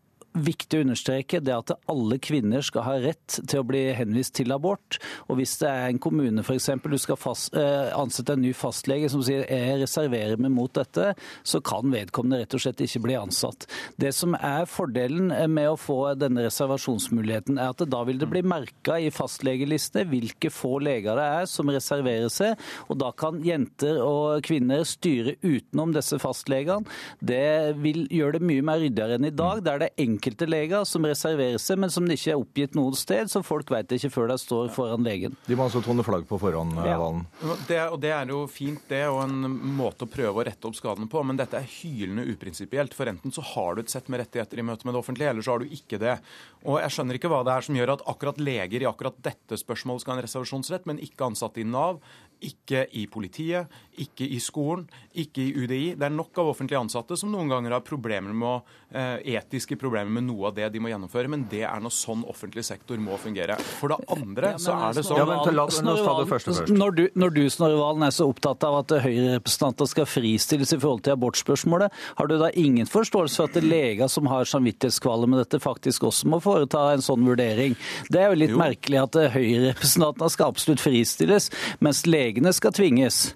[0.45, 4.53] viktig å understreke, det at alle kvinner skal ha rett til å bli henvist til
[4.55, 4.99] abort.
[5.27, 6.69] Og hvis det er en kommune f.eks.
[6.83, 11.13] du skal fast, eh, ansette en ny fastlege som sier jeg reserverer meg mot dette,
[11.43, 13.67] så kan vedkommende rett og slett ikke bli ansatt.
[13.99, 18.43] Det som er fordelen med å få denne reservasjonsmuligheten, er at da vil det bli
[18.45, 22.59] merka i fastlegelistene hvilke få leger det er som reserverer seg,
[22.89, 26.87] og da kan jenter og kvinner styre utenom disse fastlegene.
[27.19, 30.85] Det vil gjøre det mye mer ryddigere enn i dag, der det er enkelte leger
[30.85, 33.99] som reserverer seg, men som det ikke er oppgitt noe sted, så folk vet det
[33.99, 35.35] ikke før de står foran legen.
[35.47, 36.97] De må altså tone flagg på forhånd, ja.
[36.99, 37.25] Valen.
[37.67, 39.49] Det, og det er jo fint, det, og en
[39.79, 42.95] måte å prøve å rette opp skadene på, men dette er hylende uprinsipielt.
[42.97, 45.45] For enten så har du et sett med rettigheter i møte med det offentlige, eller
[45.45, 46.17] så har du ikke det.
[46.65, 49.59] Og jeg skjønner ikke hva det er som gjør at akkurat leger i akkurat dette
[49.59, 52.01] spørsmålet skal ha en reservasjonsrett, men ikke ansatte i Nav,
[52.39, 53.67] ikke i politiet,
[53.99, 54.85] ikke i skolen,
[55.19, 55.95] ikke i UDI.
[55.99, 60.11] Det er nok av offentlige ansatte som noen ganger har problemer med eh, etiske problemer
[60.19, 63.17] med noe av det de må gjennomføre, men det er nå sånn offentlig sektor må
[63.19, 63.57] fungere.
[63.79, 66.73] For det andre så er det sånn ja, men, la, ta det første først.
[66.73, 70.79] Når du, når du Snorre Valen, er så opptatt av at Høyre-representanter skal fristilles i
[70.79, 75.43] forhold til abortspørsmålet, har du da ingen forståelse for at leger som har samvittighetskvaler med
[75.43, 77.75] dette, faktisk også må foreta en sånn vurdering?
[78.07, 78.61] Det er jo litt jo.
[78.61, 81.49] merkelig at Høyre-representantene skal absolutt fristilles,
[81.83, 83.33] mens leger legene skal tvinges.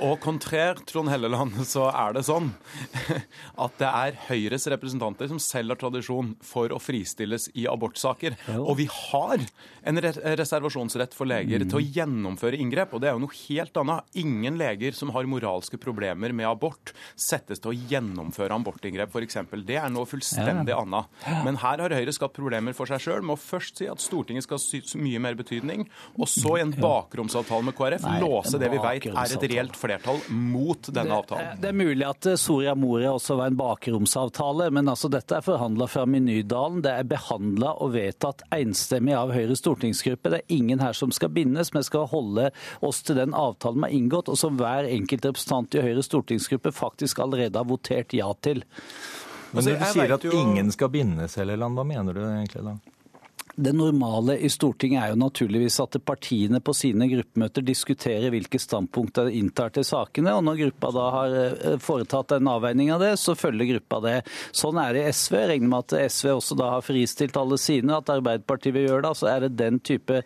[0.00, 2.50] Og kontrær Trond Helleland, så er det sånn
[3.64, 8.38] at det er Høyres representanter som selv har tradisjon for å fristilles i abortsaker.
[8.56, 9.44] Og vi har
[9.90, 11.68] en reservasjonsrett for leger mm.
[11.68, 12.94] til å gjennomføre inngrep.
[12.96, 14.08] Og det er jo noe helt annet.
[14.20, 19.40] Ingen leger som har moralske problemer med abort, settes til å gjennomføre abortinngrep, f.eks.
[19.68, 20.80] Det er noe fullstendig ja.
[20.80, 21.20] annet.
[21.44, 24.46] Men her har Høyre skapt problemer for seg sjøl med å først si at Stortinget
[24.46, 25.86] skal ha mye mer betydning,
[26.16, 29.76] og så i en bakromsavtale med KrF Nei, låse det vi veit er et reelt
[29.76, 31.46] flertall flertall mot denne avtalen.
[31.56, 35.36] Det, det er mulig at eh, Soria Moria også var en bakromsavtale, men altså dette
[35.36, 36.82] er forhandla fram i Nydalen.
[36.84, 40.32] Det er behandla og vedtatt enstemmig av Høyres stortingsgruppe.
[40.32, 41.72] Det er ingen her som skal bindes.
[41.74, 42.50] Vi skal holde
[42.86, 46.72] oss til den avtalen vi har inngått, og som hver enkelt representant i Høyres stortingsgruppe
[46.74, 48.64] faktisk allerede har votert ja til.
[49.50, 52.78] Men når du sier at ingen skal bindes, Helleland, hva mener du egentlig da?
[53.60, 59.18] Det normale i Stortinget er jo naturligvis at partiene på sine gruppemøter diskuterer hvilke standpunkt
[59.18, 60.32] de inntar til sakene.
[60.32, 64.14] og Når gruppa da har eh, foretatt en avveining av det, så følger gruppa det.
[64.56, 65.36] Sånn er det i SV.
[65.42, 69.04] Jeg regner med at SV også da har fristilt alle sine, at Arbeiderpartiet vil gjøre
[69.10, 69.14] det.
[69.20, 70.22] Så er det den type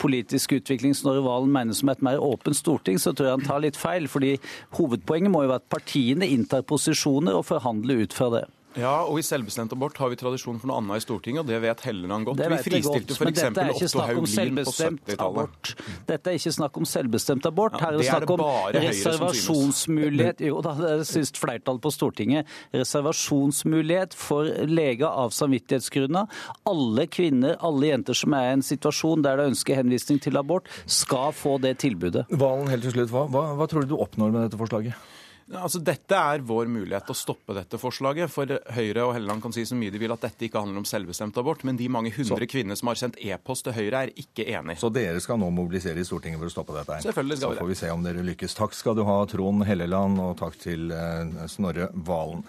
[0.00, 3.66] politisk utvikling Snorre Valen mener som et mer åpent storting, så tror jeg han tar
[3.68, 4.08] litt feil.
[4.08, 4.38] fordi
[4.80, 8.48] Hovedpoenget må jo være at partiene inntar posisjoner og forhandler ut fra det.
[8.78, 11.58] Ja, og i selvbestemt abort har vi tradisjon for noe annet i Stortinget, og det
[11.64, 12.42] vet Helleland godt.
[12.42, 13.44] vi fristilte f.eks.
[13.88, 15.72] Otto Hauglin på 70-tallet.
[16.08, 17.78] Dette er ikke snakk om selvbestemt abort.
[17.82, 18.44] Her er det snakk om
[18.78, 22.56] reservasjonsmulighet Jo da, det er flertallet flertall på Stortinget.
[22.76, 26.28] Reservasjonsmulighet for leger av samvittighetsgrunner.
[26.68, 30.68] Alle kvinner, alle jenter som er i en situasjon der de ønsker henvisning til abort,
[30.86, 32.26] skal få det tilbudet.
[32.30, 35.08] Valen, helt til slutt, hva, hva, hva tror du du oppnår med dette forslaget?
[35.48, 38.28] Altså, dette er vår mulighet til å stoppe dette forslaget.
[38.28, 40.88] For Høyre og Helleland kan si så mye de vil at dette ikke handler om
[40.88, 41.62] selvbestemt abort.
[41.64, 42.50] Men de mange hundre så.
[42.52, 44.76] kvinner som har sendt e-post til Høyre, er ikke enig.
[44.82, 46.98] Så dere skal nå mobilisere i Stortinget for å stoppe dette?
[47.06, 47.60] Selvfølgelig skal vi det.
[47.60, 48.56] Så får vi se om dere lykkes.
[48.58, 52.44] Takk skal du ha, Trond Helleland, og takk til uh, Snorre Valen.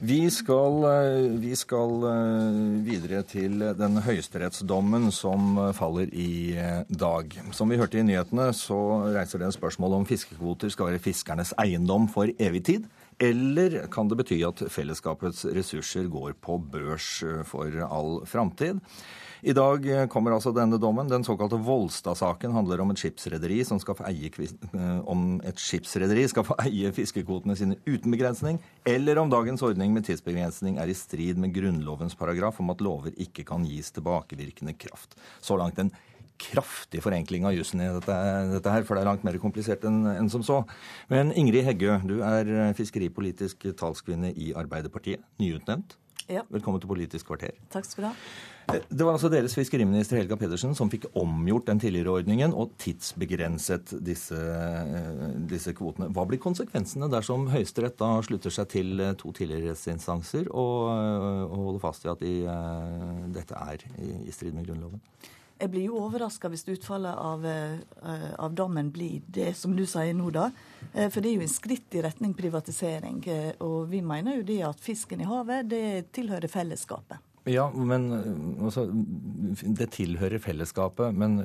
[0.00, 6.56] Vi skal, uh, vi skal uh, videre til den høyesterettsdommen som faller i
[6.88, 7.36] dag.
[7.56, 8.80] Som vi hørte i nyhetene, så
[9.12, 12.88] reiser det en spørsmål om fiskekvoter skal være fiskernes eiendom for evig tid?
[13.20, 18.80] Eller kan det bety at fellesskapets ressurser går på børs eh, for all framtid?
[19.40, 21.08] I dag eh, kommer altså denne dommen.
[21.08, 26.26] Den såkalte Volstad-saken handler om et skipsrederi som skal få eie, eh, om et skipsrederi
[26.32, 30.96] skal få eie fiskekvotene sine uten begrensning, eller om dagens ordning med tidsbegrensning er i
[30.96, 35.16] strid med Grunnlovens paragraf om at lover ikke kan gis tilbakevirkende kraft.
[35.40, 35.92] Så langt en
[36.40, 38.18] kraftig forenkling av jussen i dette,
[38.54, 40.62] dette, her, for det er langt mer komplisert enn en som så.
[41.12, 45.98] Men Ingrid Heggø, du er fiskeripolitisk talskvinne i Arbeiderpartiet, nyutnevnt.
[46.30, 46.44] Ja.
[46.52, 47.56] Velkommen til Politisk kvarter.
[47.72, 48.14] Takk skal du ha.
[48.70, 53.96] Det var altså deres fiskeriminister Helga Pedersen som fikk omgjort den tidligere ordningen og tidsbegrenset
[54.06, 54.38] disse,
[55.50, 56.10] disse kvotene.
[56.14, 60.86] Hva blir konsekvensene dersom Høyesterett da slutter seg til to tidligere rettsinstanser og,
[61.48, 62.36] og holder fast i at de,
[63.34, 65.02] dette er i, i strid med Grunnloven?
[65.60, 70.14] Jeg blir jo overraska hvis utfallet av, uh, av, dommen blir det som du sier
[70.16, 70.46] nå, da.
[70.94, 73.20] Uh, for det er jo en skritt i retning privatisering.
[73.28, 77.29] Uh, og vi mener jo det at fisken i havet det tilhører fellesskapet.
[77.48, 78.10] Ja, men
[78.60, 78.84] altså,
[79.78, 81.38] Det tilhører fellesskapet, men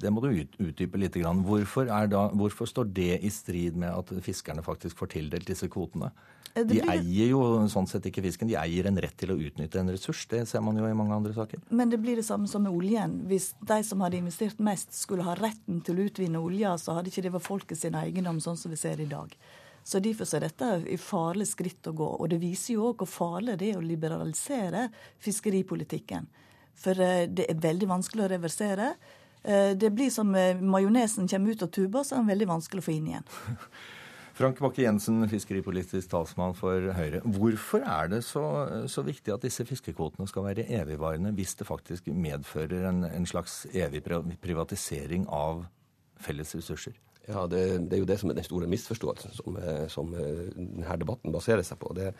[0.00, 1.18] det må du utdype litt.
[1.20, 6.10] Hvorfor, da, hvorfor, står det i strid med at fiskerne faktisk får tildelt disse kvotene?
[6.54, 9.80] Eh, de eier jo sånn sett ikke fisken, de eier en rett til å utnytte
[9.80, 10.24] en ressurs.
[10.30, 11.66] Det ser man jo i mange andre saker.
[11.74, 13.18] Men det blir det samme som med oljen.
[13.28, 17.12] Hvis de som hadde investert mest, skulle ha retten til å utvinne olja, så hadde
[17.12, 19.34] ikke det vært folket sin eiendom, sånn som vi ser i dag.
[19.84, 22.06] Så Derfor er dette et farlig skritt å gå.
[22.16, 24.88] Og det viser jo òg hvor farlig det er å liberalisere
[25.22, 26.30] fiskeripolitikken.
[26.74, 28.94] For eh, det er veldig vanskelig å reversere.
[29.42, 32.80] Eh, det blir som eh, majonesen kommer ut av tuba, så er den veldig vanskelig
[32.80, 33.28] å få inn igjen.
[34.34, 37.20] Frank Bakke-Jensen, fiskeripolitisk talsmann for Høyre.
[37.36, 38.42] Hvorfor er det så,
[38.90, 43.60] så, viktig at disse fiskekvotene skal være evigvarende, hvis det faktisk medfører en, en slags
[43.70, 44.02] evig
[44.42, 45.68] privatisering av
[46.24, 46.98] felles ressurser?
[47.26, 50.42] Ja, det, det, er jo det som er den store misforståelsen som, eh, som eh,
[50.56, 51.94] denne debatten baserer seg på.
[51.96, 52.10] Det,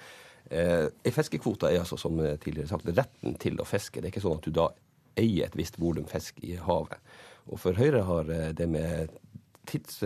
[0.48, 4.01] eh, fiskekvote er altså, som tidligere sagt, retten til å fiske.
[4.01, 4.70] Det er ikke sånn at du da
[5.20, 7.01] eier et visst volum fisk i havet.
[7.52, 9.20] Og for Høyre har eh, det med
[9.64, 10.02] tids,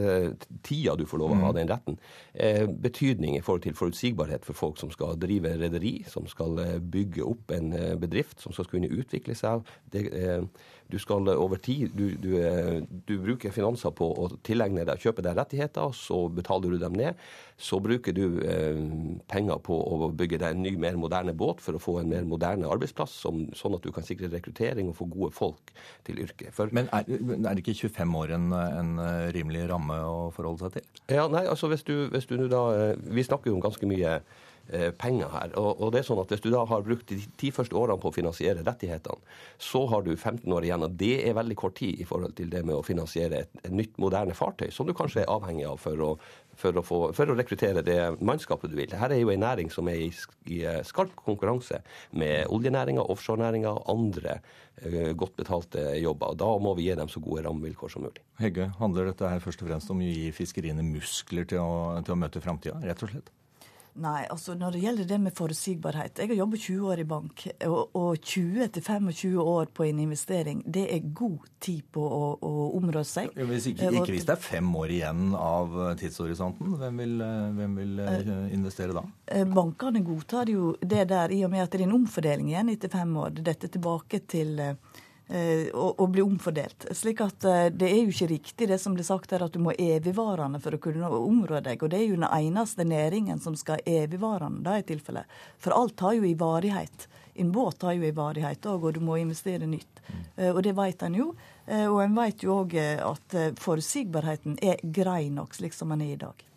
[0.63, 1.57] tida du får lov å ha mm.
[1.57, 1.97] den retten,
[2.39, 7.25] eh, betydning i forhold til forutsigbarhet for folk som skal drive rederi, som skal bygge
[7.27, 9.67] opp en bedrift, som skal kunne utvikle seg.
[9.91, 10.47] Det, eh,
[10.89, 12.79] du skal over tid du, du, eh,
[13.09, 17.19] du, bruker finanser på å tilegne deg, kjøpe deg rettigheter, så betaler du dem ned.
[17.61, 18.81] Så bruker du eh,
[19.29, 22.25] penger på å bygge deg en ny, mer moderne båt for å få en mer
[22.29, 25.73] moderne arbeidsplass, som, sånn at du kan sikre rekruttering og få gode folk
[26.09, 26.55] til yrket.
[26.57, 28.95] For, Men er, er, det ikke 25 år en, en,
[29.35, 30.91] rimelig ramme å forholde seg til?
[31.19, 34.19] Ja, nei, altså hvis du, hvis du da eh, Vi snakker jo om ganske mye
[34.19, 34.48] Eh,
[35.01, 35.53] penger her.
[35.61, 38.01] Og, og, det er sånn at Hvis du da har brukt de ti første årene
[38.03, 39.23] på å finansiere rettighetene,
[39.59, 40.85] så har du 15 år igjen.
[40.85, 43.73] og Det er veldig kort tid i forhold til det med å finansiere et, et
[43.73, 46.11] nytt, moderne fartøy, som du kanskje er avhengig av for å,
[46.59, 48.95] for å, få, for å rekruttere det mannskapet du vil.
[48.99, 50.11] Her er jo en næring som er i,
[50.51, 51.81] i eh, skarp konkurranse
[52.19, 56.37] med oljenæringa, offshorenæringa og andre uh, godt betalte jobber.
[56.39, 58.23] Da må vi gi dem så gode rammevilkår som mulig.
[58.43, 62.17] Hegge, handler dette her først og fremst om å gi fiskeriene muskler til å, til
[62.17, 63.35] å møte framtida, rett og slett?
[63.99, 66.21] Nei, altså når det gjelder det med forutsigbarhet.
[66.21, 70.87] Jeg har jobbet 20 år i bank, og, og 20-25 år på en investering, det
[70.95, 73.33] er god tid på å, å områ seg.
[73.35, 77.17] Hvis ikke, ikke, hvis det er fem år igjen av tidshorisonten, hvem vil,
[77.59, 79.05] hvem vil eh, investere da?
[79.27, 82.75] Eh, bankene godtar jo det der i og med at det er en omfordeling igjen
[82.75, 83.35] etter fem år.
[83.43, 84.75] Dette tilbake til Eh,
[85.75, 86.87] og, og bli omfordelt.
[86.97, 89.61] Slik at eh, det er jo ikke riktig det som blir sagt her, at du
[89.61, 91.83] må evigvarende for å kunne områ deg.
[91.85, 95.27] Og det er jo den eneste næringen som skal evigvarende, da i tilfelle.
[95.61, 97.09] For alt har jo i varighet.
[97.39, 100.01] En båt har jo i varighet òg, og du må investere nytt.
[100.09, 100.25] Mm.
[100.57, 101.29] Og det vet en jo.
[101.69, 106.21] Og en vet jo òg at forutsigbarheten er grei nok, slik som den er i
[106.25, 106.48] dag.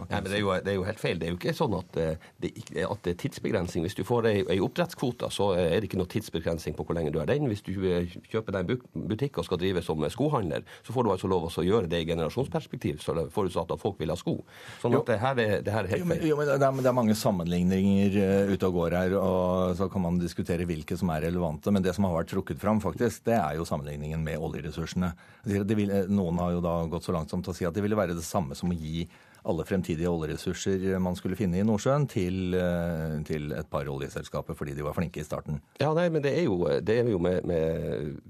[0.00, 1.18] Nei, men det er, jo, det er, jo, helt feil.
[1.20, 3.84] Det er jo ikke sånn at eh, det, at det er tidsbegrensning.
[3.84, 7.12] Hvis du får ei, ei oppdrettskvote, så er det ikke noe tidsbegrensning på hvor lenge
[7.14, 7.48] du er den.
[7.50, 11.12] Hvis du eh, kjøper deg en butikk og skal drive som skohandler, så får du
[11.14, 13.02] altså lov å gjøre det i generasjonsperspektiv,
[13.34, 14.38] forutsatt at folk vil ha sko.
[14.82, 16.26] Sånn at det her er, det her er helt feil.
[16.30, 18.16] Jo, men det, er, det er mange sammenligninger
[18.52, 21.72] ute og går her, og så kan man diskutere hvilke som er relevante.
[21.74, 25.12] Men det som har vært trukket fram, faktisk, det er jo sammenligningen med oljeressursene.
[25.44, 27.98] Vil, noen har jo da gått så langt som til å si at det ville
[27.98, 29.06] være det samme som å gi
[29.48, 34.76] alle fremtidige oljeressurser man skulle finne i Nordsjøen, til, eh, til et par oljeselskaper fordi
[34.78, 35.60] de var flinke i starten.
[35.80, 38.22] Ja, nei, men det er jo, det er jo med, med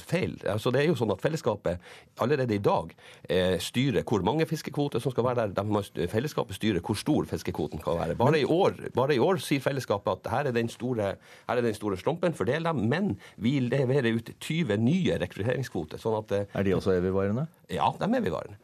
[0.00, 0.34] feil.
[0.48, 1.82] Altså, det er jo sånn at Fellesskapet
[2.22, 2.92] allerede i dag
[3.28, 5.54] eh, styrer hvor mange fiskekvoter som skal være der.
[5.54, 8.18] De, fellesskapet styrer hvor stor fiskekvoten kan være.
[8.20, 11.14] Bare i, år, bare i år sier fellesskapet at her er den store,
[11.48, 12.84] her er den store slumpen, fordel dem.
[12.90, 16.02] Men vi leverer ut 20 nye rekrutteringskvoter.
[16.02, 17.48] Sånn at, eh, er de også evigvarende?
[17.72, 18.60] Ja, de er evigvarende.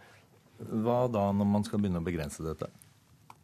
[0.60, 2.70] Hva da når man skal begynne å begrense dette?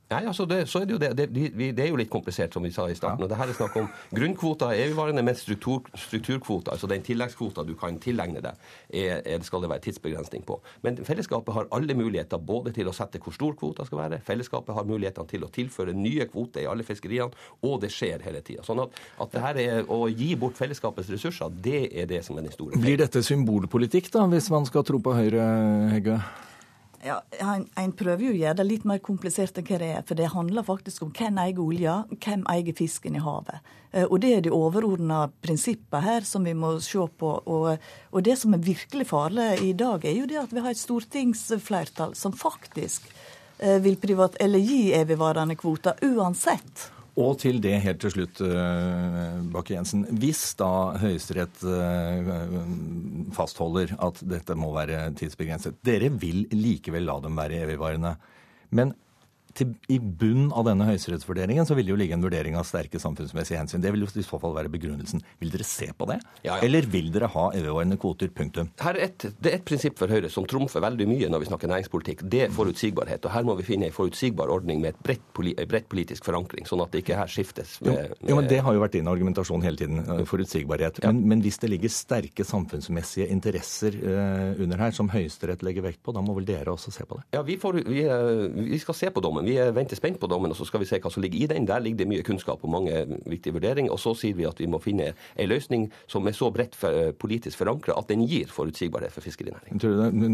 [0.06, 2.62] Nei, altså det, så er det, jo det, det, det, er jo litt komplisert, som
[2.62, 3.24] vi sa i starten.
[3.24, 7.64] og det her er snakk om Grunnkvoter er evigvarende, mens struktur, strukturkvoter, altså den tilleggskvota
[7.66, 10.60] du kan tilegne deg, er, er, skal det være tidsbegrensning på.
[10.86, 14.78] Men fellesskapet har alle muligheter både til å sette hvor stor kvota skal være, fellesskapet
[14.78, 17.34] har mulighetene til å tilføre nye kvoter i alle fiskeriene,
[17.66, 18.62] og det skjer hele tida.
[18.62, 22.38] Sånn at, at det her er å gi bort fellesskapets ressurser, det er det som
[22.38, 25.50] er den store Blir dette symbolpolitikk, da, hvis man skal tro på Høyre,
[25.96, 26.22] Hegge?
[27.06, 30.02] Ja, en, en, prøver jo å gjøre det litt mer komplisert enn hva det er.
[30.08, 33.68] For det handler faktisk om hvem eier olja, hvem eier fisken i havet.
[33.92, 37.30] Eh, og det er de overordna prinsippene her som vi må se på.
[37.46, 37.68] Og,
[38.10, 40.82] og, det som er virkelig farlig i dag, er jo det at vi har et
[40.82, 43.06] stortingsflertall som faktisk
[43.60, 46.88] eh, vil privat, eller gi evigvarende kvoter uansett.
[47.16, 50.04] Og til det helt til slutt, eh, Bakke-Jensen.
[50.20, 52.28] Hvis da Høyesterett eh,
[53.32, 58.16] fastholder at dette må være tidsbegrenset Dere vil likevel la dem være evigvarende.
[58.76, 58.92] Men
[59.56, 63.00] til, i bunn av denne høyesterettsvurderingen så vil det jo ligge en vurdering av sterke
[63.02, 63.82] samfunnsmessige hensyn.
[63.84, 65.24] Det vil jo i så fall være begrunnelsen.
[65.42, 66.20] Vil dere se på det?
[66.42, 66.60] Ja, ja.
[66.66, 68.32] Eller vil dere ha evigvarende kvoter?
[68.36, 68.68] Punktum.
[68.82, 71.48] Her er et, det er et prinsipp for Høyre som trumfer veldig mye når vi
[71.50, 72.24] snakker næringspolitikk.
[72.32, 73.24] Det er forutsigbarhet.
[73.24, 76.66] Og her må vi finne en forutsigbar ordning med et bredt, poli, bredt politisk forankring,
[76.68, 79.08] sånn at det ikke her skiftes med, jo, jo, men Det har jo vært din
[79.10, 80.02] argumentasjon hele tiden.
[80.26, 80.36] Forutsigbarhet.
[80.36, 81.00] Forutsigbarhet.
[81.04, 86.02] Men, men hvis det ligger sterke samfunnsmessige interesser uh, under her, som Høyesterett legger vekt
[86.04, 87.26] på, da må vel dere også se på det?
[87.36, 89.45] Ja, vi, får, vi, er, vi, skal se på dommen.
[89.46, 91.48] Vi er venter spent på dommen, og så skal vi se hva som ligger i
[91.52, 91.68] den.
[91.68, 93.94] Der ligger det mye kunnskap og mange viktige vurderinger.
[93.94, 97.12] Og så sier vi at vi må finne en løsning som er så bredt for,
[97.20, 99.82] politisk forankra at den gir forutsigbarhet for fiskerinæringen.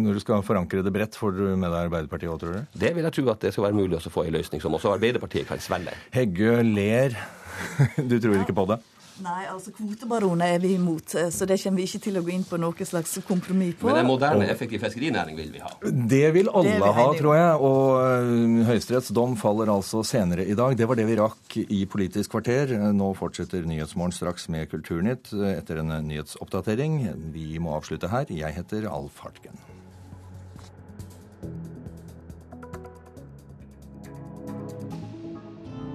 [0.03, 2.81] Når du skal forankre det bredt, får du med deg Arbeiderpartiet òg, tror du?
[2.81, 4.97] Det vil jeg tro at det skal være mulig å få en løsning som også
[4.97, 5.95] Arbeiderpartiet kan svelge.
[6.17, 7.19] Heggø ler.
[8.11, 8.81] Du tror ikke på det?
[9.21, 12.33] Nei, altså kvotebaroner er vi imot, eh, så det kommer vi ikke til å gå
[12.33, 13.91] inn på noe slags kompromiss på.
[13.91, 15.73] Men en moderne, effektiv fiskerinæring vil vi ha.
[15.83, 17.59] Det vil alle det ha, tror jeg.
[17.69, 20.79] Og uh, Høyesteretts dom faller altså senere i dag.
[20.79, 22.73] Det var det vi rakk i Politisk kvarter.
[22.97, 27.03] Nå fortsetter Nyhetsmorgen straks med Kulturnytt etter en nyhetsoppdatering.
[27.37, 28.33] Vi må avslutte her.
[28.33, 29.61] Jeg heter Alf Hartgen.